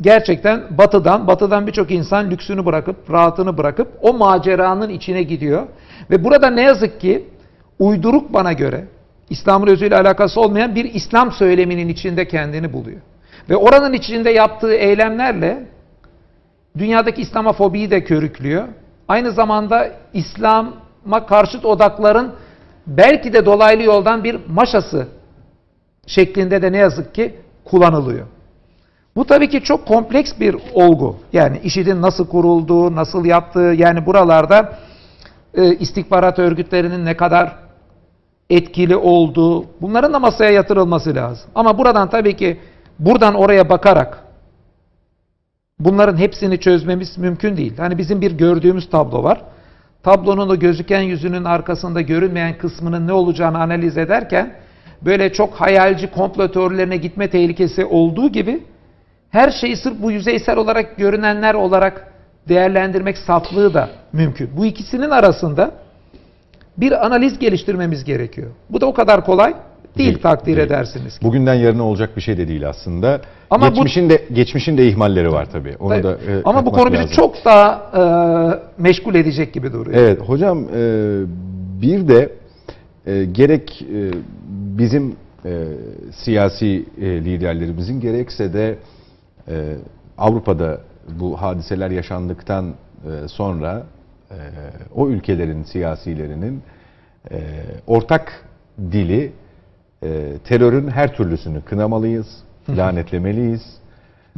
gerçekten 0.00 0.78
batıdan, 0.78 1.26
batıdan 1.26 1.66
birçok 1.66 1.90
insan 1.90 2.30
lüksünü 2.30 2.66
bırakıp, 2.66 3.10
rahatını 3.10 3.58
bırakıp 3.58 3.88
o 4.02 4.12
maceranın 4.12 4.88
içine 4.88 5.22
gidiyor. 5.22 5.66
Ve 6.10 6.24
burada 6.24 6.50
ne 6.50 6.62
yazık 6.62 7.00
ki 7.00 7.28
uyduruk 7.78 8.32
bana 8.32 8.52
göre, 8.52 8.84
İslam'ın 9.30 9.66
özüyle 9.66 9.96
alakası 9.96 10.40
olmayan 10.40 10.74
bir 10.74 10.94
İslam 10.94 11.32
söyleminin 11.32 11.88
içinde 11.88 12.28
kendini 12.28 12.72
buluyor. 12.72 13.00
Ve 13.50 13.56
oranın 13.56 13.92
içinde 13.92 14.30
yaptığı 14.30 14.74
eylemlerle 14.74 15.66
dünyadaki 16.78 17.22
İslamofobiyi 17.22 17.90
de 17.90 18.04
körüklüyor. 18.04 18.68
Aynı 19.08 19.32
zamanda 19.32 19.90
İslam'a 20.12 21.26
karşıt 21.26 21.64
odakların 21.64 22.32
belki 22.86 23.32
de 23.32 23.46
dolaylı 23.46 23.82
yoldan 23.82 24.24
bir 24.24 24.40
maşası 24.48 25.08
şeklinde 26.06 26.62
de 26.62 26.72
ne 26.72 26.76
yazık 26.76 27.14
ki 27.14 27.34
kullanılıyor. 27.64 28.26
Bu 29.16 29.24
tabii 29.24 29.48
ki 29.48 29.62
çok 29.62 29.86
kompleks 29.86 30.32
bir 30.40 30.56
olgu. 30.74 31.16
Yani 31.32 31.60
IŞİD'in 31.64 32.02
nasıl 32.02 32.28
kurulduğu, 32.28 32.96
nasıl 32.96 33.24
yaptığı, 33.24 33.74
yani 33.76 34.06
buralarda 34.06 34.78
e, 35.54 35.74
istihbarat 35.74 36.38
örgütlerinin 36.38 37.04
ne 37.04 37.16
kadar 37.16 37.56
etkili 38.50 38.96
olduğu, 38.96 39.64
bunların 39.80 40.12
da 40.12 40.18
masaya 40.18 40.50
yatırılması 40.50 41.14
lazım. 41.14 41.50
Ama 41.54 41.78
buradan 41.78 42.10
tabii 42.10 42.36
ki 42.36 42.60
buradan 43.00 43.34
oraya 43.34 43.68
bakarak 43.68 44.18
bunların 45.78 46.16
hepsini 46.16 46.60
çözmemiz 46.60 47.18
mümkün 47.18 47.56
değil. 47.56 47.78
Hani 47.78 47.98
bizim 47.98 48.20
bir 48.20 48.32
gördüğümüz 48.32 48.90
tablo 48.90 49.22
var. 49.22 49.42
Tablonun 50.02 50.48
o 50.48 50.58
gözüken 50.58 51.00
yüzünün 51.00 51.44
arkasında 51.44 52.00
görünmeyen 52.00 52.58
kısmının 52.58 53.06
ne 53.06 53.12
olacağını 53.12 53.58
analiz 53.58 53.98
ederken 53.98 54.54
böyle 55.02 55.32
çok 55.32 55.54
hayalci 55.54 56.10
komplo 56.10 56.52
teorilerine 56.52 56.96
gitme 56.96 57.30
tehlikesi 57.30 57.84
olduğu 57.84 58.28
gibi 58.28 58.62
her 59.30 59.50
şeyi 59.50 59.76
sırf 59.76 60.02
bu 60.02 60.10
yüzeysel 60.10 60.56
olarak 60.56 60.96
görünenler 60.96 61.54
olarak 61.54 62.12
değerlendirmek 62.48 63.18
saflığı 63.18 63.74
da 63.74 63.90
mümkün. 64.12 64.50
Bu 64.56 64.66
ikisinin 64.66 65.10
arasında 65.10 65.70
bir 66.76 67.06
analiz 67.06 67.38
geliştirmemiz 67.38 68.04
gerekiyor. 68.04 68.50
Bu 68.70 68.80
da 68.80 68.86
o 68.86 68.94
kadar 68.94 69.24
kolay 69.24 69.54
değil, 69.98 70.18
takdir 70.18 70.46
değil. 70.46 70.58
edersiniz. 70.58 71.18
ki. 71.18 71.24
Bugünden 71.24 71.54
yarına 71.54 71.82
olacak 71.82 72.16
bir 72.16 72.20
şey 72.20 72.36
de 72.36 72.48
değil 72.48 72.68
aslında. 72.68 73.20
Ama 73.50 73.66
bu- 73.70 73.74
geçmişin 73.74 74.10
de 74.10 74.24
geçmişin 74.32 74.78
de 74.78 74.88
ihmalleri 74.88 75.32
var 75.32 75.46
tabii. 75.52 75.76
Onu 75.80 75.88
Tabii. 75.88 76.02
da 76.02 76.12
e, 76.12 76.42
Ama 76.44 76.66
bu 76.66 76.72
konu 76.72 76.92
bizi 76.92 77.08
çok 77.12 77.44
daha 77.44 77.90
e, 78.78 78.82
meşgul 78.82 79.14
edecek 79.14 79.52
gibi 79.52 79.72
duruyor. 79.72 79.98
Evet 79.98 80.20
hocam 80.20 80.58
e, 80.58 81.22
bir 81.82 82.08
de 82.08 82.32
e, 83.06 83.24
gerek 83.24 83.82
e, 83.82 84.10
bizim 84.78 85.16
e, 85.44 85.64
siyasi 86.12 86.84
e, 87.00 87.06
liderlerimizin 87.06 88.00
gerekse 88.00 88.52
de 88.52 88.78
e, 89.48 89.74
Avrupa'da 90.18 90.80
bu 91.20 91.42
hadiseler 91.42 91.90
yaşandıktan 91.90 92.64
e, 93.04 93.28
sonra 93.28 93.82
e, 94.30 94.36
o 94.94 95.08
ülkelerin 95.08 95.62
siyasilerinin 95.62 96.62
e, 97.30 97.38
ortak 97.86 98.44
dili 98.92 99.32
e, 100.02 100.08
terörün 100.44 100.88
her 100.88 101.14
türlüsünü 101.16 101.60
kınamalıyız, 101.62 102.26
lanetlemeliyiz. 102.76 103.62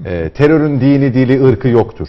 E, 0.04 0.28
terörün 0.28 0.80
dini, 0.80 1.14
dili, 1.14 1.44
ırkı 1.44 1.68
yoktur. 1.68 2.08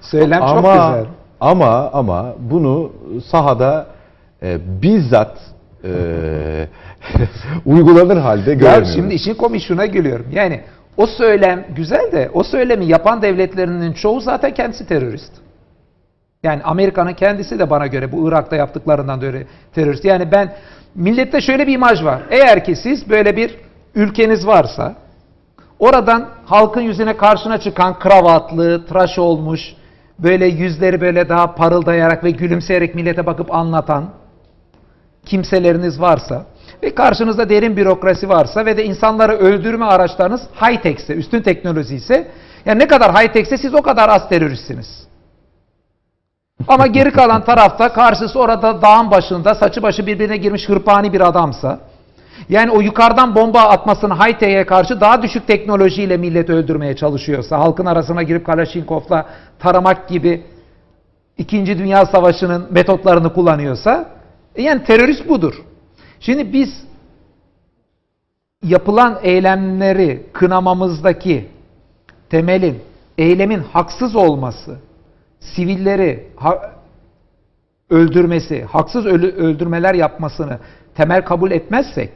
Söylem 0.00 0.40
çok 0.40 0.48
ama, 0.48 0.72
güzel. 0.72 1.04
Ama 1.40 1.90
ama 1.92 2.34
bunu 2.38 2.92
sahada 3.26 3.86
e, 4.42 4.58
bizzat 4.82 5.38
e, 5.84 5.90
uygulanır 7.66 8.16
halde 8.16 8.50
Ya 8.50 8.56
göremiyoruz. 8.56 8.94
şimdi 8.94 9.14
işin 9.14 9.34
komik 9.34 9.62
şuna 9.62 9.86
gülüyorum. 9.86 10.26
Yani 10.32 10.60
o 10.96 11.06
söylem 11.06 11.64
güzel 11.76 12.12
de 12.12 12.30
o 12.34 12.42
söylemi 12.42 12.86
yapan 12.86 13.22
devletlerinin 13.22 13.92
çoğu 13.92 14.20
zaten 14.20 14.54
kendisi 14.54 14.86
terörist. 14.86 15.32
Yani 16.42 16.62
Amerika'nın 16.62 17.12
kendisi 17.12 17.58
de 17.58 17.70
bana 17.70 17.86
göre 17.86 18.12
bu 18.12 18.28
Irak'ta 18.28 18.56
yaptıklarından 18.56 19.20
dolayı 19.20 19.46
terörist. 19.74 20.04
Yani 20.04 20.32
ben 20.32 20.54
millette 20.94 21.40
şöyle 21.40 21.66
bir 21.66 21.72
imaj 21.72 22.04
var. 22.04 22.22
Eğer 22.30 22.64
ki 22.64 22.76
siz 22.76 23.10
böyle 23.10 23.36
bir 23.36 23.56
ülkeniz 23.94 24.46
varsa 24.46 24.94
oradan 25.78 26.28
halkın 26.44 26.80
yüzüne 26.80 27.16
karşına 27.16 27.58
çıkan 27.58 27.98
kravatlı, 27.98 28.86
tıraş 28.86 29.18
olmuş, 29.18 29.60
böyle 30.18 30.46
yüzleri 30.46 31.00
böyle 31.00 31.28
daha 31.28 31.54
parıldayarak 31.54 32.24
ve 32.24 32.30
gülümseyerek 32.30 32.94
millete 32.94 33.26
bakıp 33.26 33.54
anlatan 33.54 34.10
kimseleriniz 35.24 36.00
varsa 36.00 36.46
ve 36.82 36.94
karşınızda 36.94 37.48
derin 37.48 37.76
bürokrasi 37.76 38.28
varsa 38.28 38.66
ve 38.66 38.76
de 38.76 38.84
insanları 38.84 39.32
öldürme 39.32 39.84
araçlarınız 39.84 40.42
high 40.60 40.82
tech'se, 40.82 41.14
üstün 41.14 41.42
teknoloji 41.42 41.94
ise 41.94 42.28
yani 42.66 42.78
ne 42.78 42.86
kadar 42.86 43.12
high 43.14 43.32
tech'se 43.32 43.56
siz 43.56 43.74
o 43.74 43.82
kadar 43.82 44.08
az 44.08 44.28
teröristsiniz. 44.28 45.07
Ama 46.68 46.86
geri 46.86 47.10
kalan 47.10 47.44
tarafta 47.44 47.92
karşısı 47.92 48.38
orada 48.38 48.82
dağın 48.82 49.10
başında 49.10 49.54
saçı 49.54 49.82
başı 49.82 50.06
birbirine 50.06 50.36
girmiş 50.36 50.68
hırpani 50.68 51.12
bir 51.12 51.20
adamsa 51.20 51.80
yani 52.48 52.70
o 52.70 52.80
yukarıdan 52.80 53.34
bomba 53.34 53.60
atmasını 53.60 54.18
tech'e 54.18 54.66
karşı 54.66 55.00
daha 55.00 55.22
düşük 55.22 55.46
teknolojiyle 55.46 56.16
milleti 56.16 56.52
öldürmeye 56.52 56.96
çalışıyorsa 56.96 57.58
halkın 57.58 57.86
arasına 57.86 58.22
girip 58.22 58.46
Kalaşinkov'la 58.46 59.26
taramak 59.58 60.08
gibi 60.08 60.44
İkinci 61.38 61.78
Dünya 61.78 62.06
Savaşı'nın 62.06 62.66
metotlarını 62.70 63.32
kullanıyorsa 63.32 64.10
e 64.56 64.62
yani 64.62 64.84
terörist 64.84 65.28
budur. 65.28 65.62
Şimdi 66.20 66.52
biz 66.52 66.68
yapılan 68.62 69.18
eylemleri 69.22 70.26
kınamamızdaki 70.32 71.48
temelin, 72.30 72.82
eylemin 73.18 73.62
haksız 73.72 74.16
olması, 74.16 74.78
sivilleri 75.56 76.28
ha- 76.36 76.72
öldürmesi, 77.90 78.64
haksız 78.64 79.06
ölü- 79.06 79.34
öldürmeler 79.36 79.94
yapmasını 79.94 80.58
temel 80.94 81.24
kabul 81.24 81.50
etmezsek, 81.50 82.10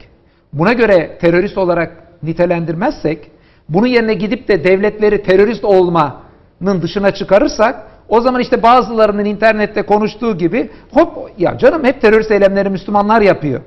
buna 0.53 0.73
göre 0.73 1.17
terörist 1.21 1.57
olarak 1.57 2.03
nitelendirmezsek, 2.23 3.31
bunun 3.69 3.87
yerine 3.87 4.13
gidip 4.13 4.47
de 4.47 4.63
devletleri 4.63 5.23
terörist 5.23 5.63
olmanın 5.63 6.81
dışına 6.81 7.11
çıkarırsak, 7.11 7.87
o 8.09 8.21
zaman 8.21 8.41
işte 8.41 8.63
bazılarının 8.63 9.25
internette 9.25 9.81
konuştuğu 9.81 10.37
gibi 10.37 10.69
hop 10.91 11.31
ya 11.37 11.57
canım 11.57 11.83
hep 11.83 12.01
terörist 12.01 12.31
eylemleri 12.31 12.69
Müslümanlar 12.69 13.21
yapıyor 13.21 13.61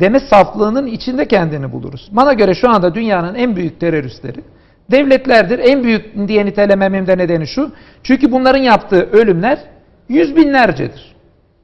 deme 0.00 0.20
saflığının 0.20 0.86
içinde 0.86 1.28
kendini 1.28 1.72
buluruz. 1.72 2.08
Bana 2.12 2.32
göre 2.32 2.54
şu 2.54 2.70
anda 2.70 2.94
dünyanın 2.94 3.34
en 3.34 3.56
büyük 3.56 3.80
teröristleri 3.80 4.40
devletlerdir. 4.90 5.58
En 5.58 5.84
büyük 5.84 6.28
diye 6.28 6.46
nitelememin 6.46 7.06
de 7.06 7.18
nedeni 7.18 7.46
şu. 7.46 7.72
Çünkü 8.02 8.32
bunların 8.32 8.62
yaptığı 8.62 9.10
ölümler 9.10 9.58
yüz 10.08 10.36
binlercedir. 10.36 11.14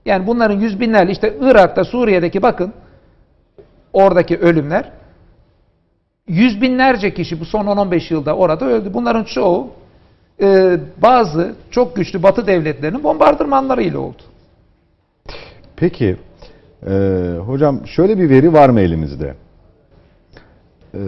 Yani 0.04 0.26
bunların 0.26 0.60
yüz 0.60 0.80
binlerce 0.80 1.12
işte 1.12 1.34
Irak'ta, 1.40 1.84
Suriye'deki 1.84 2.42
bakın 2.42 2.72
oradaki 3.92 4.38
ölümler 4.38 4.84
yüz 6.28 6.62
binlerce 6.62 7.14
kişi 7.14 7.40
bu 7.40 7.44
son 7.44 7.66
10-15 7.66 8.12
yılda 8.12 8.36
orada 8.36 8.64
öldü. 8.64 8.94
Bunların 8.94 9.24
çoğu 9.24 9.70
e, 10.42 10.78
bazı 11.02 11.54
çok 11.70 11.96
güçlü 11.96 12.22
Batı 12.22 12.46
devletlerinin 12.46 13.04
bombardımanlarıyla 13.04 13.98
oldu. 13.98 14.22
Peki, 15.76 16.16
e, 16.86 16.92
hocam 17.46 17.86
şöyle 17.86 18.18
bir 18.18 18.30
veri 18.30 18.52
var 18.52 18.68
mı 18.68 18.80
elimizde? 18.80 19.34
E, 20.94 21.00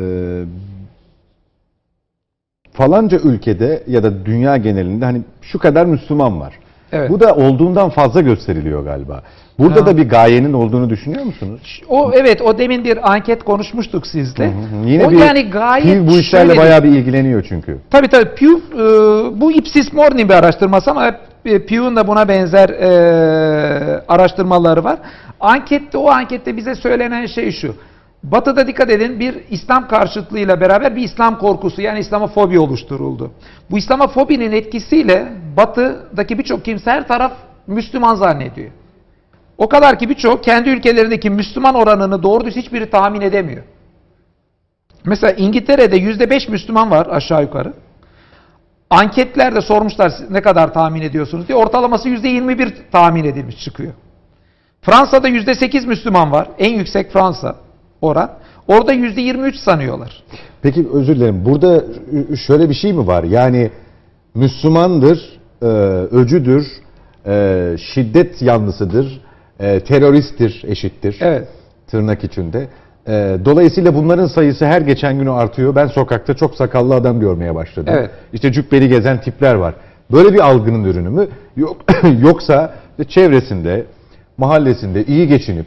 falanca 2.73 3.19
ülkede 3.19 3.83
ya 3.87 4.03
da 4.03 4.27
dünya 4.27 4.57
genelinde 4.57 5.05
hani 5.05 5.21
şu 5.43 5.59
kadar 5.59 5.87
Müslüman 5.87 6.41
var. 6.41 6.55
Evet. 6.93 7.11
Bu 7.11 7.21
da 7.21 7.35
olduğundan 7.35 7.91
fazla 7.91 8.21
gösteriliyor 8.21 8.85
galiba. 8.85 9.23
Burada 9.59 9.81
Ha. 9.83 9.87
da 9.87 9.97
bir 9.97 10.09
gayenin 10.09 10.53
olduğunu 10.53 10.91
düşünüyor 10.91 11.25
musunuz? 11.25 11.83
O 11.89 12.13
evet 12.15 12.43
o 12.43 12.59
demin 12.59 12.85
bir 12.85 13.13
anket 13.13 13.45
konuşmuştuk 13.45 14.07
sizle. 14.07 14.45
Hı 14.47 14.49
hı. 14.51 14.87
Yine 14.89 15.07
o 15.07 15.11
bir 15.11 15.19
yani 15.19 15.51
gayet 15.51 15.85
Pew 15.87 16.07
bu 16.07 16.19
işlerle 16.19 16.47
şöyle- 16.47 16.61
bayağı 16.61 16.85
bir 16.85 16.89
ilgileniyor 16.89 17.45
çünkü. 17.49 17.79
Tabii 17.91 18.09
tabii 18.09 18.25
Pew 18.25 18.47
e, 18.53 18.81
bu 19.41 19.53
Ipsis 19.53 19.93
Morning 19.93 20.31
bir 20.31 20.35
araştırması 20.35 20.91
ama 20.91 21.17
Pew'un 21.45 21.97
da 21.97 22.07
buna 22.07 22.29
benzer 22.29 22.69
e, 22.69 22.89
araştırmaları 24.09 24.85
var. 24.85 24.99
Ankette 25.41 25.99
o 25.99 26.09
ankette 26.11 26.57
bize 26.57 26.75
söylenen 26.75 27.27
şey 27.27 27.53
şu. 27.53 27.75
Batı'da 28.23 28.67
dikkat 28.67 28.91
edin 28.91 29.21
bir 29.21 29.35
İslam 29.51 29.89
karşıtlığıyla 29.89 30.61
beraber 30.61 30.97
bir 30.97 31.03
İslam 31.03 31.39
korkusu 31.39 31.83
yani 31.83 31.99
İslamofobi 31.99 32.59
oluşturuldu. 32.59 33.33
Bu 33.71 33.79
İslamofobinin 33.79 34.53
etkisiyle 34.53 35.33
Batı'daki 35.57 36.39
birçok 36.39 36.65
kimse 36.65 36.91
her 36.91 37.09
taraf 37.09 37.33
Müslüman 37.67 38.15
zannediyor. 38.15 38.71
O 39.59 39.69
kadar 39.69 39.99
ki 39.99 40.09
birçok 40.09 40.45
kendi 40.45 40.71
ülkelerindeki 40.71 41.31
Müslüman 41.31 41.75
oranını 41.75 42.23
doğru 42.23 42.45
düz 42.45 42.57
hiçbiri 42.57 42.91
tahmin 42.91 43.21
edemiyor. 43.21 43.63
Mesela 45.05 45.33
İngiltere'de 45.33 45.97
yüzde 45.97 46.31
beş 46.31 46.49
Müslüman 46.49 46.91
var 46.91 47.07
aşağı 47.11 47.43
yukarı. 47.43 47.73
Anketlerde 48.91 49.61
sormuşlar 49.61 50.09
"Siz 50.09 50.31
ne 50.31 50.43
kadar 50.43 50.75
tahmin 50.75 51.03
ediyorsunuz 51.03 51.49
diye 51.49 51.59
ortalaması 51.59 52.09
yüzde 52.09 52.29
21 52.29 52.75
tahmin 52.93 53.25
edilmiş 53.25 53.65
çıkıyor. 53.65 53.93
Fransa'da 54.83 55.29
yüzde 55.29 55.55
8 55.55 55.85
Müslüman 55.85 56.33
var. 56.33 56.49
En 56.59 56.75
yüksek 56.75 57.13
Fransa 57.13 57.57
oran. 58.03 58.31
Orada 58.69 58.93
yüzde 58.93 59.21
23 59.21 59.57
sanıyorlar. 59.57 60.23
Peki 60.63 60.87
özür 60.93 61.17
dilerim. 61.17 61.45
Burada 61.45 61.85
şöyle 62.47 62.69
bir 62.69 62.75
şey 62.75 62.93
mi 62.93 63.07
var? 63.07 63.25
Yani 63.25 63.71
Müslümandır, 64.35 65.41
e, 65.63 65.67
öcüdür, 66.11 66.67
e, 67.27 67.77
şiddet 67.95 68.43
yanlısıdır, 68.43 69.21
e, 69.61 69.81
teröristtir 69.81 70.65
eşittir. 70.67 71.19
Evet. 71.21 71.49
Tırnak 71.87 72.25
içinde. 72.25 72.69
Dolayısıyla 73.45 73.95
bunların 73.95 74.27
sayısı 74.27 74.67
her 74.67 74.81
geçen 74.81 75.19
gün 75.19 75.27
artıyor. 75.27 75.75
Ben 75.75 75.87
sokakta 75.87 76.35
çok 76.35 76.55
sakallı 76.55 76.95
adam 76.95 77.21
görmeye 77.21 77.55
başladım. 77.55 77.95
Evet. 77.97 78.11
İşte 78.33 78.53
cübbeli 78.53 78.89
gezen 78.89 79.21
tipler 79.21 79.55
var. 79.55 79.75
Böyle 80.13 80.35
bir 80.35 80.39
algının 80.39 80.85
ürünü 80.85 81.09
mü? 81.09 81.29
Yok, 81.57 81.77
yoksa 82.21 82.75
çevresinde, 83.09 83.85
mahallesinde 84.39 85.05
iyi 85.05 85.29
geçinip 85.29 85.67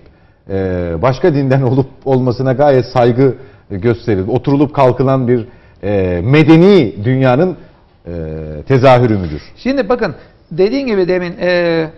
e, 0.49 0.93
başka 1.01 1.33
dinden 1.33 1.61
olup 1.71 1.87
olmasına 2.05 2.53
gayet 2.53 2.85
saygı 2.85 3.35
gösterilip 3.69 4.29
oturulup 4.29 4.73
kalkılan 4.73 5.27
bir 5.27 5.47
e, 5.83 6.21
medeni 6.23 6.95
dünyanın 7.03 7.57
e, 8.07 8.11
tezahürü 8.67 9.17
müdür? 9.17 9.41
Şimdi 9.55 9.89
bakın 9.89 10.15
dediğin 10.51 10.87
gibi 10.87 11.07
demin 11.07 11.33
e, 11.41 11.89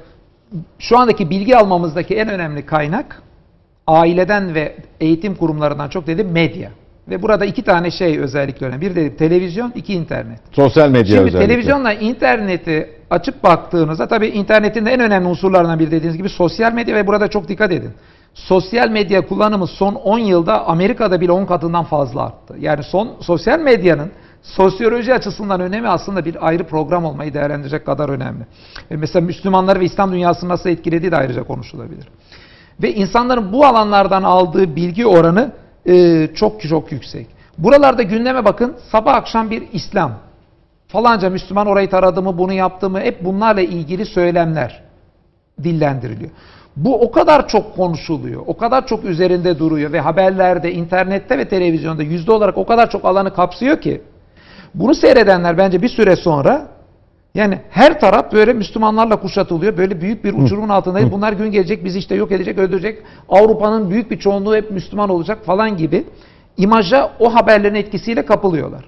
şu 0.80 0.98
andaki 0.98 1.30
bilgi 1.30 1.58
almamızdaki 1.58 2.16
en 2.16 2.30
önemli 2.30 2.66
kaynak 2.66 3.22
aileden 3.88 4.56
ve 4.56 4.76
eğitim 5.00 5.36
kurumlarından 5.36 5.90
çok 5.90 6.08
dedim 6.08 6.32
medya. 6.32 6.70
Ve 7.10 7.22
burada 7.22 7.46
iki 7.46 7.64
tane 7.64 7.92
şey 7.92 8.20
özellikle 8.20 8.66
önemli. 8.66 8.82
Bir 8.82 8.96
dedim 8.96 9.16
televizyon, 9.18 9.72
iki 9.76 9.94
internet. 9.94 10.40
Sosyal 10.52 10.90
medya 10.90 11.06
Şimdi 11.06 11.22
özellikle. 11.22 11.48
televizyonla 11.48 11.94
interneti 11.94 12.90
açıp 13.10 13.44
baktığınızda 13.44 14.08
tabii 14.08 14.28
internetin 14.28 14.86
de 14.86 14.92
en 14.92 15.00
önemli 15.00 15.28
unsurlarından 15.28 15.80
biri 15.80 15.92
dediğiniz 15.92 16.18
gibi 16.18 16.30
sosyal 16.30 16.74
medya 16.74 16.96
ve 16.96 17.08
burada 17.08 17.28
çok 17.28 17.48
dikkat 17.48 17.72
edin. 17.72 17.92
Sosyal 18.34 18.90
medya 18.90 19.28
kullanımı 19.28 19.68
son 19.68 19.96
10 19.96 20.20
yılda 20.20 20.68
Amerika'da 20.68 21.22
bile 21.22 21.32
10 21.32 21.46
katından 21.46 21.84
fazla 21.84 22.22
arttı. 22.22 22.56
Yani 22.60 22.84
son 22.84 23.16
sosyal 23.22 23.60
medyanın 23.60 24.12
sosyoloji 24.42 25.14
açısından 25.14 25.62
önemi 25.62 25.88
aslında 25.88 26.26
bir 26.26 26.48
ayrı 26.48 26.64
program 26.64 27.06
olmayı 27.06 27.34
değerlendirecek 27.34 27.86
kadar 27.86 28.10
önemli. 28.10 28.44
E 28.92 28.96
mesela 28.98 29.26
Müslümanları 29.26 29.80
ve 29.80 29.86
İslam 29.86 30.12
dünyasını 30.12 30.50
nasıl 30.50 30.70
etkilediği 30.70 31.12
de 31.12 31.18
ayrıca 31.18 31.44
konuşulabilir. 31.44 32.08
Ve 32.82 32.94
insanların 32.94 33.54
bu 33.54 33.66
alanlardan 33.66 34.24
aldığı 34.24 34.76
bilgi 34.76 35.06
oranı 35.06 35.52
e, 35.86 36.28
çok 36.36 36.62
çok 36.62 36.92
yüksek. 36.92 37.28
Buralarda 37.58 38.04
gündeme 38.04 38.46
bakın 38.46 38.76
sabah 38.92 39.16
akşam 39.16 39.52
bir 39.52 39.64
İslam. 39.74 40.12
Falanca 40.88 41.30
Müslüman 41.30 41.68
orayı 41.68 41.90
taradı 41.90 42.22
mı, 42.22 42.38
bunu 42.38 42.54
yaptı 42.54 42.90
mı 42.90 43.00
hep 43.00 43.26
bunlarla 43.26 43.62
ilgili 43.62 44.06
söylemler 44.06 44.84
dillendiriliyor. 45.64 46.32
Bu 46.78 47.02
o 47.02 47.12
kadar 47.12 47.48
çok 47.48 47.76
konuşuluyor, 47.76 48.42
o 48.46 48.58
kadar 48.58 48.88
çok 48.88 49.04
üzerinde 49.04 49.60
duruyor 49.60 49.92
ve 49.92 50.00
haberlerde, 50.00 50.74
internette 50.74 51.38
ve 51.38 51.48
televizyonda 51.48 52.04
yüzde 52.04 52.32
olarak 52.32 52.58
o 52.58 52.66
kadar 52.66 52.90
çok 52.90 53.06
alanı 53.06 53.34
kapsıyor 53.34 53.82
ki 53.82 54.02
bunu 54.74 54.96
seyredenler 54.96 55.58
bence 55.58 55.82
bir 55.82 55.90
süre 55.90 56.16
sonra 56.16 56.68
Yani 57.36 57.60
her 57.70 58.00
taraf 58.00 58.34
böyle 58.34 58.54
Müslümanlarla 58.54 59.16
kuşatılıyor. 59.16 59.78
Böyle 59.78 60.02
büyük 60.02 60.24
bir 60.24 60.34
uçurumun 60.34 60.70
altındayız. 60.70 61.12
Bunlar 61.12 61.34
gün 61.34 61.52
gelecek 61.52 61.86
bizi 61.86 62.00
işte 62.00 62.16
yok 62.16 62.32
edecek, 62.32 62.58
öldürecek. 62.58 63.04
Avrupa'nın 63.30 63.90
büyük 63.90 64.12
bir 64.12 64.20
çoğunluğu 64.20 64.56
hep 64.56 64.72
Müslüman 64.72 65.10
olacak 65.10 65.46
falan 65.46 65.78
gibi 65.78 66.06
imaja 66.58 67.12
o 67.20 67.36
haberlerin 67.36 67.76
etkisiyle 67.76 68.26
kapılıyorlar. 68.26 68.86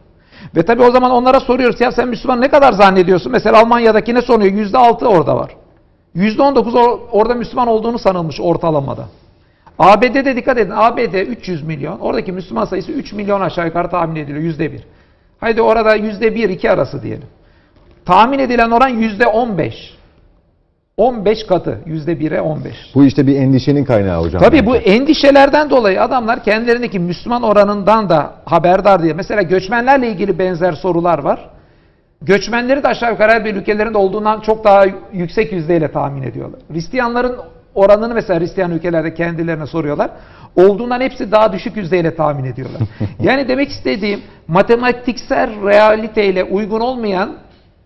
Ve 0.56 0.66
tabii 0.66 0.84
o 0.84 0.92
zaman 0.92 1.12
onlara 1.12 1.40
soruyoruz 1.40 1.82
ya 1.82 1.92
sen 1.92 2.08
Müslüman 2.08 2.42
ne 2.42 2.48
kadar 2.48 2.72
zannediyorsun? 2.72 3.32
Mesela 3.32 3.60
Almanya'dakine 3.60 4.22
soruyor. 4.22 4.54
Yüzde 4.54 4.78
altı 4.78 5.08
orada 5.08 5.36
var. 5.38 5.52
Yüzde 6.14 6.42
on 6.42 6.56
dokuz 6.56 6.74
or- 6.74 7.00
orada 7.12 7.34
Müslüman 7.36 7.68
olduğunu 7.68 8.00
sanılmış 8.00 8.40
ortalamada. 8.42 9.06
ABD'de 9.80 10.36
dikkat 10.36 10.58
edin. 10.58 10.74
ABD 10.76 11.14
300 11.14 11.64
milyon. 11.64 12.00
Oradaki 12.00 12.32
Müslüman 12.32 12.66
sayısı 12.66 12.92
3 12.92 13.14
milyon 13.14 13.42
aşağı 13.42 13.66
yukarı 13.66 13.90
tahmin 13.90 14.16
ediliyor. 14.16 14.44
Yüzde 14.44 14.72
bir. 14.74 14.82
Haydi 15.40 15.62
orada 15.62 15.96
yüzde 15.96 16.36
bir, 16.36 16.50
iki 16.50 16.72
arası 16.72 17.04
diyelim. 17.04 17.28
Tahmin 18.06 18.40
edilen 18.40 18.72
oran 18.72 18.90
yüzde 18.90 19.28
15. 19.28 20.00
15 20.98 21.48
katı. 21.48 21.80
Yüzde 21.86 22.14
1'e 22.14 22.42
15. 22.42 22.74
Bu 22.96 23.06
işte 23.06 23.28
bir 23.28 23.36
endişenin 23.36 23.86
kaynağı 23.86 24.24
hocam. 24.24 24.42
Tabii 24.42 24.66
bu 24.66 24.76
endişelerden 24.76 25.70
dolayı 25.70 26.02
adamlar 26.02 26.44
kendilerindeki 26.44 27.00
Müslüman 27.00 27.44
oranından 27.44 28.10
da 28.10 28.34
haberdar 28.46 29.04
diye. 29.04 29.14
Mesela 29.14 29.42
göçmenlerle 29.42 30.08
ilgili 30.12 30.40
benzer 30.40 30.74
sorular 30.74 31.20
var. 31.20 31.50
Göçmenleri 32.22 32.84
de 32.84 32.88
aşağı 32.88 33.12
yukarı 33.12 33.46
bir 33.46 33.56
ülkelerinde 33.56 33.98
olduğundan 33.98 34.40
çok 34.40 34.64
daha 34.64 34.86
yüksek 35.14 35.52
yüzdeyle 35.52 35.92
tahmin 35.92 36.22
ediyorlar. 36.22 36.60
Hristiyanların 36.72 37.36
oranını 37.76 38.14
mesela 38.14 38.40
Hristiyan 38.40 38.72
ülkelerde 38.72 39.14
kendilerine 39.14 39.66
soruyorlar. 39.66 40.12
Olduğundan 40.56 41.02
hepsi 41.02 41.32
daha 41.32 41.54
düşük 41.54 41.78
yüzdeyle 41.78 42.16
tahmin 42.16 42.44
ediyorlar. 42.44 42.82
yani 43.20 43.48
demek 43.48 43.70
istediğim 43.70 44.22
matematiksel 44.48 45.64
realiteyle 45.66 46.44
uygun 46.44 46.80
olmayan 46.80 47.38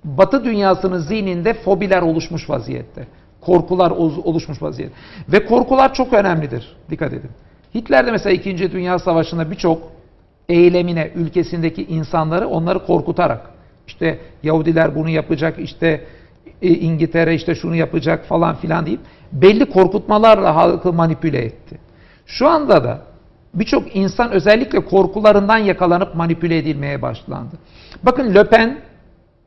Batı 0.04 0.44
dünyasının 0.44 0.98
zihninde 0.98 1.54
fobiler 1.54 2.02
oluşmuş 2.02 2.50
vaziyette. 2.50 3.08
Korkular 3.42 3.92
oluşmuş 3.92 4.62
vaziyette. 4.62 4.96
Ve 5.30 5.46
korkular 5.46 5.94
çok 5.94 6.14
önemlidir. 6.14 6.76
Dikkat 6.90 7.14
edin. 7.14 7.30
Hitler 7.76 8.08
de 8.08 8.12
mesela 8.12 8.34
2. 8.34 8.72
Dünya 8.72 9.00
Savaşı'nda 9.00 9.52
birçok 9.52 9.82
eylemine 10.50 11.12
ülkesindeki 11.16 11.86
insanları 11.86 12.48
onları 12.48 12.86
korkutarak 12.86 13.53
işte 13.88 14.20
Yahudiler 14.44 14.96
bunu 14.96 15.10
yapacak 15.10 15.60
işte 15.60 16.06
e, 16.62 16.70
İngiltere 16.70 17.36
işte 17.36 17.56
şunu 17.56 17.76
yapacak 17.76 18.26
falan 18.26 18.56
filan 18.56 18.86
deyip 18.86 19.00
belli 19.32 19.66
korkutmalarla 19.66 20.56
halkı 20.56 20.94
manipüle 20.94 21.46
etti. 21.46 21.78
Şu 22.26 22.48
anda 22.48 22.84
da 22.84 23.02
birçok 23.54 23.96
insan 23.96 24.32
özellikle 24.32 24.86
korkularından 24.86 25.58
yakalanıp 25.58 26.16
manipüle 26.16 26.58
edilmeye 26.58 27.02
başlandı. 27.02 27.56
Bakın 28.04 28.36
Le 28.36 28.44
Pen 28.44 28.78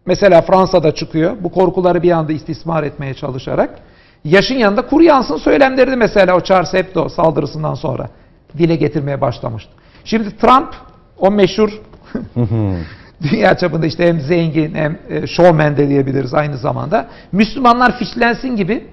mesela 0.06 0.42
Fransa'da 0.42 0.94
çıkıyor. 0.94 1.36
Bu 1.40 1.52
korkuları 1.52 2.02
bir 2.02 2.10
anda 2.10 2.32
istismar 2.32 2.82
etmeye 2.82 3.14
çalışarak 3.14 3.78
yaşın 4.24 4.54
yanında 4.54 4.86
kuru 4.86 5.02
yansın 5.02 5.36
söylemlerini 5.36 5.96
mesela 5.96 6.36
o 6.36 6.40
Charles 6.40 6.72
Hebdo 6.72 7.08
saldırısından 7.08 7.74
sonra 7.74 8.08
dile 8.58 8.76
getirmeye 8.76 9.20
başlamıştı. 9.20 9.72
Şimdi 10.04 10.36
Trump 10.36 10.74
o 11.18 11.30
meşhur 11.30 11.70
dünya 13.22 13.56
çapında 13.56 13.86
işte 13.86 14.08
hem 14.08 14.20
zengin 14.20 14.74
hem 14.74 14.98
e, 15.10 15.26
showman 15.26 15.76
de 15.76 15.88
diyebiliriz 15.88 16.34
aynı 16.34 16.56
zamanda. 16.56 17.08
Müslümanlar 17.32 17.98
fişlensin 17.98 18.56
gibi 18.56 18.84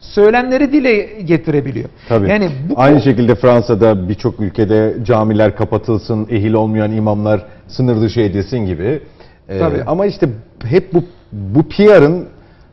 söylemleri 0.00 0.72
dile 0.72 1.22
getirebiliyor. 1.22 1.88
Tabii. 2.08 2.28
Yani 2.28 2.50
bu 2.68 2.74
Aynı 2.76 3.02
şekilde 3.02 3.34
Fransa'da 3.34 4.08
birçok 4.08 4.40
ülkede 4.40 4.96
camiler 5.04 5.56
kapatılsın, 5.56 6.26
ehil 6.30 6.52
olmayan 6.52 6.92
imamlar 6.92 7.42
sınır 7.68 8.00
dışı 8.00 8.20
edilsin 8.20 8.58
gibi. 8.58 9.02
Ee, 9.48 9.58
Tabii. 9.58 9.82
ama 9.86 10.06
işte 10.06 10.28
hep 10.64 10.94
bu 10.94 11.04
bu 11.32 11.68
PR'ın 11.68 12.28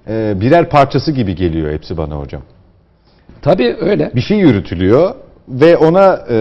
e, 0.08 0.42
birer 0.42 0.70
parçası 0.70 1.12
gibi 1.12 1.36
geliyor 1.36 1.74
hepsi 1.74 1.98
bana 1.98 2.16
hocam. 2.20 2.42
tabii 3.42 3.76
öyle. 3.80 4.12
Bir 4.16 4.22
şey 4.22 4.38
yürütülüyor 4.38 5.16
ve 5.50 5.78
ona 5.78 6.20
e, 6.30 6.38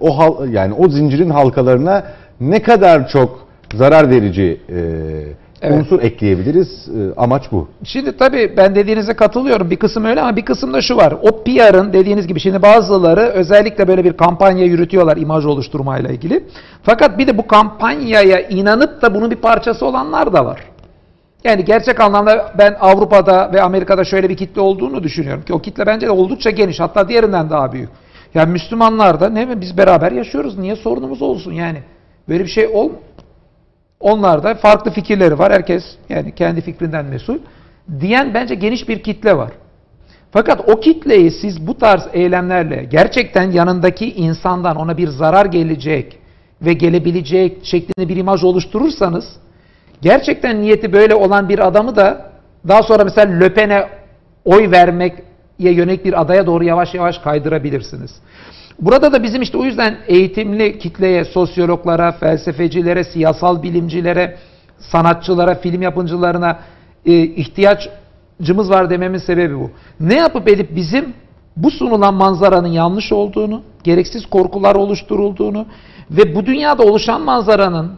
o 0.00 0.18
hal, 0.18 0.48
yani 0.48 0.74
o 0.74 0.88
zincirin 0.88 1.30
halkalarına 1.30 2.04
ne 2.40 2.62
kadar 2.62 3.08
çok 3.08 3.45
zarar 3.76 4.10
verici 4.10 4.60
e, 4.68 4.76
Evet. 5.62 5.78
unsur 5.78 6.02
ekleyebiliriz. 6.02 6.88
E, 6.88 7.20
amaç 7.20 7.52
bu. 7.52 7.68
Şimdi 7.84 8.16
tabii 8.16 8.54
ben 8.56 8.74
dediğinize 8.74 9.14
katılıyorum. 9.14 9.70
Bir 9.70 9.76
kısım 9.76 10.04
öyle 10.04 10.20
ama 10.20 10.36
bir 10.36 10.44
kısım 10.44 10.72
da 10.72 10.82
şu 10.82 10.96
var. 10.96 11.14
O 11.22 11.44
PR'ın 11.44 11.92
dediğiniz 11.92 12.26
gibi 12.26 12.40
şimdi 12.40 12.62
bazıları 12.62 13.20
özellikle 13.20 13.88
böyle 13.88 14.04
bir 14.04 14.12
kampanya 14.12 14.64
yürütüyorlar 14.64 15.16
imaj 15.16 15.46
oluşturmayla 15.46 16.10
ilgili. 16.10 16.44
Fakat 16.82 17.18
bir 17.18 17.26
de 17.26 17.38
bu 17.38 17.46
kampanyaya 17.46 18.40
inanıp 18.40 19.02
da 19.02 19.14
bunun 19.14 19.30
bir 19.30 19.36
parçası 19.36 19.86
olanlar 19.86 20.32
da 20.32 20.44
var. 20.44 20.60
Yani 21.44 21.64
gerçek 21.64 22.00
anlamda 22.00 22.52
ben 22.58 22.76
Avrupa'da 22.80 23.50
ve 23.52 23.62
Amerika'da 23.62 24.04
şöyle 24.04 24.28
bir 24.28 24.36
kitle 24.36 24.60
olduğunu 24.60 25.02
düşünüyorum 25.02 25.42
ki 25.42 25.54
o 25.54 25.58
kitle 25.58 25.86
bence 25.86 26.06
de 26.06 26.10
oldukça 26.10 26.50
geniş 26.50 26.80
hatta 26.80 27.08
diğerinden 27.08 27.50
daha 27.50 27.72
büyük. 27.72 27.88
Yani 28.34 28.52
Müslümanlar 28.52 29.20
da 29.20 29.28
ne 29.28 29.44
mi 29.46 29.60
biz 29.60 29.78
beraber 29.78 30.12
yaşıyoruz 30.12 30.58
niye 30.58 30.76
sorunumuz 30.76 31.22
olsun 31.22 31.52
yani 31.52 31.78
böyle 32.28 32.44
bir 32.44 32.48
şey 32.48 32.66
ol 32.66 32.90
onlar 34.00 34.42
da 34.42 34.54
farklı 34.54 34.90
fikirleri 34.90 35.38
var 35.38 35.52
herkes 35.52 35.84
yani 36.08 36.34
kendi 36.34 36.60
fikrinden 36.60 37.04
mesul 37.04 37.38
diyen 38.00 38.34
bence 38.34 38.54
geniş 38.54 38.88
bir 38.88 39.02
kitle 39.02 39.36
var. 39.36 39.50
Fakat 40.30 40.68
o 40.68 40.80
kitleyi 40.80 41.30
siz 41.30 41.66
bu 41.66 41.78
tarz 41.78 42.02
eylemlerle 42.12 42.84
gerçekten 42.84 43.50
yanındaki 43.50 44.14
insandan 44.14 44.76
ona 44.76 44.96
bir 44.96 45.08
zarar 45.08 45.46
gelecek 45.46 46.18
ve 46.62 46.72
gelebilecek 46.72 47.64
şeklinde 47.64 48.08
bir 48.08 48.16
imaj 48.16 48.44
oluşturursanız 48.44 49.24
gerçekten 50.02 50.62
niyeti 50.62 50.92
böyle 50.92 51.14
olan 51.14 51.48
bir 51.48 51.66
adamı 51.66 51.96
da 51.96 52.32
daha 52.68 52.82
sonra 52.82 53.04
mesela 53.04 53.32
Le 53.32 53.54
Pen'e 53.54 53.88
oy 54.44 54.70
vermeye 54.70 55.16
yönelik 55.58 56.04
bir 56.04 56.20
adaya 56.20 56.46
doğru 56.46 56.64
yavaş 56.64 56.94
yavaş 56.94 57.18
kaydırabilirsiniz. 57.18 58.10
Burada 58.80 59.12
da 59.12 59.22
bizim 59.22 59.42
işte 59.42 59.58
o 59.58 59.64
yüzden 59.64 59.98
eğitimli 60.06 60.78
kitleye, 60.78 61.24
sosyologlara, 61.24 62.12
felsefecilere, 62.12 63.04
siyasal 63.04 63.62
bilimcilere, 63.62 64.36
sanatçılara, 64.78 65.54
film 65.54 65.82
yapımcılarına 65.82 66.58
e, 67.06 67.22
ihtiyacımız 67.22 68.70
var 68.70 68.90
dememin 68.90 69.18
sebebi 69.18 69.58
bu. 69.58 69.70
Ne 70.00 70.14
yapıp 70.14 70.48
edip 70.48 70.76
bizim 70.76 71.14
bu 71.56 71.70
sunulan 71.70 72.14
manzaranın 72.14 72.68
yanlış 72.68 73.12
olduğunu, 73.12 73.62
gereksiz 73.84 74.26
korkular 74.26 74.74
oluşturulduğunu 74.74 75.66
ve 76.10 76.34
bu 76.34 76.46
dünyada 76.46 76.82
oluşan 76.82 77.20
manzaranın 77.20 77.92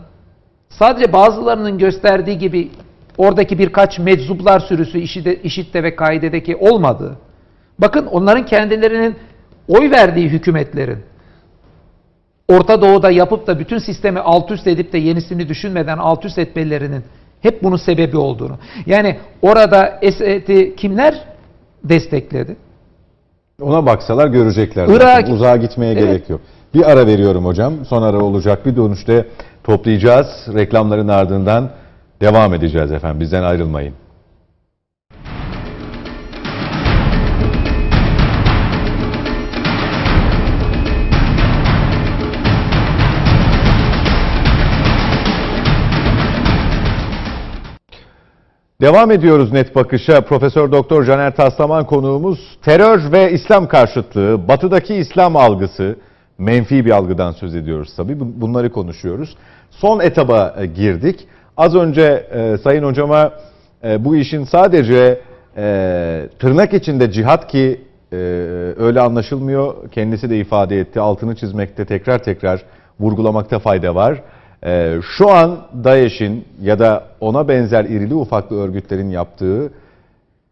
sadece 0.69 1.13
bazılarının 1.13 1.79
gösterdiği 1.79 2.39
gibi 2.39 2.71
oradaki 3.19 3.59
birkaç 3.59 3.99
meczuplar 3.99 4.61
sürüsü 4.61 4.99
işide, 4.99 5.43
işitte 5.43 5.83
ve 5.83 5.97
kaidedeki 5.97 6.57
olmadığı. 6.57 7.17
Bakın 7.79 8.07
onların 8.07 8.47
kendilerinin 8.47 9.17
oy 9.69 9.91
verdiği 9.91 10.29
hükümetlerin 10.29 10.99
Orta 12.49 12.83
Doğu'da 12.83 13.11
yapıp 13.11 13.47
da 13.47 13.59
bütün 13.59 13.79
sistemi 13.79 14.21
alt 14.21 14.51
üst 14.51 14.67
edip 14.67 14.93
de 14.93 14.99
yenisini 14.99 15.49
düşünmeden 15.49 15.99
alt 15.99 16.25
üst 16.25 16.39
etmelerinin 16.39 17.03
hep 17.41 17.63
bunun 17.63 17.77
sebebi 17.77 18.17
olduğunu. 18.17 18.59
Yani 18.87 19.19
orada 19.43 19.99
Esed'i 20.03 20.77
kimler 20.77 21.15
destekledi? 21.85 22.57
Ona 23.63 23.87
baksalar 23.87 24.27
görecekler. 24.29 24.89
Irak-. 24.89 25.29
Uzağa 25.29 25.57
gitmeye 25.57 25.93
Evet. 25.93 26.03
gerek 26.03 26.31
yok. 26.31 26.41
Bir 26.75 26.91
ara 26.91 27.07
veriyorum 27.07 27.45
hocam. 27.45 27.75
Son 27.89 28.03
ara 28.03 28.19
olacak. 28.19 28.67
Bir 28.67 28.77
dönüşte 28.77 29.27
toplayacağız. 29.65 30.27
Reklamların 30.55 31.09
ardından 31.09 31.71
devam 32.21 32.55
edeceğiz 32.55 32.93
efendim. 32.93 33.21
Bizden 33.21 33.43
ayrılmayın. 33.43 33.95
Devam 48.81 49.11
ediyoruz 49.11 49.53
net 49.53 49.75
bakışa. 49.75 50.21
Profesör 50.21 50.73
Doktor 50.73 51.05
Caner 51.05 51.37
Taslaman 51.37 51.87
konuğumuz 51.87 52.59
terör 52.63 53.13
ve 53.13 53.33
İslam 53.33 53.69
karşıtlığı, 53.69 54.49
batıdaki 54.49 54.95
İslam 54.95 55.37
algısı, 55.37 55.97
menfi 56.39 56.85
bir 56.85 56.91
algıdan 56.91 57.33
söz 57.33 57.55
ediyoruz 57.55 57.97
tabii. 57.97 58.21
Bu- 58.21 58.41
Bunları 58.41 58.73
konuşuyoruz. 58.73 59.37
Son 59.71 60.01
etaba 60.01 60.55
e, 60.59 60.67
girdik. 60.67 61.27
Az 61.57 61.75
önce 61.75 62.03
e, 62.35 62.59
Sayın 62.59 62.85
Hocama 62.85 63.33
e, 63.85 64.05
bu 64.05 64.17
işin 64.17 64.45
sadece 64.45 65.21
e, 65.57 66.29
tırnak 66.39 66.75
içinde 66.75 67.13
cihat 67.13 67.47
ki 67.49 67.81
e, 68.13 68.17
öyle 68.79 69.01
anlaşılmıyor. 69.01 69.91
Kendisi 69.91 70.31
de 70.31 70.39
ifade 70.39 70.81
etti. 70.81 71.01
Altını 71.01 71.37
çizmekte 71.37 71.85
tekrar 71.85 72.19
tekrar 72.19 72.63
vurgulamakta 73.01 73.59
fayda 73.59 73.95
var. 73.95 74.23
Ee, 74.67 74.97
şu 75.17 75.31
an 75.31 75.59
DAEŞ'in 75.85 76.45
ya 76.63 76.79
da 76.79 77.05
ona 77.21 77.49
benzer 77.49 77.85
irili 77.85 78.15
ufaklı 78.15 78.61
örgütlerin 78.61 79.11
yaptığı 79.11 79.73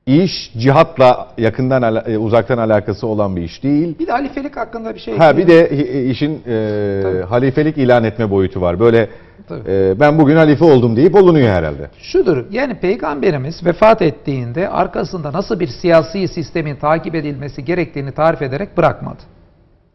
iş 0.07 0.53
cihatla 0.59 1.29
yakından 1.39 1.83
ala- 1.83 2.05
e, 2.11 2.19
uzaktan 2.19 2.59
alakası 2.59 3.07
olan 3.07 3.37
bir 3.37 3.43
iş 3.43 3.63
değil. 3.63 3.99
Bir 3.99 4.07
de 4.07 4.13
halifelik 4.13 4.57
hakkında 4.57 4.95
bir 4.95 5.01
şey 5.01 5.19
Ha 5.19 5.37
bir 5.37 5.47
de 5.47 5.71
işin 6.11 6.35
e, 6.47 7.01
Tabii. 7.03 7.23
halifelik 7.23 7.79
ilan 7.79 8.05
etme 8.05 8.31
boyutu 8.31 8.61
var. 8.61 8.81
Böyle 8.81 9.09
Tabii. 9.49 9.71
e, 9.71 10.01
ben 10.01 10.19
bugün 10.19 10.37
halife 10.37 10.65
oldum 10.65 10.97
deyip 10.97 11.15
olunuyor 11.15 11.49
herhalde. 11.49 11.91
Şudur, 11.99 12.45
yani 12.51 12.75
Peygamberimiz 12.75 13.67
vefat 13.67 14.03
ettiğinde 14.03 14.69
arkasında 14.69 15.33
nasıl 15.33 15.61
bir 15.61 15.69
siyasi 15.69 16.29
sistemin 16.29 16.77
takip 16.77 17.15
edilmesi 17.15 17.65
gerektiğini 17.65 18.13
tarif 18.13 18.43
ederek 18.43 18.77
bırakmadı. 18.77 19.23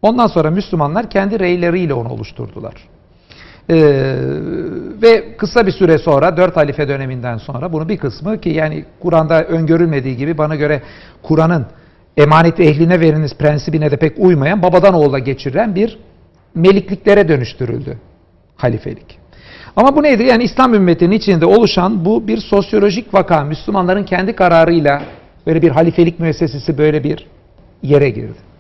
Ondan 0.01 0.28
sonra 0.28 0.51
Müslümanlar 0.51 1.09
kendi 1.09 1.39
reyleriyle 1.39 1.93
onu 1.93 2.09
oluşturdular. 2.09 2.74
Ee, 3.72 4.15
ve 5.01 5.38
kısa 5.38 5.67
bir 5.67 5.72
süre 5.72 5.97
sonra, 5.97 6.38
dört 6.38 6.57
halife 6.57 6.88
döneminden 6.88 7.38
sonra 7.38 7.74
bunu 7.74 7.89
bir 7.89 7.97
kısmı 7.97 8.41
ki 8.41 8.49
yani 8.49 8.86
Kur'an'da 8.99 9.43
öngörülmediği 9.43 10.17
gibi 10.17 10.38
bana 10.38 10.55
göre 10.55 10.82
Kur'an'ın 11.24 11.65
emanet 12.17 12.59
ehline 12.59 12.99
veriniz 12.99 13.34
prensibine 13.34 13.91
de 13.91 13.97
pek 13.97 14.13
uymayan 14.17 14.61
babadan 14.61 14.93
oğula 14.93 15.19
geçirilen 15.19 15.76
bir 15.76 15.97
melikliklere 16.55 17.28
dönüştürüldü 17.28 17.97
halifelik. 18.55 19.19
Ama 19.76 19.95
bu 19.95 20.03
neydi? 20.03 20.24
Yani 20.24 20.43
İslam 20.43 20.74
ümmetinin 20.74 21.11
içinde 21.11 21.45
oluşan 21.45 22.05
bu 22.05 22.28
bir 22.28 22.38
sosyolojik 22.38 23.13
vaka. 23.13 23.43
Müslümanların 23.43 24.03
kendi 24.03 24.36
kararıyla 24.36 25.01
böyle 25.47 25.61
bir 25.61 25.69
halifelik 25.69 26.19
müessesesi 26.19 26.78
böyle 26.78 27.03
bir 27.03 27.28
yere 27.84 28.09
girdi. 28.09 28.51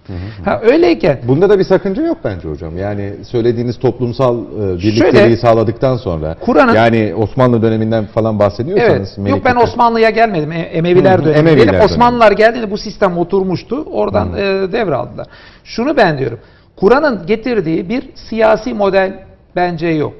Ha 0.45 0.61
öyleyken 0.63 1.19
Bunda 1.27 1.49
da 1.49 1.59
bir 1.59 1.63
sakınca 1.63 2.03
yok 2.03 2.17
bence 2.23 2.49
hocam. 2.49 2.77
Yani 2.77 3.13
söylediğiniz 3.23 3.79
toplumsal 3.79 4.37
e, 4.37 4.77
birlikteliği 4.77 5.21
Şöyle, 5.21 5.37
sağladıktan 5.37 5.97
sonra 5.97 6.35
Kur'an'ın- 6.41 6.73
yani 6.73 7.13
Osmanlı 7.15 7.61
döneminden 7.61 8.05
falan 8.05 8.39
bahsediyorsanız 8.39 9.15
Evet. 9.17 9.29
Yok 9.29 9.45
ben 9.45 9.55
Osmanlı'ya 9.55 10.09
gelmedim. 10.09 10.51
E- 10.51 10.59
Emeviler 10.59 11.17
Hı 11.17 11.21
hı, 11.21 11.25
dönemi. 11.25 11.49
Emeviler 11.49 11.73
Benim. 11.73 11.85
Osmanlılar 11.85 12.31
geldiğinde 12.31 12.71
bu 12.71 12.77
sistem 12.77 13.17
oturmuştu. 13.17 13.83
Oradan 13.91 14.33
e, 14.33 14.71
devraldılar. 14.71 15.27
Şunu 15.63 15.97
ben 15.97 16.17
diyorum. 16.17 16.39
Kur'an'ın 16.75 17.25
getirdiği 17.25 17.89
bir 17.89 18.09
siyasi 18.15 18.73
model 18.73 19.19
bence 19.55 19.87
yok. 19.87 20.13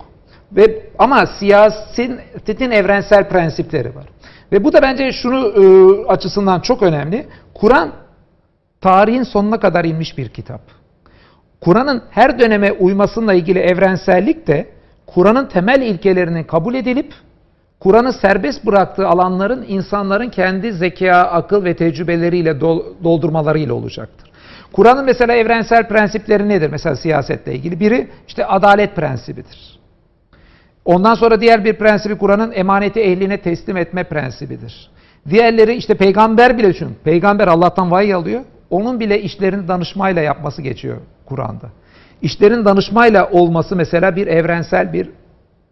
Ve 0.51 0.81
ama 0.99 1.25
siyasetin 1.25 2.71
evrensel 2.71 3.29
prensipleri 3.29 3.95
var. 3.95 4.05
Ve 4.51 4.63
bu 4.63 4.73
da 4.73 4.81
bence 4.81 5.11
şunu 5.11 5.47
e, 5.47 5.63
açısından 6.07 6.59
çok 6.59 6.81
önemli. 6.83 7.25
Kur'an 7.53 7.89
tarihin 8.81 9.23
sonuna 9.23 9.59
kadar 9.59 9.85
inmiş 9.85 10.17
bir 10.17 10.29
kitap. 10.29 10.61
Kur'an'ın 11.61 12.03
her 12.09 12.39
döneme 12.39 12.71
uymasıyla 12.71 13.33
ilgili 13.33 13.59
evrensellik 13.59 14.47
de 14.47 14.69
Kur'an'ın 15.05 15.45
temel 15.45 15.81
ilkelerinin 15.81 16.43
kabul 16.43 16.75
edilip 16.75 17.13
Kur'an'ı 17.79 18.13
serbest 18.13 18.65
bıraktığı 18.65 19.07
alanların 19.07 19.65
insanların 19.67 20.29
kendi 20.29 20.73
zeka, 20.73 21.13
akıl 21.13 21.63
ve 21.63 21.75
tecrübeleriyle 21.75 22.49
dol- 22.49 23.03
doldurmalarıyla 23.03 23.73
olacaktır. 23.73 24.31
Kur'an'ın 24.73 25.05
mesela 25.05 25.33
evrensel 25.33 25.87
prensipleri 25.87 26.49
nedir? 26.49 26.69
Mesela 26.69 26.95
siyasetle 26.95 27.55
ilgili. 27.55 27.79
Biri 27.79 28.07
işte 28.27 28.45
adalet 28.45 28.95
prensibidir. 28.95 29.79
Ondan 30.85 31.15
sonra 31.15 31.41
diğer 31.41 31.65
bir 31.65 31.73
prensibi 31.73 32.17
Kur'an'ın 32.17 32.51
emaneti 32.51 32.99
ehline 32.99 33.37
teslim 33.37 33.77
etme 33.77 34.03
prensibidir. 34.03 34.89
Diğerleri 35.29 35.73
işte 35.73 35.93
peygamber 35.93 36.57
bile 36.57 36.69
düşün. 36.69 36.95
Peygamber 37.03 37.47
Allah'tan 37.47 37.91
vahiy 37.91 38.13
alıyor. 38.13 38.41
Onun 38.71 38.99
bile 38.99 39.21
işlerini 39.21 39.67
danışmayla 39.67 40.21
yapması 40.21 40.61
geçiyor 40.61 40.97
Kur'an'da. 41.25 41.69
İşlerin 42.21 42.65
danışmayla 42.65 43.29
olması 43.29 43.75
mesela 43.75 44.15
bir 44.15 44.27
evrensel 44.27 44.93
bir 44.93 45.09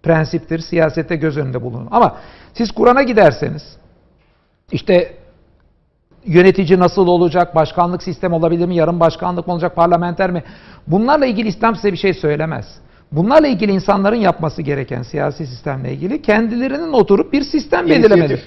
prensiptir. 0.04 0.60
Siyasette 0.60 1.16
göz 1.16 1.38
önünde 1.38 1.62
bulunur. 1.62 1.88
Ama 1.92 2.18
siz 2.54 2.72
Kur'an'a 2.72 3.04
giderseniz 3.04 3.78
işte 4.72 5.14
yönetici 6.26 6.80
nasıl 6.80 7.08
olacak, 7.08 7.56
başkanlık 7.56 8.04
sistemi 8.04 8.36
olabilir 8.36 8.66
mi, 8.66 8.76
yarım 8.76 9.00
başkanlık 9.00 9.48
mı 9.48 9.54
olacak, 9.54 9.76
parlamenter 9.76 10.32
mi? 10.32 10.44
Bunlarla 10.88 11.26
ilgili 11.26 11.48
İslam 11.48 11.76
size 11.76 11.92
bir 11.92 11.98
şey 11.98 12.14
söylemez. 12.14 12.66
Bunlarla 13.12 13.48
ilgili 13.48 13.72
insanların 13.72 14.16
yapması 14.16 14.62
gereken 14.62 15.02
siyasi 15.02 15.48
sistemle 15.48 15.94
ilgili 15.94 16.22
kendilerinin 16.22 16.94
oturup 16.94 17.34
bir 17.34 17.44
sistem 17.44 17.90
belirlemeli. 17.90 18.40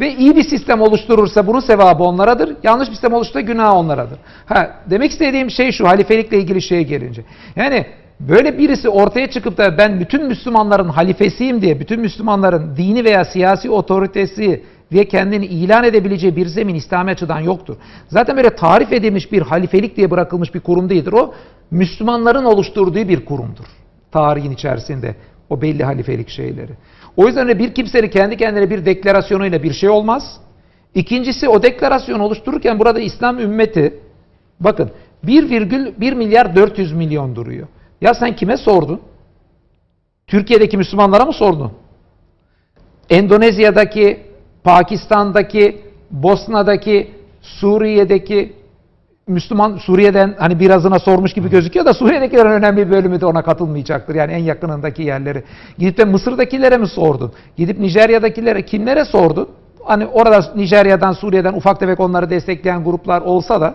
Ve 0.00 0.14
iyi 0.14 0.36
bir 0.36 0.42
sistem 0.42 0.80
oluşturursa 0.80 1.46
bunun 1.46 1.60
sevabı 1.60 2.04
onlaradır. 2.04 2.56
Yanlış 2.62 2.88
bir 2.88 2.94
sistem 2.94 3.12
oluşturursa 3.12 3.40
günah 3.40 3.74
onlaradır. 3.74 4.18
Ha, 4.46 4.70
demek 4.90 5.10
istediğim 5.10 5.50
şey 5.50 5.72
şu 5.72 5.88
halifelikle 5.88 6.38
ilgili 6.38 6.62
şeye 6.62 6.82
gelince. 6.82 7.24
Yani 7.56 7.86
böyle 8.20 8.58
birisi 8.58 8.88
ortaya 8.88 9.30
çıkıp 9.30 9.58
da 9.58 9.78
ben 9.78 10.00
bütün 10.00 10.26
Müslümanların 10.26 10.88
halifesiyim 10.88 11.62
diye, 11.62 11.80
bütün 11.80 12.00
Müslümanların 12.00 12.76
dini 12.76 13.04
veya 13.04 13.24
siyasi 13.24 13.70
otoritesi 13.70 14.62
diye 14.90 15.04
kendini 15.04 15.46
ilan 15.46 15.84
edebileceği 15.84 16.36
bir 16.36 16.46
zemin 16.46 16.74
İslami 16.74 17.10
açıdan 17.10 17.40
yoktur. 17.40 17.76
Zaten 18.08 18.36
böyle 18.36 18.56
tarif 18.56 18.92
edilmiş 18.92 19.32
bir 19.32 19.42
halifelik 19.42 19.96
diye 19.96 20.10
bırakılmış 20.10 20.54
bir 20.54 20.60
kurum 20.60 20.90
değildir. 20.90 21.12
O 21.12 21.34
Müslümanların 21.70 22.44
oluşturduğu 22.44 23.08
bir 23.08 23.24
kurumdur. 23.24 23.64
Tarihin 24.12 24.50
içerisinde 24.50 25.14
o 25.50 25.62
belli 25.62 25.84
halifelik 25.84 26.28
şeyleri. 26.28 26.72
O 27.16 27.26
yüzden 27.26 27.48
de 27.48 27.58
bir 27.58 27.74
kimsenin 27.74 28.08
kendi 28.08 28.36
kendine 28.36 28.70
bir 28.70 28.84
deklarasyonuyla 28.84 29.62
bir 29.62 29.72
şey 29.72 29.88
olmaz. 29.88 30.40
İkincisi 30.94 31.48
o 31.48 31.62
deklarasyonu 31.62 32.22
oluştururken 32.22 32.78
burada 32.78 33.00
İslam 33.00 33.38
ümmeti 33.38 34.00
bakın 34.60 34.90
1,1 35.24 36.14
milyar 36.14 36.56
400 36.56 36.92
milyon 36.92 37.36
duruyor. 37.36 37.68
Ya 38.00 38.14
sen 38.14 38.36
kime 38.36 38.56
sordun? 38.56 39.00
Türkiye'deki 40.26 40.76
Müslümanlara 40.76 41.24
mı 41.24 41.32
sordun? 41.32 41.72
Endonezya'daki, 43.10 44.20
Pakistan'daki, 44.64 45.80
Bosna'daki, 46.10 47.10
Suriye'deki 47.42 48.52
Müslüman 49.26 49.76
Suriye'den 49.76 50.34
hani 50.38 50.60
birazına 50.60 50.98
sormuş 50.98 51.32
gibi 51.32 51.50
gözüküyor 51.50 51.86
da 51.86 51.94
Suriye'dekilerin 51.94 52.50
önemli 52.50 52.86
bir 52.86 52.92
bölümü 52.92 53.20
de 53.20 53.26
ona 53.26 53.42
katılmayacaktır. 53.42 54.14
Yani 54.14 54.32
en 54.32 54.38
yakınındaki 54.38 55.02
yerleri. 55.02 55.44
Gidip 55.78 55.98
de 55.98 56.04
Mısır'dakilere 56.04 56.76
mi 56.76 56.88
sordun? 56.88 57.32
Gidip 57.56 57.78
Nijerya'dakilere 57.78 58.64
kimlere 58.64 59.04
sordun? 59.04 59.48
Hani 59.84 60.06
orada 60.06 60.52
Nijerya'dan, 60.56 61.12
Suriye'den 61.12 61.52
ufak 61.52 61.80
tefek 61.80 62.00
onları 62.00 62.30
destekleyen 62.30 62.84
gruplar 62.84 63.20
olsa 63.20 63.60
da 63.60 63.74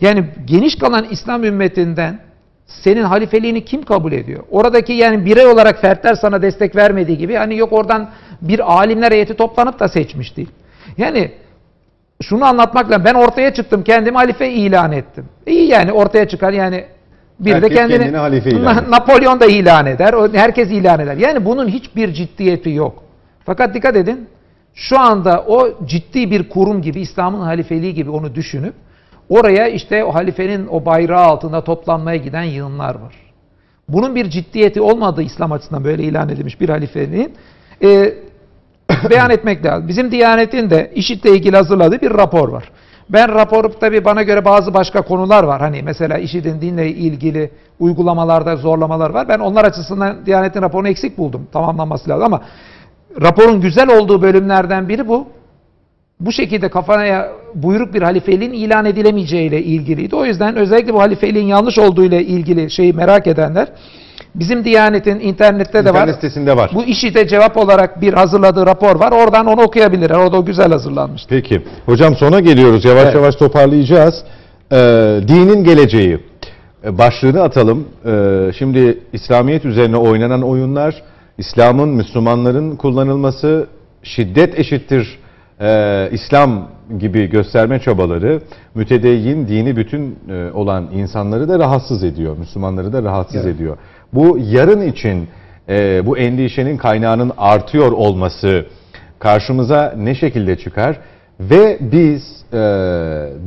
yani 0.00 0.24
geniş 0.44 0.78
kalan 0.78 1.06
İslam 1.10 1.44
ümmetinden 1.44 2.20
senin 2.66 3.02
halifeliğini 3.02 3.64
kim 3.64 3.82
kabul 3.82 4.12
ediyor? 4.12 4.44
Oradaki 4.50 4.92
yani 4.92 5.24
birey 5.24 5.46
olarak 5.46 5.80
fertler 5.80 6.14
sana 6.14 6.42
destek 6.42 6.76
vermediği 6.76 7.18
gibi 7.18 7.34
hani 7.34 7.56
yok 7.56 7.72
oradan 7.72 8.10
bir 8.42 8.72
alimler 8.72 9.12
heyeti 9.12 9.34
toplanıp 9.34 9.80
da 9.80 9.88
seçmiş 9.88 10.36
değil. 10.36 10.50
Yani 10.98 11.32
şunu 12.22 12.44
anlatmakla 12.44 13.04
ben 13.04 13.14
ortaya 13.14 13.54
çıktım 13.54 13.82
kendimi 13.82 14.16
halife 14.16 14.50
ilan 14.50 14.92
ettim. 14.92 15.24
İyi 15.46 15.68
yani 15.68 15.92
ortaya 15.92 16.28
çıkar 16.28 16.52
yani 16.52 16.84
bir 17.40 17.50
de 17.50 17.54
Herkes 17.54 17.78
kendini, 17.78 17.98
kendini 17.98 18.16
halife 18.16 18.50
ilan 18.50 18.78
eder. 18.78 18.90
Napolyon 18.90 19.40
da 19.40 19.46
ilan 19.46 19.86
eder. 19.86 20.14
Herkes 20.32 20.70
ilan 20.70 21.00
eder. 21.00 21.16
Yani 21.16 21.44
bunun 21.44 21.68
hiçbir 21.68 22.12
ciddiyeti 22.12 22.70
yok. 22.70 23.02
Fakat 23.46 23.74
dikkat 23.74 23.96
edin 23.96 24.28
şu 24.74 24.98
anda 24.98 25.44
o 25.48 25.86
ciddi 25.86 26.30
bir 26.30 26.48
kurum 26.48 26.82
gibi 26.82 27.00
İslam'ın 27.00 27.40
halifeliği 27.40 27.94
gibi 27.94 28.10
onu 28.10 28.34
düşünüp 28.34 28.74
oraya 29.28 29.68
işte 29.68 30.04
o 30.04 30.14
halifenin 30.14 30.66
o 30.66 30.84
bayrağı 30.84 31.24
altında 31.24 31.64
toplanmaya 31.64 32.16
giden 32.16 32.42
yığınlar 32.42 32.94
var. 32.94 33.14
Bunun 33.88 34.14
bir 34.14 34.30
ciddiyeti 34.30 34.80
olmadığı 34.80 35.22
İslam 35.22 35.52
açısından 35.52 35.84
böyle 35.84 36.02
ilan 36.02 36.28
edilmiş 36.28 36.60
bir 36.60 36.68
halifenin 36.68 37.34
e, 37.82 38.14
beyan 39.10 39.30
etmek 39.30 39.64
lazım. 39.64 39.88
Bizim 39.88 40.10
Diyanet'in 40.10 40.70
de 40.70 40.90
IŞİD'le 40.94 41.24
ilgili 41.24 41.56
hazırladığı 41.56 42.00
bir 42.00 42.10
rapor 42.10 42.48
var. 42.48 42.70
Ben 43.10 43.34
raporu 43.34 43.78
tabii 43.80 44.04
bana 44.04 44.22
göre 44.22 44.44
bazı 44.44 44.74
başka 44.74 45.02
konular 45.02 45.44
var. 45.44 45.60
Hani 45.60 45.82
mesela 45.82 46.18
IŞİD'in 46.18 46.60
dinle 46.60 46.88
ilgili 46.88 47.50
uygulamalarda 47.80 48.56
zorlamalar 48.56 49.10
var. 49.10 49.28
Ben 49.28 49.38
onlar 49.38 49.64
açısından 49.64 50.26
Diyanet'in 50.26 50.62
raporunu 50.62 50.88
eksik 50.88 51.18
buldum. 51.18 51.46
Tamamlanması 51.52 52.10
lazım 52.10 52.24
ama 52.24 52.42
raporun 53.22 53.60
güzel 53.60 53.98
olduğu 53.98 54.22
bölümlerden 54.22 54.88
biri 54.88 55.08
bu. 55.08 55.26
Bu 56.20 56.32
şekilde 56.32 56.68
kafaya 56.68 57.32
buyruk 57.54 57.94
bir 57.94 58.02
halifeliğin 58.02 58.52
ilan 58.52 58.84
edilemeyeceğiyle 58.84 59.62
ilgiliydi. 59.62 60.16
O 60.16 60.24
yüzden 60.24 60.56
özellikle 60.56 60.94
bu 60.94 61.00
halifeliğin 61.00 61.46
yanlış 61.46 61.78
olduğu 61.78 62.04
ile 62.04 62.24
ilgili 62.24 62.70
şeyi 62.70 62.92
merak 62.92 63.26
edenler 63.26 63.68
bizim 64.38 64.64
Diyanet'in 64.64 65.20
internette 65.20 65.84
de 65.84 65.94
var. 65.94 66.00
İnternet 66.00 66.14
sitesinde 66.14 66.56
var. 66.56 66.70
Bu 66.74 66.84
işite 66.84 67.28
cevap 67.28 67.56
olarak 67.56 68.00
bir 68.00 68.14
hazırladığı 68.14 68.66
rapor 68.66 68.96
var. 69.00 69.12
Oradan 69.12 69.46
onu 69.46 69.62
okuyabilirler. 69.62 70.16
Orada 70.16 70.36
o 70.36 70.44
güzel 70.44 70.72
hazırlanmış. 70.72 71.22
Peki. 71.28 71.62
Hocam 71.86 72.16
sona 72.16 72.40
geliyoruz. 72.40 72.84
Yavaş 72.84 73.04
Evet. 73.04 73.14
yavaş 73.14 73.34
toparlayacağız. 73.36 74.14
Ee, 74.72 74.76
dinin 75.28 75.64
geleceği. 75.64 76.18
Ee, 76.84 76.98
Başlığını 76.98 77.42
atalım. 77.42 77.88
Ee, 78.06 78.52
şimdi 78.58 78.98
İslamiyet 79.12 79.64
üzerine 79.64 79.96
oynanan 79.96 80.42
oyunlar, 80.42 81.02
İslam'ın, 81.38 81.88
Müslümanların 81.88 82.76
kullanılması, 82.76 83.66
şiddet 84.02 84.58
eşittir 84.58 85.18
e, 85.60 86.08
İslam 86.12 86.68
gibi 86.98 87.26
gösterme 87.30 87.78
çabaları, 87.80 88.40
mütedeyyin, 88.74 89.48
dini 89.48 89.76
bütün 89.76 90.18
e, 90.30 90.50
olan 90.52 90.88
insanları 90.92 91.48
da 91.48 91.58
rahatsız 91.58 92.04
ediyor. 92.04 92.36
Müslümanları 92.38 92.92
da 92.92 93.02
rahatsız 93.02 93.46
Evet. 93.46 93.54
ediyor. 93.56 93.76
Bu 94.12 94.38
yarın 94.40 94.80
için 94.80 95.28
e, 95.68 96.06
bu 96.06 96.18
endişenin 96.18 96.76
kaynağının 96.76 97.32
artıyor 97.38 97.92
olması 97.92 98.66
karşımıza 99.18 99.94
ne 99.96 100.14
şekilde 100.14 100.58
çıkar? 100.58 100.96
Ve 101.40 101.78
biz 101.80 102.22
e, 102.52 102.56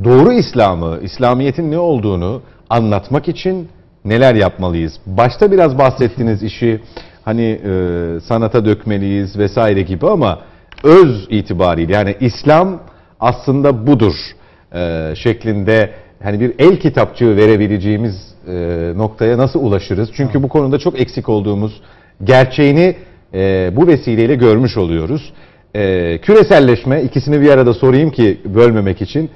doğru 0.04 0.32
İslam'ı, 0.32 0.98
İslamiyet'in 1.02 1.70
ne 1.70 1.78
olduğunu 1.78 2.42
anlatmak 2.70 3.28
için 3.28 3.68
neler 4.04 4.34
yapmalıyız? 4.34 4.92
Başta 5.06 5.52
biraz 5.52 5.78
bahsettiğiniz 5.78 6.42
işi 6.42 6.80
hani 7.24 7.60
e, 7.64 8.20
sanata 8.20 8.64
dökmeliyiz 8.64 9.38
vesaire 9.38 9.82
gibi 9.82 10.06
ama 10.06 10.38
öz 10.84 11.26
itibariyle 11.30 11.92
yani 11.92 12.16
İslam 12.20 12.80
aslında 13.22 13.86
budur 13.86 14.14
e, 14.74 15.12
şeklinde 15.16 15.90
hani 16.22 16.40
bir 16.40 16.52
el 16.58 16.76
kitapçığı 16.76 17.36
verebileceğimiz 17.36 18.14
e, 18.48 18.52
noktaya 18.96 19.38
nasıl 19.38 19.60
ulaşırız? 19.60 20.10
Çünkü 20.16 20.42
bu 20.42 20.48
konuda 20.48 20.78
çok 20.78 21.00
eksik 21.00 21.28
olduğumuz 21.28 21.80
gerçeğini 22.24 22.96
e, 23.34 23.70
bu 23.76 23.86
vesileyle 23.86 24.34
görmüş 24.34 24.76
oluyoruz. 24.76 25.32
E, 25.74 26.18
küreselleşme 26.18 27.02
ikisini 27.02 27.40
bir 27.40 27.50
arada 27.50 27.74
sorayım 27.74 28.10
ki 28.10 28.40
bölmemek 28.44 29.02
için 29.02 29.30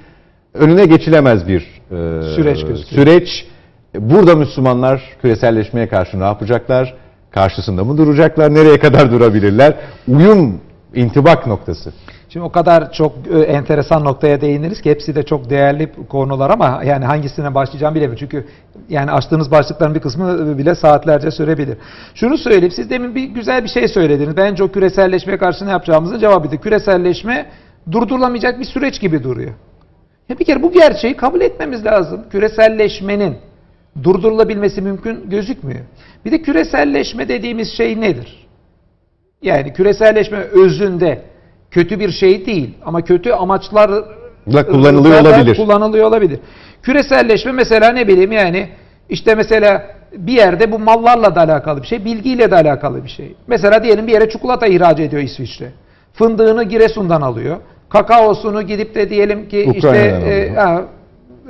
önüne 0.55 0.87
geçilemez 0.87 1.49
bir 1.49 1.61
e, 1.61 2.23
Süreç 2.35 2.65
gözüküyor. 2.65 3.07
süreç. 3.07 3.47
Burada 3.95 4.35
Müslümanlar 4.35 5.03
küreselleşmeye 5.23 5.89
karşı 5.89 6.21
ne 6.21 6.25
yapacaklar? 6.25 6.95
Karşısında 7.31 7.85
mı 7.85 7.99
duracaklar? 7.99 8.55
Nereye 8.55 8.79
kadar 8.79 9.11
durabilirler? 9.13 9.75
Uyum, 10.09 10.61
intibak 10.95 11.47
noktası. 11.47 11.93
Şimdi 12.37 12.47
o 12.47 12.53
kadar 12.53 12.93
çok 12.93 13.13
e, 13.35 13.39
enteresan 13.39 14.05
noktaya 14.05 14.41
değindiniz 14.41 14.81
ki 14.81 14.91
hepsi 14.91 15.15
de 15.15 15.23
çok 15.23 15.51
değerli 15.51 15.93
konular 16.09 16.51
ama 16.51 16.83
yani 16.85 17.05
hangisine 17.05 17.55
başlayacağım 17.55 17.95
bilemiyorum. 17.95 18.19
Çünkü 18.21 18.47
yani 18.89 19.11
açtığınız 19.11 19.51
başlıkların 19.51 19.95
bir 19.95 20.01
kısmı 20.01 20.59
bile 20.59 20.75
saatlerce 20.75 21.31
sürebilir. 21.31 21.79
Şunu 22.15 22.39
söyleyeyim 22.39 22.73
siz 22.77 22.91
demin 22.91 23.15
bir 23.15 23.25
güzel 23.25 23.65
bir 23.65 23.69
şey 23.69 23.89
söylediniz. 23.89 24.37
Bence 24.37 24.65
o 24.65 24.69
küreselleşmeye 24.69 25.39
karşı 25.39 25.67
ne 25.67 25.71
yapacağımızın 25.71 26.19
cevabıydı. 26.19 26.57
Küreselleşme 26.57 27.47
durdurulamayacak 27.93 28.61
bir 28.61 28.65
süreç 28.65 29.01
gibi 29.01 29.25
duruyor. 29.25 29.53
Ya 30.29 30.39
bir 30.39 30.45
kere 30.45 30.63
bu 30.63 30.73
gerçeği 30.73 31.17
kabul 31.17 31.41
etmemiz 31.41 31.85
lazım. 31.85 32.25
Küreselleşmenin 32.31 33.37
durdurulabilmesi 34.03 34.83
mümkün 34.83 35.31
gözükmüyor. 35.31 35.85
Bir 36.25 36.33
de 36.33 36.43
küreselleşme 36.43 37.29
dediğimiz 37.29 37.73
şey 37.77 38.01
nedir? 38.01 38.47
Yani 39.43 39.73
küreselleşme 39.73 40.39
özünde 40.39 41.36
kötü 41.77 42.01
bir 42.01 42.11
şey 42.11 42.47
değil 42.47 42.75
ama 42.85 43.03
kötü 43.03 43.33
amaçlar 43.33 43.91
La 44.55 44.67
kullanılıyor 44.67 45.21
olabilir. 45.21 45.57
Kullanılıyor 45.57 46.09
olabilir. 46.09 46.39
Küreselleşme 46.83 47.53
mesela 47.53 47.93
ne 47.93 48.09
bileyim 48.09 48.33
yani 48.33 48.69
işte 49.09 49.35
mesela 49.35 49.87
bir 50.13 50.33
yerde 50.33 50.73
bu 50.73 50.79
mallarla 50.79 51.35
da 51.35 51.41
alakalı 51.41 51.83
bir 51.83 51.87
şey, 51.87 52.05
bilgiyle 52.05 52.51
de 52.51 52.55
alakalı 52.55 53.05
bir 53.05 53.09
şey. 53.09 53.35
Mesela 53.47 53.85
diyelim 53.85 54.07
bir 54.07 54.13
yere 54.13 54.29
çikolata 54.29 54.67
ihraç 54.67 55.01
ediyor 55.01 55.23
İsviçre. 55.23 55.73
Fındığını 56.13 56.65
Giresun'dan 56.65 57.21
alıyor. 57.21 57.57
Kakaosunu 57.89 58.63
gidip 58.63 58.95
de 58.95 59.11
diyelim 59.11 59.49
ki 59.49 59.73
işte 59.75 59.89
Ukrayna'dan 59.89 60.29
e, 60.29 60.35
alıyor. 60.35 60.57
ha, 60.57 60.83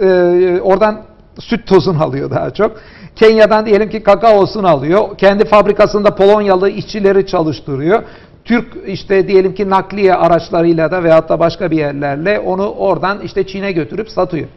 e, 0.01 0.61
oradan 0.61 1.03
süt 1.39 1.67
tozunu 1.67 2.03
alıyor 2.03 2.31
daha 2.31 2.51
çok. 2.51 2.77
Kenya'dan 3.17 3.67
diyelim 3.67 3.91
ki 3.91 4.03
kakaosunu 4.03 4.69
alıyor. 4.69 5.19
Kendi 5.19 5.45
fabrikasında 5.45 6.15
Polonyalı 6.15 6.71
işçileri 6.71 7.27
çalıştırıyor. 7.27 8.03
Türk 8.47 8.77
işte 8.87 9.29
diyelim 9.29 9.55
ki 9.55 9.71
nakliye 9.71 10.15
araçlarıyla 10.15 10.91
da 10.91 11.05
veyahut 11.05 11.29
da 11.29 11.39
başka 11.39 11.71
bir 11.71 11.77
yerlerle 11.77 12.39
onu 12.39 12.71
oradan 12.71 13.21
işte 13.21 13.47
Çin'e 13.47 13.73
götürüp 13.73 14.11
satıyor. 14.11 14.49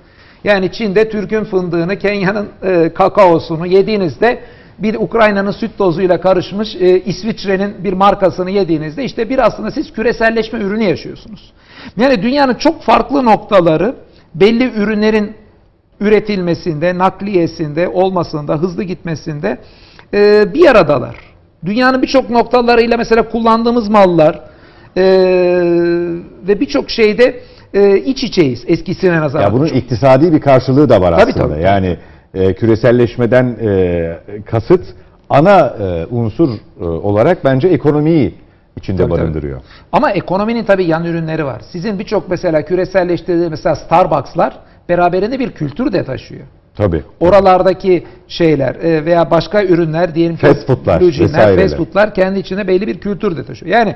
Yani 0.44 0.72
Çin'de 0.72 1.10
Türk'ün 1.10 1.44
fındığını, 1.44 2.00
Kenya'nın 2.00 2.50
e, 2.64 2.94
kakaosunu 2.94 3.68
yediğinizde 3.68 4.40
bir 4.80 4.96
Ukrayna'nın 4.96 5.52
süt 5.52 5.78
tozuyla 5.78 6.22
karışmış 6.22 6.76
e, 6.76 7.00
İsviçre'nin 7.00 7.84
bir 7.84 7.94
markasını 7.94 8.50
yediğinizde 8.52 9.04
işte 9.04 9.30
bir 9.30 9.46
aslında 9.46 9.72
siz 9.72 9.94
küreselleşme 9.94 10.60
ürünü 10.60 10.84
yaşıyorsunuz. 10.84 11.54
Yani 11.98 12.24
dünyanın 12.24 12.54
çok 12.54 12.82
farklı 12.82 13.26
noktaları 13.26 13.96
belli 14.36 14.72
ürünlerin 14.74 15.36
üretilmesinde, 16.00 16.98
nakliyesinde, 16.98 17.88
olmasında, 17.88 18.56
hızlı 18.56 18.84
gitmesinde 18.84 19.58
e, 20.14 20.54
bir 20.54 20.66
aradalar. 20.66 21.16
Dünyanın 21.66 22.01
birçok 22.01 22.30
noktalarıyla 22.30 22.97
mesela 22.97 23.30
kullandığımız 23.30 23.89
mallar 23.89 24.39
e, 24.97 25.03
ve 26.47 26.60
birçok 26.60 26.89
şeyde 26.89 27.39
e, 27.74 27.97
iç 27.97 28.24
içeyiz 28.24 28.64
eskisine 28.68 29.22
nazaran. 29.22 29.43
Ya 29.43 29.53
bunun 29.53 29.66
iktisadi 29.68 30.34
bir 30.34 30.41
karşılığı 30.41 30.89
da 30.89 31.01
var 31.01 31.20
Tabii, 31.20 31.32
aslında. 31.32 31.47
tabii. 31.53 31.64
Yani 31.64 31.97
e, 32.34 32.53
küreselleşmeden 32.53 33.57
e, 33.62 34.41
kasıt 34.45 34.86
ana 35.30 35.60
e, 35.60 36.05
unsur 36.12 36.49
e, 36.82 36.84
olarak 36.86 37.45
bence 37.45 37.68
ekonomiyi 37.68 38.34
içinde 38.78 38.97
Tabii, 39.01 39.10
tabii. 39.10 39.22
barındırıyor. 39.22 39.62
Ama 39.91 40.12
ekonominin 40.12 40.64
tabii 40.64 40.84
yan 40.86 41.05
ürünleri 41.05 41.45
var. 41.45 41.62
Sizin 41.72 41.99
birçok 41.99 42.30
mesela 42.30 42.66
küreselleştirdiği 42.66 43.49
mesela 43.49 43.76
Starbucks'lar 43.76 44.60
beraberinde 44.89 45.39
bir 45.39 45.51
kültür 45.51 45.91
de 45.91 46.03
taşıyor. 46.03 46.41
Tabii. 46.80 47.03
Oralardaki 47.19 48.03
şeyler 48.27 48.75
e, 48.75 49.05
veya 49.05 49.32
başka 49.32 49.63
ürünler 49.63 50.15
diyelim 50.15 50.36
ki 50.36 50.45
Fast 50.45 50.67
foodlar 50.67 51.01
fast 51.61 51.77
foodlar 51.77 52.13
kendi 52.13 52.39
içine 52.39 52.67
belli 52.67 52.88
bir 52.88 52.97
kültür 52.97 53.38
de 53.38 53.45
taşıyor. 53.45 53.71
Yani 53.71 53.95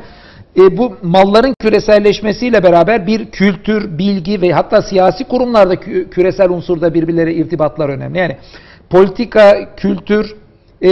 e, 0.58 0.78
bu 0.78 0.98
malların 1.02 1.54
küreselleşmesiyle 1.60 2.64
beraber 2.64 3.08
bir 3.08 3.26
kültür, 3.26 3.98
bilgi 3.98 4.42
ve 4.42 4.52
hatta 4.52 4.82
siyasi 4.82 5.24
kurumlarda 5.24 5.74
kü- 5.74 6.10
küresel 6.10 6.50
unsurda 6.50 6.94
birbirleri 6.94 7.34
irtibatlar 7.34 7.90
önemli. 7.90 8.18
Yani 8.18 8.38
politika, 8.90 9.76
kültür, 9.78 10.36
e, 10.82 10.92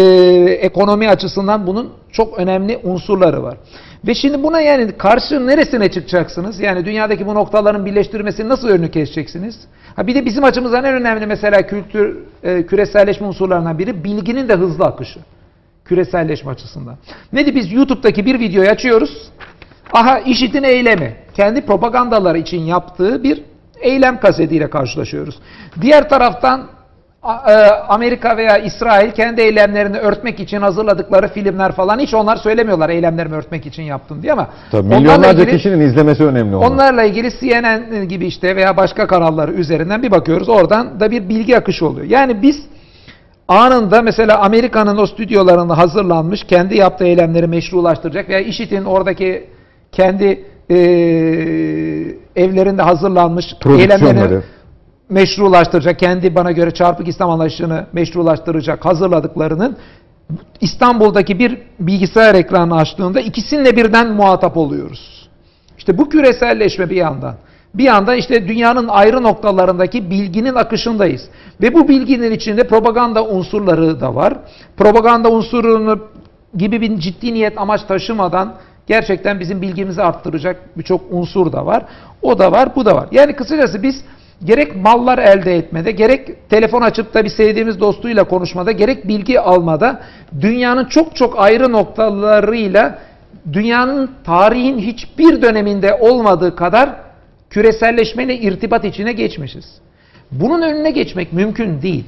ekonomi 0.61 1.09
açısından 1.09 1.67
bunun 1.67 1.89
çok 2.11 2.39
önemli 2.39 2.79
unsurları 2.83 3.43
var. 3.43 3.57
Ve 4.08 4.16
şimdi 4.16 4.43
buna 4.43 4.62
yani 4.62 4.91
karşı 4.97 5.47
neresine 5.47 5.91
çıkacaksınız? 5.91 6.60
Yani 6.60 6.86
dünyadaki 6.86 7.26
bu 7.26 7.36
noktaların 7.36 7.86
birleştirmesini 7.86 8.49
nasıl 8.49 8.68
önünü 8.68 8.91
keseceksiniz? 8.91 9.60
Ha 9.95 10.08
bir 10.08 10.16
de 10.16 10.26
bizim 10.26 10.43
açımızdan 10.43 10.84
en 10.84 10.93
önemli 10.93 11.26
mesela 11.26 11.68
kültür, 11.68 12.18
e, 12.43 12.66
küreselleşme 12.66 13.28
unsurlarından 13.28 13.80
biri 13.80 14.04
bilginin 14.04 14.49
de 14.49 14.56
hızlı 14.56 14.86
akışı. 14.86 15.20
Küreselleşme 15.86 16.52
açısından. 16.52 16.97
Nedir 17.34 17.56
biz 17.56 17.74
YouTube'daki 17.74 18.26
bir 18.26 18.39
videoyu 18.39 18.70
açıyoruz. 18.70 19.32
Aha 19.93 20.20
işitin 20.20 20.64
eylemi. 20.64 21.16
Kendi 21.34 21.66
propagandaları 21.66 22.38
için 22.38 22.60
yaptığı 22.60 23.24
bir 23.24 23.43
eylem 23.82 24.20
kasetiyle 24.20 24.70
karşılaşıyoruz. 24.70 25.39
Diğer 25.82 26.10
taraftan 26.10 26.68
Amerika 27.88 28.38
veya 28.38 28.57
İsrail 28.57 29.11
kendi 29.11 29.41
eylemlerini 29.41 29.97
örtmek 29.97 30.39
için 30.39 30.61
hazırladıkları 30.61 31.28
filmler 31.28 31.72
falan 31.72 31.99
hiç 31.99 32.13
onlar 32.13 32.38
söylemiyorlar 32.38 32.89
eylemlerimi 32.89 33.36
örtmek 33.36 33.65
için 33.65 33.84
yaptım 33.84 34.22
diye 34.24 34.34
ama 34.34 34.47
Tabii 34.72 34.88
milyonlarca 34.88 35.41
ilgili- 35.43 35.57
kişinin 35.57 35.80
izlemesi 35.80 36.24
önemli 36.26 36.55
olan. 36.55 36.72
Onlarla 36.72 37.03
ilgili 37.03 37.30
CNN 37.39 38.07
gibi 38.07 38.26
işte 38.26 38.55
veya 38.55 38.78
başka 38.78 39.07
kanalları 39.07 39.51
üzerinden 39.51 40.03
bir 40.03 40.11
bakıyoruz. 40.11 40.49
Oradan 40.49 40.99
da 40.99 41.11
bir 41.11 41.30
bilgi 41.30 41.57
akışı 41.57 41.88
oluyor. 41.88 42.05
Yani 42.05 42.41
biz 42.41 42.55
anında 43.47 44.01
mesela 44.01 44.39
Amerika'nın 44.39 44.97
o 44.97 45.05
stüdyolarında 45.05 45.78
hazırlanmış 45.78 46.43
kendi 46.43 46.78
yaptığı 46.78 47.05
eylemleri 47.05 47.47
meşrulaştıracak 47.47 48.30
veya 48.30 48.39
IŞİD'in 48.39 48.86
oradaki 48.86 49.49
kendi 49.91 50.43
e, 50.69 50.76
evlerinde 52.36 52.82
hazırlanmış 52.82 53.45
eylemlerini 53.65 53.89
Prodüksiyonları. 53.89 54.43
Meşrulaştıracak, 55.12 55.99
kendi 55.99 56.36
bana 56.36 56.51
göre 56.51 56.72
çarpık 56.72 57.07
İslam 57.07 57.30
anlayışını 57.30 57.86
meşrulaştıracak 57.93 58.86
hazırladıklarının 58.86 59.78
İstanbul'daki 60.62 61.39
bir 61.39 61.57
bilgisayar 61.80 62.36
ekranı 62.36 62.76
açtığında 62.76 63.22
ikisiyle 63.22 63.76
birden 63.76 64.12
muhatap 64.12 64.57
oluyoruz. 64.57 65.30
İşte 65.78 65.97
bu 65.97 66.09
küreselleşme 66.09 66.89
bir 66.89 66.95
yandan. 66.95 67.36
Bir 67.74 67.84
yandan 67.84 68.18
işte 68.18 68.47
dünyanın 68.47 68.88
ayrı 68.88 69.24
noktalarındaki 69.24 70.09
bilginin 70.09 70.55
akışındayız. 70.55 71.22
Ve 71.62 71.74
bu 71.74 71.88
bilginin 71.88 72.32
içinde 72.32 72.68
propaganda 72.68 73.26
unsurları 73.26 74.01
da 74.01 74.16
var. 74.16 74.34
Propaganda 74.78 75.32
unsurunu 75.32 75.99
gibi 76.57 76.82
bir 76.82 76.99
ciddi 76.99 77.34
niyet 77.34 77.57
amaç 77.57 77.82
taşımadan 77.84 78.55
gerçekten 78.88 79.39
bizim 79.39 79.62
bilgimizi 79.62 80.03
arttıracak 80.03 80.78
birçok 80.78 81.01
unsur 81.12 81.51
da 81.51 81.66
var. 81.66 81.86
O 82.22 82.39
da 82.39 82.51
var, 82.51 82.76
bu 82.76 82.86
da 82.86 82.95
var. 82.95 83.07
Yani 83.12 83.36
kısacası 83.36 83.84
biz 83.84 84.03
gerek 84.45 84.75
mallar 84.75 85.17
elde 85.17 85.55
etmede, 85.55 85.91
gerek 85.91 86.49
telefon 86.49 86.81
açıp 86.81 87.13
da 87.13 87.23
bir 87.23 87.29
sevdiğimiz 87.29 87.79
dostuyla 87.79 88.23
konuşmada, 88.23 88.71
gerek 88.71 89.07
bilgi 89.07 89.39
almada 89.39 90.01
dünyanın 90.41 90.85
çok 90.85 91.15
çok 91.15 91.39
ayrı 91.39 91.71
noktalarıyla 91.71 92.99
dünyanın 93.53 94.11
tarihin 94.23 94.77
hiçbir 94.77 95.41
döneminde 95.41 95.93
olmadığı 95.93 96.55
kadar 96.55 96.89
küreselleşmeyle 97.49 98.35
irtibat 98.35 98.85
içine 98.85 99.13
geçmişiz. 99.13 99.65
Bunun 100.31 100.61
önüne 100.61 100.91
geçmek 100.91 101.33
mümkün 101.33 101.81
değil. 101.81 102.05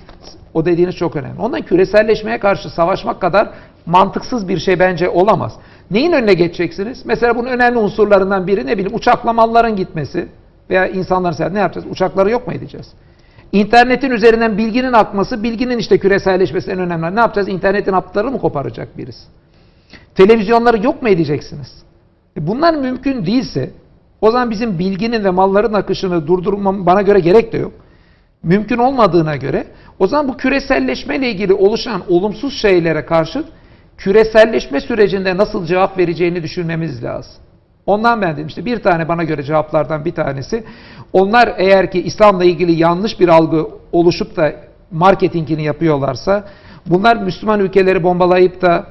O 0.54 0.66
dediğiniz 0.66 0.96
çok 0.96 1.16
önemli. 1.16 1.42
Ondan 1.42 1.62
küreselleşmeye 1.62 2.40
karşı 2.40 2.70
savaşmak 2.70 3.22
kadar 3.22 3.50
mantıksız 3.86 4.48
bir 4.48 4.60
şey 4.60 4.80
bence 4.80 5.10
olamaz. 5.10 5.54
Neyin 5.92 6.12
önüne 6.12 6.34
geçeceksiniz? 6.34 7.06
Mesela 7.06 7.36
bunun 7.36 7.48
önemli 7.48 7.78
unsurlarından 7.78 8.48
biri 8.48 8.66
ne 8.66 8.78
bileyim 8.78 8.96
uçakla 8.96 9.34
malların 9.34 9.76
gitmesi 9.76 10.28
veya 10.70 10.88
insanların 10.88 11.34
seyahat 11.34 11.54
ne 11.54 11.60
yapacağız? 11.60 11.88
Uçakları 11.90 12.30
yok 12.30 12.48
mu 12.48 12.54
edeceğiz? 12.54 12.88
İnternetin 13.52 14.12
üzerinden 14.12 14.58
bilginin 14.58 14.94
akması, 14.94 15.44
bilginin 15.44 15.78
işte 15.78 15.98
küreselleşmesi 15.98 16.72
en 16.72 16.80
önemli. 16.80 17.16
Ne 17.16 17.20
yapacağız? 17.20 17.48
İnternetin 17.48 17.94
hatları 17.94 18.32
mı 18.32 18.40
koparacak 18.40 18.98
birisi? 18.98 19.24
Televizyonları 20.16 20.86
yok 20.86 21.02
mu 21.02 21.10
edeceksiniz? 21.10 21.84
E 22.38 22.48
bunlar 22.48 22.74
mümkün 22.74 23.26
değilse 23.26 23.72
o 24.22 24.32
zaman 24.32 24.52
bizim 24.52 24.80
bilginin 24.80 25.24
ve 25.24 25.30
malların 25.30 25.74
akışını 25.74 26.28
durdurmam 26.28 26.86
bana 26.86 27.02
göre 27.02 27.20
gerek 27.20 27.54
de 27.54 27.58
yok. 27.58 27.74
Mümkün 28.44 28.78
olmadığına 28.78 29.36
göre 29.36 29.68
o 30.00 30.08
zaman 30.08 30.28
bu 30.28 30.38
küreselleşmeyle 30.38 31.32
ilgili 31.32 31.54
oluşan 31.54 32.02
olumsuz 32.10 32.54
şeylere 32.62 33.06
karşı 33.06 33.44
küreselleşme 33.98 34.82
sürecinde 34.82 35.38
nasıl 35.38 35.66
cevap 35.66 35.98
vereceğini 35.98 36.44
düşünmemiz 36.44 37.04
lazım. 37.04 37.34
Ondan 37.86 38.22
ben 38.22 38.34
dedim 38.34 38.48
işte 38.48 38.66
bir 38.66 38.80
tane 38.80 39.08
bana 39.08 39.24
göre 39.24 39.44
cevaplardan 39.44 40.06
bir 40.06 40.12
tanesi. 40.12 40.64
Onlar 41.14 41.54
eğer 41.58 41.92
ki 41.92 42.02
İslam'la 42.02 42.44
ilgili 42.44 42.72
yanlış 42.72 43.20
bir 43.20 43.28
algı 43.28 43.68
oluşup 43.92 44.36
da 44.36 44.54
marketingini 44.92 45.64
yapıyorlarsa 45.64 46.44
bunlar 46.86 47.16
Müslüman 47.16 47.60
ülkeleri 47.60 48.04
bombalayıp 48.04 48.62
da 48.62 48.86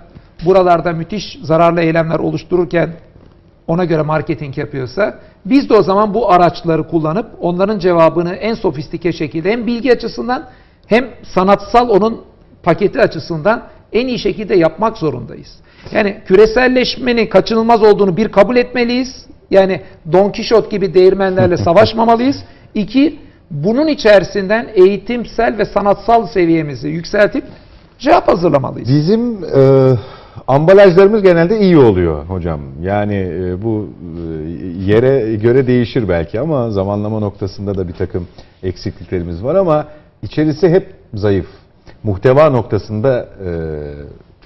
buralarda 0.45 0.93
müthiş 0.93 1.39
zararlı 1.43 1.81
eylemler 1.81 2.19
oluştururken 2.19 2.91
ona 3.67 3.85
göre 3.85 4.03
marketing 4.03 4.59
yapıyorsa 4.59 5.19
biz 5.45 5.69
de 5.71 5.75
o 5.75 5.83
zaman 5.83 6.15
bu 6.15 6.33
araçları 6.33 6.89
kullanıp 6.89 7.27
onların 7.41 7.79
cevabını 7.79 8.35
en 8.35 8.55
sofistike 8.55 9.13
şekilde 9.13 9.53
hem 9.53 9.67
bilgi 9.67 9.93
açısından 9.93 10.49
hem 10.87 11.09
sanatsal 11.23 11.89
onun 11.89 12.25
paketi 12.63 13.01
açısından 13.01 13.63
en 13.93 14.07
iyi 14.07 14.19
şekilde 14.19 14.55
yapmak 14.55 14.99
zorundayız. 14.99 15.61
Yani 15.91 16.17
küreselleşmenin 16.27 17.27
kaçınılmaz 17.27 17.83
olduğunu 17.83 18.17
bir 18.17 18.29
kabul 18.29 18.57
etmeliyiz. 18.57 19.27
Yani 19.51 19.81
Don 20.13 20.31
Kişot 20.31 20.71
gibi 20.71 20.95
değirmenlerle 20.95 21.57
savaşmamalıyız. 21.65 22.37
İki, 22.75 23.19
bunun 23.51 23.87
içerisinden 23.87 24.69
eğitimsel 24.75 25.59
ve 25.59 25.65
sanatsal 25.65 26.27
seviyemizi 26.27 26.89
yükseltip 26.89 27.45
cevap 27.99 28.29
hazırlamalıyız. 28.29 28.89
Bizim 28.89 29.45
e, 29.45 29.93
ambalajlarımız 30.49 31.23
genelde 31.23 31.61
iyi 31.61 31.79
oluyor 31.79 32.25
hocam. 32.27 32.61
Yani 32.83 33.15
e, 33.15 33.63
bu 33.63 33.89
e, 34.19 34.93
yere 34.93 35.37
göre 35.37 35.67
değişir 35.67 36.09
belki 36.09 36.41
ama 36.41 36.71
zamanlama 36.71 37.19
noktasında 37.19 37.75
da 37.75 37.89
bir 37.89 37.93
takım 37.93 38.29
eksikliklerimiz 38.63 39.45
var 39.45 39.55
ama 39.55 39.87
içerisi 40.23 40.69
hep 40.69 40.87
zayıf. 41.15 41.47
Muhteva 42.03 42.51
noktasında 42.51 43.29
e, 43.47 43.51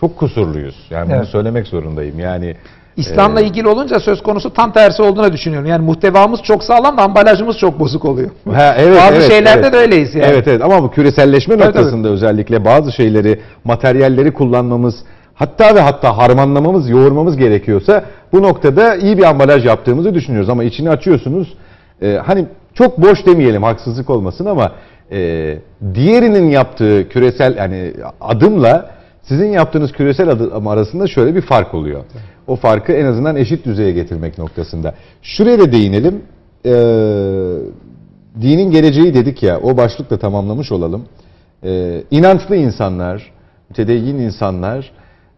çok 0.00 0.16
kusurluyuz. 0.16 0.76
Yani 0.90 1.08
bunu 1.08 1.16
Evet. 1.16 1.28
söylemek 1.28 1.66
zorundayım. 1.66 2.18
Yani 2.18 2.56
İslam'la 2.96 3.40
e, 3.40 3.44
ilgili 3.44 3.68
olunca 3.68 4.00
söz 4.00 4.22
konusu 4.22 4.52
tam 4.52 4.72
tersi 4.72 5.02
olduğunu 5.02 5.32
düşünüyorum. 5.32 5.68
Yani 5.68 5.84
muhtevamız 5.84 6.42
çok 6.42 6.64
sağlam 6.64 6.96
da 6.96 7.02
ambalajımız 7.02 7.58
çok 7.58 7.80
bozuk 7.80 8.04
oluyor. 8.04 8.30
Ha, 8.52 8.74
evet, 8.78 8.98
Bazı 9.00 9.14
evet, 9.14 9.30
şeylerde 9.30 9.60
evet. 9.60 9.72
de 9.72 9.76
öyleyiz 9.76 10.14
yani. 10.14 10.26
Evet 10.32 10.48
evet 10.48 10.62
ama 10.62 10.82
bu 10.82 10.90
küreselleşme 10.90 11.56
Tabii, 11.56 11.68
noktasında 11.68 12.08
özellikle 12.08 12.64
bazı 12.64 12.92
şeyleri, 12.92 13.40
materyalleri 13.64 14.32
kullanmamız 14.32 14.94
hatta 15.34 15.74
ve 15.74 15.80
hatta 15.80 16.16
harmanlamamız, 16.16 16.88
yoğurmamız 16.88 17.36
gerekiyorsa 17.36 18.04
bu 18.32 18.42
noktada 18.42 18.96
iyi 18.96 19.18
bir 19.18 19.24
ambalaj 19.24 19.66
yaptığımızı 19.66 20.14
düşünüyoruz 20.14 20.48
ama 20.48 20.64
içini 20.64 20.90
açıyorsunuz. 20.90 21.54
Ee, 22.02 22.18
hani 22.26 22.46
çok 22.74 22.98
boş 22.98 23.26
demeyelim 23.26 23.62
haksızlık 23.62 24.10
olmasın 24.10 24.46
ama 24.46 24.72
e, 25.12 25.58
diğerinin 25.94 26.48
yaptığı 26.48 27.08
küresel 27.08 27.56
yani 27.56 27.92
adımla 28.20 28.90
sizin 29.28 29.52
yaptığınız 29.52 29.92
küresel 29.92 30.28
adım 30.28 30.66
arasında 30.66 31.06
şöyle 31.06 31.34
bir 31.34 31.40
fark 31.40 31.74
oluyor. 31.74 32.04
O 32.46 32.56
farkı 32.56 32.92
en 32.92 33.04
azından 33.04 33.36
eşit 33.36 33.64
düzeye 33.64 33.92
getirmek 33.92 34.38
noktasında. 34.38 34.94
Şuraya 35.22 35.58
da 35.58 35.72
değinelim. 35.72 36.22
Ee, 36.64 36.70
dinin 38.40 38.70
geleceği 38.70 39.14
dedik 39.14 39.42
ya 39.42 39.60
o 39.60 39.76
başlıkla 39.76 40.18
tamamlamış 40.18 40.72
olalım. 40.72 41.04
Ee, 41.64 42.02
inançlı 42.10 42.56
insanlar, 42.56 43.32
mütedeyyin 43.68 44.18
insanlar 44.18 44.92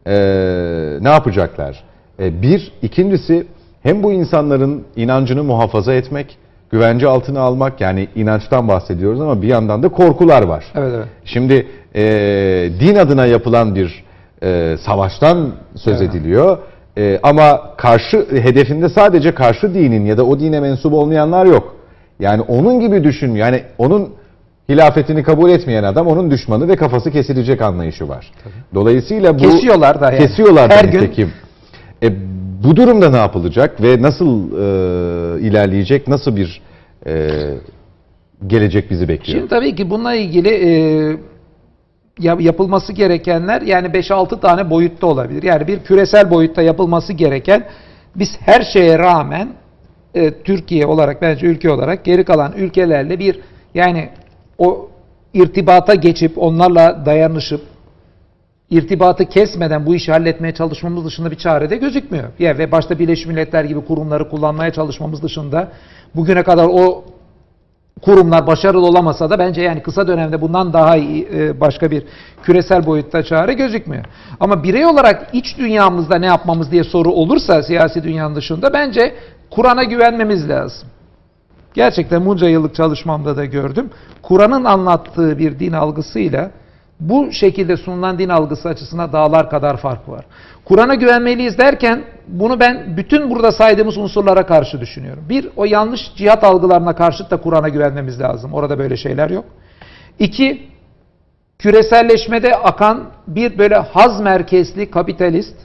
ee, 0.09 0.99
ne 1.01 1.09
yapacaklar? 1.09 1.85
Ee, 2.21 2.43
bir, 2.43 2.73
ikincisi 2.83 3.47
hem 3.83 4.03
bu 4.03 4.13
insanların 4.13 4.85
inancını 4.97 5.45
muhafaza 5.45 5.95
etmek, 5.95 6.39
güvence 6.71 7.07
altına 7.09 7.41
almak 7.41 7.81
yani 7.81 8.09
inançtan 8.15 8.69
bahsediyoruz 8.69 9.21
ama 9.21 9.43
bir 9.43 9.49
yandan 9.49 9.83
da 9.83 9.89
korkular 9.89 10.43
var. 10.43 10.65
Evet 10.75 10.93
evet. 10.97 11.07
Şimdi 11.25 11.67
e, 11.95 12.03
din 12.81 12.95
adına 12.97 13.27
yapılan 13.27 13.75
bir 13.75 14.05
e, 14.43 14.77
savaştan 14.87 15.53
söz 15.77 16.03
Evet. 16.03 16.11
ediliyor. 16.15 16.59
E, 16.99 17.21
ama 17.23 17.61
karşı 17.77 18.27
hedefinde 18.31 18.89
sadece 18.89 19.35
karşı 19.35 19.75
dinin 19.75 20.07
ya 20.07 20.17
da 20.19 20.25
o 20.27 20.41
dine 20.41 20.61
mensup 20.61 20.93
olmayanlar 20.93 21.47
yok. 21.47 21.75
Yani 22.21 22.43
onun 22.43 22.81
gibi 22.81 23.05
düşün. 23.05 23.35
Yani 23.35 23.63
onun 23.79 24.09
hilafetini 24.69 25.23
kabul 25.23 25.51
etmeyen 25.51 25.83
adam 25.85 26.07
onun 26.07 26.31
düşmanı 26.31 26.69
ve 26.69 26.77
kafası 26.77 27.11
kesilecek 27.11 27.63
anlayışı 27.63 28.09
var. 28.09 28.33
Dolayısıyla 28.75 29.35
bu 29.35 29.43
Kesiyorlar 29.43 30.01
da 30.01 30.13
yani. 30.13 30.19
kesiyorlar 30.19 30.71
da 30.71 30.75
Her 30.75 30.85
gün- 30.85 30.99
nitekim. 30.99 31.33
E, 32.03 32.13
bu 32.65 32.77
durumda 32.77 33.11
ne 33.11 33.17
yapılacak 33.17 33.83
ve 33.83 34.03
nasıl 34.03 34.53
e, 34.53 35.41
ilerleyecek? 35.41 36.09
Nasıl 36.09 36.37
bir 36.37 36.61
e, 37.07 37.31
gelecek 38.47 38.91
bizi 38.91 39.09
bekliyor? 39.09 39.39
Şimdi 39.39 39.51
tabii 39.51 39.75
ki 39.75 39.91
bununla 39.91 40.15
ilgili 40.15 40.49
e, 40.49 40.71
ya- 42.19 42.37
yapılması 42.41 42.93
gerekenler 42.93 43.63
yani 43.63 43.87
5-6 43.89 44.41
tane 44.41 44.71
boyutta 44.71 45.07
olabilir. 45.07 45.43
Yani 45.43 45.67
bir 45.67 45.79
küresel 45.81 46.31
boyutta 46.31 46.63
yapılması 46.63 47.13
gereken 47.13 47.65
biz 48.17 48.29
her 48.41 48.63
şeye 48.63 48.99
rağmen 48.99 49.49
e, 50.15 50.31
Türkiye 50.43 50.87
olarak 50.87 51.23
bence 51.23 51.47
ülke 51.47 51.71
olarak 51.71 52.05
geri 52.05 52.25
kalan 52.25 52.53
ülkelerle 52.57 53.19
bir 53.19 53.41
yani 53.75 54.09
o 54.59 54.89
irtibata 55.35 55.95
geçip 55.95 56.39
onlarla 56.39 57.07
dayanışıp 57.07 57.61
irtibatı 58.71 59.25
kesmeden 59.25 59.87
bu 59.87 59.95
işi 59.95 60.13
halletmeye 60.13 60.55
çalışmamız 60.55 61.05
dışında 61.05 61.31
bir 61.31 61.37
çare 61.37 61.71
de 61.71 61.77
gözükmüyor. 61.77 62.29
Ya 62.39 62.59
ve 62.59 62.73
başta 62.73 62.99
Birleşmiş 62.99 63.27
Milletler 63.27 63.65
gibi 63.65 63.85
kurumları 63.85 64.29
kullanmaya 64.29 64.73
çalışmamız 64.73 65.23
dışında 65.23 65.69
bugüne 66.15 66.43
kadar 66.43 66.65
o 66.65 67.05
kurumlar 68.03 68.47
başarılı 68.47 68.87
olamasa 68.87 69.31
da 69.31 69.39
bence 69.39 69.63
yani 69.63 69.83
kısa 69.83 70.09
dönemde 70.09 70.41
bundan 70.41 70.73
daha 70.73 70.97
iyi 70.97 71.29
e, 71.35 71.61
başka 71.61 71.91
bir 71.91 72.03
küresel 72.43 72.87
boyutta 72.87 73.23
çare 73.23 73.53
gözükmüyor. 73.53 74.05
Ama 74.41 74.63
birey 74.63 74.87
olarak 74.87 75.29
iç 75.33 75.59
dünyamızda 75.59 76.19
ne 76.19 76.27
yapmamız 76.27 76.71
diye 76.71 76.85
soru 76.85 77.11
olursa 77.11 77.63
siyasi 77.63 78.03
dünyanın 78.03 78.35
dışında 78.37 78.73
bence 78.73 79.15
Kur'an'a 79.51 79.85
güvenmemiz 79.85 80.49
lazım. 80.49 80.89
Gerçekten 81.75 82.27
bunca 82.27 82.49
yıllık 82.49 82.75
çalışmamda 82.75 83.37
da 83.37 83.45
gördüm. 83.45 83.91
Kur'an'ın 84.23 84.65
anlattığı 84.65 85.39
bir 85.39 85.59
din 85.59 85.73
algısıyla 85.73 86.51
bu 87.01 87.33
şekilde 87.33 87.77
sunulan 87.77 88.19
din 88.19 88.29
algısı 88.29 88.69
açısından 88.69 89.13
dağlar 89.13 89.51
kadar 89.51 89.77
fark 89.77 90.09
var. 90.09 90.25
Kur'an'a 90.65 90.95
güvenmeliyiz 90.95 91.59
derken 91.59 92.05
bunu 92.29 92.61
ben 92.61 92.97
bütün 92.97 93.31
burada 93.31 93.53
saydığımız 93.53 93.97
unsurlara 93.97 94.47
karşı 94.47 94.81
düşünüyorum. 94.81 95.25
Bir, 95.29 95.49
o 95.57 95.65
yanlış 95.65 96.01
cihat 96.17 96.45
algılarına 96.45 96.95
karşı 96.95 97.31
da 97.31 97.37
Kur'an'a 97.37 97.69
güvenmemiz 97.69 98.21
lazım. 98.21 98.53
Orada 98.53 98.79
böyle 98.79 98.97
şeyler 98.97 99.31
yok. 99.31 99.45
İki, 100.19 100.69
küreselleşmede 101.59 102.55
akan 102.55 103.11
bir 103.27 103.59
böyle 103.59 103.75
haz 103.75 104.21
merkezli 104.21 104.91
kapitalist, 104.91 105.57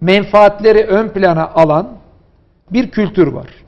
menfaatleri 0.00 0.86
ön 0.86 1.08
plana 1.08 1.48
alan 1.48 1.88
bir 2.70 2.90
kültür 2.90 3.26
var. 3.26 3.65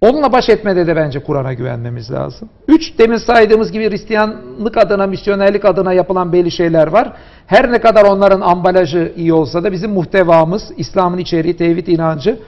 Onunla 0.00 0.32
baş 0.32 0.48
etmede 0.48 0.86
de 0.86 0.96
bence 0.96 1.22
Kur'an'a 1.22 1.52
güvenmemiz 1.52 2.10
lazım. 2.10 2.48
Üç, 2.68 2.98
demin 2.98 3.16
saydığımız 3.16 3.72
gibi 3.72 3.90
Hristiyanlık 3.90 4.76
adına, 4.76 5.06
misyonerlik 5.06 5.64
adına 5.64 5.92
yapılan 5.92 6.32
belli 6.32 6.50
şeyler 6.50 6.86
var. 6.86 7.12
Her 7.46 7.72
ne 7.72 7.80
kadar 7.80 8.04
onların 8.04 8.40
ambalajı 8.40 9.12
iyi 9.16 9.32
olsa 9.32 9.64
da 9.64 9.72
bizim 9.72 9.90
muhtevamız, 9.90 10.62
İslam'ın 10.76 11.18
içeriği, 11.18 11.56
tevhid 11.56 11.86
inancı, 11.86 12.38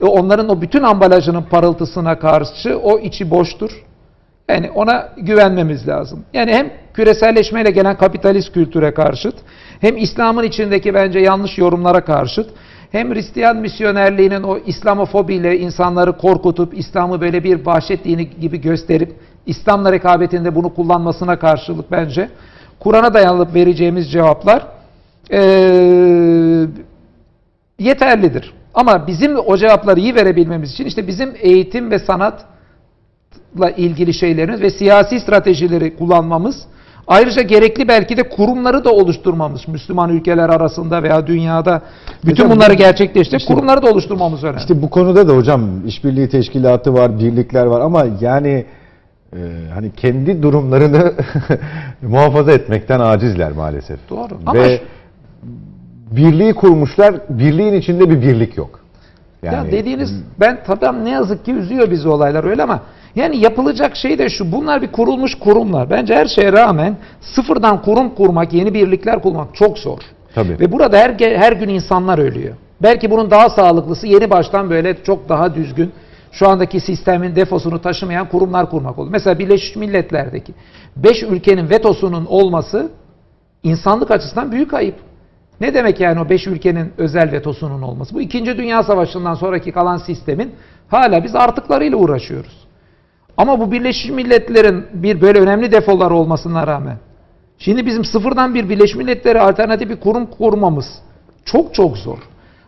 e, 0.00 0.04
onların 0.04 0.48
o 0.48 0.60
bütün 0.60 0.82
ambalajının 0.82 1.42
parıltısına 1.42 2.18
karşı 2.18 2.78
o 2.78 2.98
içi 2.98 3.30
boştur. 3.30 3.70
Yani 4.48 4.70
ona 4.70 5.08
güvenmemiz 5.16 5.88
lazım. 5.88 6.24
Yani 6.32 6.52
hem 6.52 6.70
küreselleşmeyle 6.94 7.70
gelen 7.70 7.96
kapitalist 7.96 8.52
kültüre 8.52 8.94
karşıt, 8.94 9.34
hem 9.80 9.96
İslam'ın 9.96 10.42
içindeki 10.42 10.94
bence 10.94 11.18
yanlış 11.18 11.58
yorumlara 11.58 12.00
karşıt, 12.00 12.50
hem 12.96 13.14
Hristiyan 13.14 13.56
misyonerliğinin 13.56 14.42
o 14.42 14.58
İslamofobiyle 14.58 15.58
insanları 15.58 16.12
korkutup 16.18 16.78
İslam'ı 16.78 17.20
böyle 17.20 17.44
bir 17.44 17.66
vahşet 17.66 18.04
dini 18.04 18.30
gibi 18.30 18.60
gösterip 18.60 19.12
İslam'la 19.46 19.92
rekabetinde 19.92 20.54
bunu 20.54 20.74
kullanmasına 20.74 21.38
karşılık 21.38 21.90
bence 21.92 22.28
Kur'an'a 22.80 23.14
dayanılıp 23.14 23.54
vereceğimiz 23.54 24.12
cevaplar 24.12 24.66
eee, 25.30 26.66
yeterlidir. 27.78 28.52
Ama 28.74 29.06
bizim 29.06 29.38
o 29.38 29.56
cevapları 29.56 30.00
iyi 30.00 30.14
verebilmemiz 30.14 30.72
için 30.72 30.84
işte 30.84 31.06
bizim 31.06 31.34
eğitim 31.40 31.90
ve 31.90 31.98
sanatla 31.98 33.70
ilgili 33.76 34.14
şeylerimiz 34.14 34.60
ve 34.60 34.70
siyasi 34.70 35.20
stratejileri 35.20 35.96
kullanmamız 35.96 36.66
ayrıca 37.08 37.42
gerekli 37.42 37.88
belki 37.88 38.16
de 38.16 38.28
kurumları 38.28 38.84
da 38.84 38.90
oluşturmamız 38.92 39.68
Müslüman 39.68 40.10
ülkeler 40.10 40.48
arasında 40.48 41.02
veya 41.02 41.26
dünyada 41.26 41.82
bütün 42.24 42.44
Hocam, 42.44 42.50
bunları 42.56 42.72
bu- 42.72 42.76
gerçekleştirip 42.76 43.40
işte- 43.40 43.54
kurumları 43.54 43.82
da 43.82 43.90
oluşturmamız 43.90 44.44
önemli. 44.44 44.58
İşte 44.60 44.82
bu 44.82 44.90
konuda 44.90 45.28
da 45.28 45.36
hocam 45.36 45.86
işbirliği 45.86 46.28
teşkilatı 46.28 46.94
var, 46.94 47.18
birlikler 47.18 47.66
var 47.66 47.80
ama 47.80 48.06
yani 48.20 48.64
e, 49.32 49.38
hani 49.74 49.92
kendi 49.92 50.42
durumlarını 50.42 51.12
muhafaza 52.02 52.52
etmekten 52.52 53.00
acizler 53.00 53.52
maalesef. 53.52 54.10
Doğru. 54.10 54.28
Ama 54.46 54.60
Ve 54.60 54.80
birliği 56.10 56.54
kurmuşlar, 56.54 57.14
birliğin 57.28 57.74
içinde 57.74 58.10
bir 58.10 58.22
birlik 58.22 58.56
yok. 58.56 58.80
ya 59.42 59.64
dediğiniz 59.72 60.10
ben 60.40 60.58
tabii 60.66 61.04
ne 61.04 61.10
yazık 61.10 61.44
ki 61.44 61.52
üzüyor 61.52 61.90
bizi 61.90 62.08
olaylar 62.08 62.44
öyle 62.44 62.62
ama 62.62 62.80
yani 63.16 63.36
yapılacak 63.36 63.96
şey 63.96 64.18
de 64.18 64.28
şu 64.28 64.52
bunlar 64.52 64.82
bir 64.82 64.92
kurulmuş 64.92 65.34
kurumlar. 65.34 65.90
Bence 65.90 66.14
her 66.14 66.26
şeye 66.26 66.52
rağmen 66.52 66.96
sıfırdan 67.20 67.82
kurum 67.82 68.14
kurmak, 68.14 68.52
yeni 68.52 68.74
birlikler 68.74 69.22
kurmak 69.22 69.54
çok 69.54 69.78
zor. 69.78 69.98
Tabii. 70.34 70.60
Ve 70.60 70.72
burada 70.72 70.98
her, 70.98 71.10
her 71.20 71.52
gün 71.52 71.68
insanlar 71.68 72.18
ölüyor. 72.18 72.54
Belki 72.82 73.10
bunun 73.10 73.30
daha 73.30 73.50
sağlıklısı 73.50 74.06
yeni 74.06 74.30
baştan 74.30 74.70
böyle 74.70 75.02
çok 75.04 75.28
daha 75.28 75.54
düzgün 75.54 75.92
şu 76.32 76.48
andaki 76.48 76.80
sistemin 76.80 77.36
defosunu 77.36 77.80
taşımayan 77.80 78.28
kurumlar 78.28 78.70
kurmak 78.70 78.98
olur. 78.98 79.10
Mesela 79.10 79.38
Birleşmiş 79.38 79.76
Milletler'deki 79.76 80.54
5 80.96 81.22
ülkenin 81.22 81.70
vetosunun 81.70 82.26
olması 82.26 82.90
insanlık 83.62 84.10
açısından 84.10 84.52
büyük 84.52 84.74
ayıp. 84.74 84.94
Ne 85.60 85.74
demek 85.74 86.00
yani 86.00 86.20
o 86.20 86.28
5 86.28 86.46
ülkenin 86.46 86.92
özel 86.98 87.32
vetosunun 87.32 87.82
olması? 87.82 88.14
Bu 88.14 88.20
2. 88.20 88.46
Dünya 88.46 88.82
Savaşı'ndan 88.82 89.34
sonraki 89.34 89.72
kalan 89.72 89.96
sistemin 89.96 90.54
hala 90.88 91.24
biz 91.24 91.34
artıklarıyla 91.34 91.96
uğraşıyoruz. 91.96 92.65
Ama 93.36 93.60
bu 93.60 93.72
Birleşmiş 93.72 94.10
Milletler'in 94.10 94.84
bir 94.92 95.20
böyle 95.20 95.40
önemli 95.40 95.72
defoları 95.72 96.14
olmasına 96.14 96.66
rağmen 96.66 96.96
şimdi 97.58 97.86
bizim 97.86 98.04
sıfırdan 98.04 98.54
bir 98.54 98.68
Birleşmiş 98.68 98.94
Milletler'e 98.94 99.40
alternatif 99.40 99.88
bir 99.90 100.00
kurum 100.00 100.26
kurmamız 100.26 100.86
çok 101.44 101.74
çok 101.74 101.98
zor. 101.98 102.18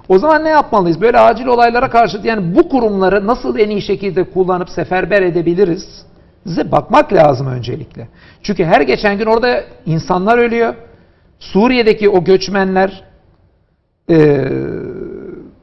O 0.08 0.18
zaman 0.18 0.44
ne 0.44 0.48
yapmalıyız? 0.48 1.00
Böyle 1.00 1.18
acil 1.18 1.46
olaylara 1.46 1.90
karşı 1.90 2.20
yani 2.24 2.54
bu 2.56 2.68
kurumları 2.68 3.26
nasıl 3.26 3.58
en 3.58 3.70
iyi 3.70 3.82
şekilde 3.82 4.24
kullanıp 4.24 4.70
seferber 4.70 5.22
edebiliriz? 5.22 6.06
Size 6.46 6.72
bakmak 6.72 7.12
lazım 7.12 7.46
öncelikle. 7.46 8.08
Çünkü 8.42 8.64
her 8.64 8.80
geçen 8.80 9.18
gün 9.18 9.26
orada 9.26 9.64
insanlar 9.86 10.38
ölüyor. 10.38 10.74
Suriye'deki 11.38 12.08
o 12.08 12.24
göçmenler 12.24 13.04
eee, 14.08 14.52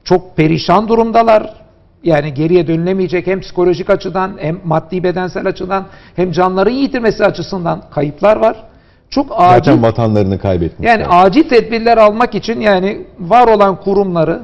çok 0.03 0.37
perişan 0.37 0.87
durumdalar. 0.87 1.64
Yani 2.05 2.33
geriye 2.33 2.67
dönülemeyecek 2.67 3.27
hem 3.27 3.39
psikolojik 3.39 3.89
açıdan 3.89 4.31
hem 4.39 4.59
maddi 4.63 5.03
bedensel 5.03 5.47
açıdan 5.47 5.85
hem 6.15 6.31
canların 6.31 6.71
yitirmesi 6.71 7.25
açısından 7.25 7.83
kayıplar 7.91 8.37
var. 8.37 8.63
Çok 9.09 9.31
acil 9.31 9.65
Zaten 9.65 9.83
vatanlarını 9.83 10.39
kaybetmişler. 10.39 10.99
yani 10.99 11.05
acil 11.07 11.43
tedbirler 11.49 11.97
almak 11.97 12.35
için 12.35 12.59
yani 12.59 13.05
var 13.19 13.47
olan 13.47 13.79
kurumları 13.81 14.41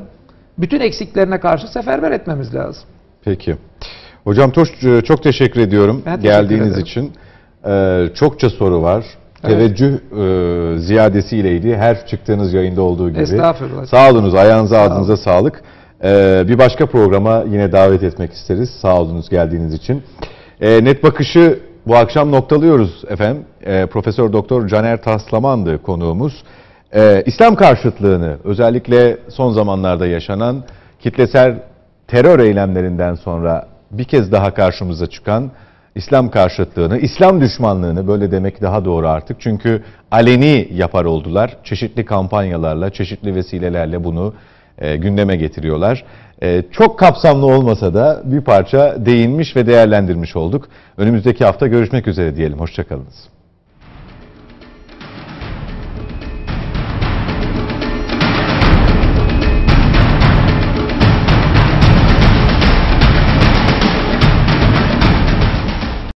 bütün 0.57 0.79
eksiklerine 0.79 1.39
karşı 1.39 1.71
seferber 1.71 2.11
etmemiz 2.11 2.55
lazım. 2.55 2.83
Peki. 3.23 3.55
Hocam 4.23 4.51
çok, 5.03 5.23
teşekkür 5.23 5.61
ediyorum 5.61 6.03
Ben 6.05 6.15
teşekkür 6.15 6.33
geldiğiniz 6.33 6.67
ederim. 6.67 6.83
için. 6.83 7.11
Ee, 7.65 8.07
çokça 8.15 8.49
soru 8.49 8.81
var. 8.81 9.05
Evet. 9.43 9.53
Teveccüh 9.53 9.93
e, 9.93 10.77
ziyadesiyleydi. 10.79 11.75
Her 11.77 12.07
çıktığınız 12.07 12.53
yayında 12.53 12.81
olduğu 12.81 13.09
gibi. 13.09 13.21
Estağfurullah. 13.21 13.85
Sağ 13.85 14.11
olunuz. 14.11 14.35
Ayağınıza 14.35 14.75
Sağ 14.75 14.81
ağzınıza 14.81 15.17
sağlık. 15.17 15.63
Ee, 16.03 16.43
bir 16.47 16.57
başka 16.57 16.85
programa 16.85 17.43
yine 17.47 17.71
davet 17.71 18.03
etmek 18.03 18.33
isteriz. 18.33 18.69
Sağ 18.81 19.01
olunuz 19.01 19.29
geldiğiniz 19.29 19.73
için. 19.73 20.03
Ee, 20.61 20.83
net 20.83 21.03
bakışı 21.03 21.59
bu 21.87 21.95
akşam 21.95 22.31
noktalıyoruz 22.31 23.03
efendim. 23.07 23.43
Ee, 23.65 23.85
Profesör 23.85 24.33
Doktor 24.33 24.67
Caner 24.67 25.01
Taslaman'dı 25.01 25.81
konuğumuz. 25.81 26.43
İslam 27.25 27.55
karşıtlığını 27.55 28.37
özellikle 28.43 29.17
son 29.29 29.51
zamanlarda 29.51 30.07
yaşanan 30.07 30.63
kitlesel 30.99 31.59
terör 32.07 32.39
eylemlerinden 32.39 33.15
sonra 33.15 33.67
bir 33.91 34.03
kez 34.03 34.31
daha 34.31 34.53
karşımıza 34.53 35.07
çıkan 35.07 35.51
İslam 35.95 36.29
karşıtlığını, 36.29 36.97
İslam 36.97 37.41
düşmanlığını 37.41 38.07
böyle 38.07 38.31
demek 38.31 38.61
daha 38.61 38.85
doğru 38.85 39.07
artık. 39.07 39.41
Çünkü 39.41 39.83
aleni 40.11 40.67
yapar 40.73 41.05
oldular. 41.05 41.57
Çeşitli 41.63 42.05
kampanyalarla, 42.05 42.89
çeşitli 42.89 43.35
vesilelerle 43.35 44.03
bunu 44.03 44.33
e, 44.81 44.97
gündeme 44.97 45.35
getiriyorlar. 45.35 46.03
E, 46.43 46.63
çok 46.71 46.99
kapsamlı 46.99 47.45
olmasa 47.45 47.93
da 47.93 48.21
bir 48.25 48.41
parça 48.41 49.05
değinmiş 49.05 49.55
ve 49.55 49.65
değerlendirmiş 49.65 50.35
olduk. 50.35 50.67
Önümüzdeki 50.97 51.45
hafta 51.45 51.67
görüşmek 51.67 52.07
üzere 52.07 52.35
diyelim. 52.35 52.59
Hoşçakalınız. 52.59 53.40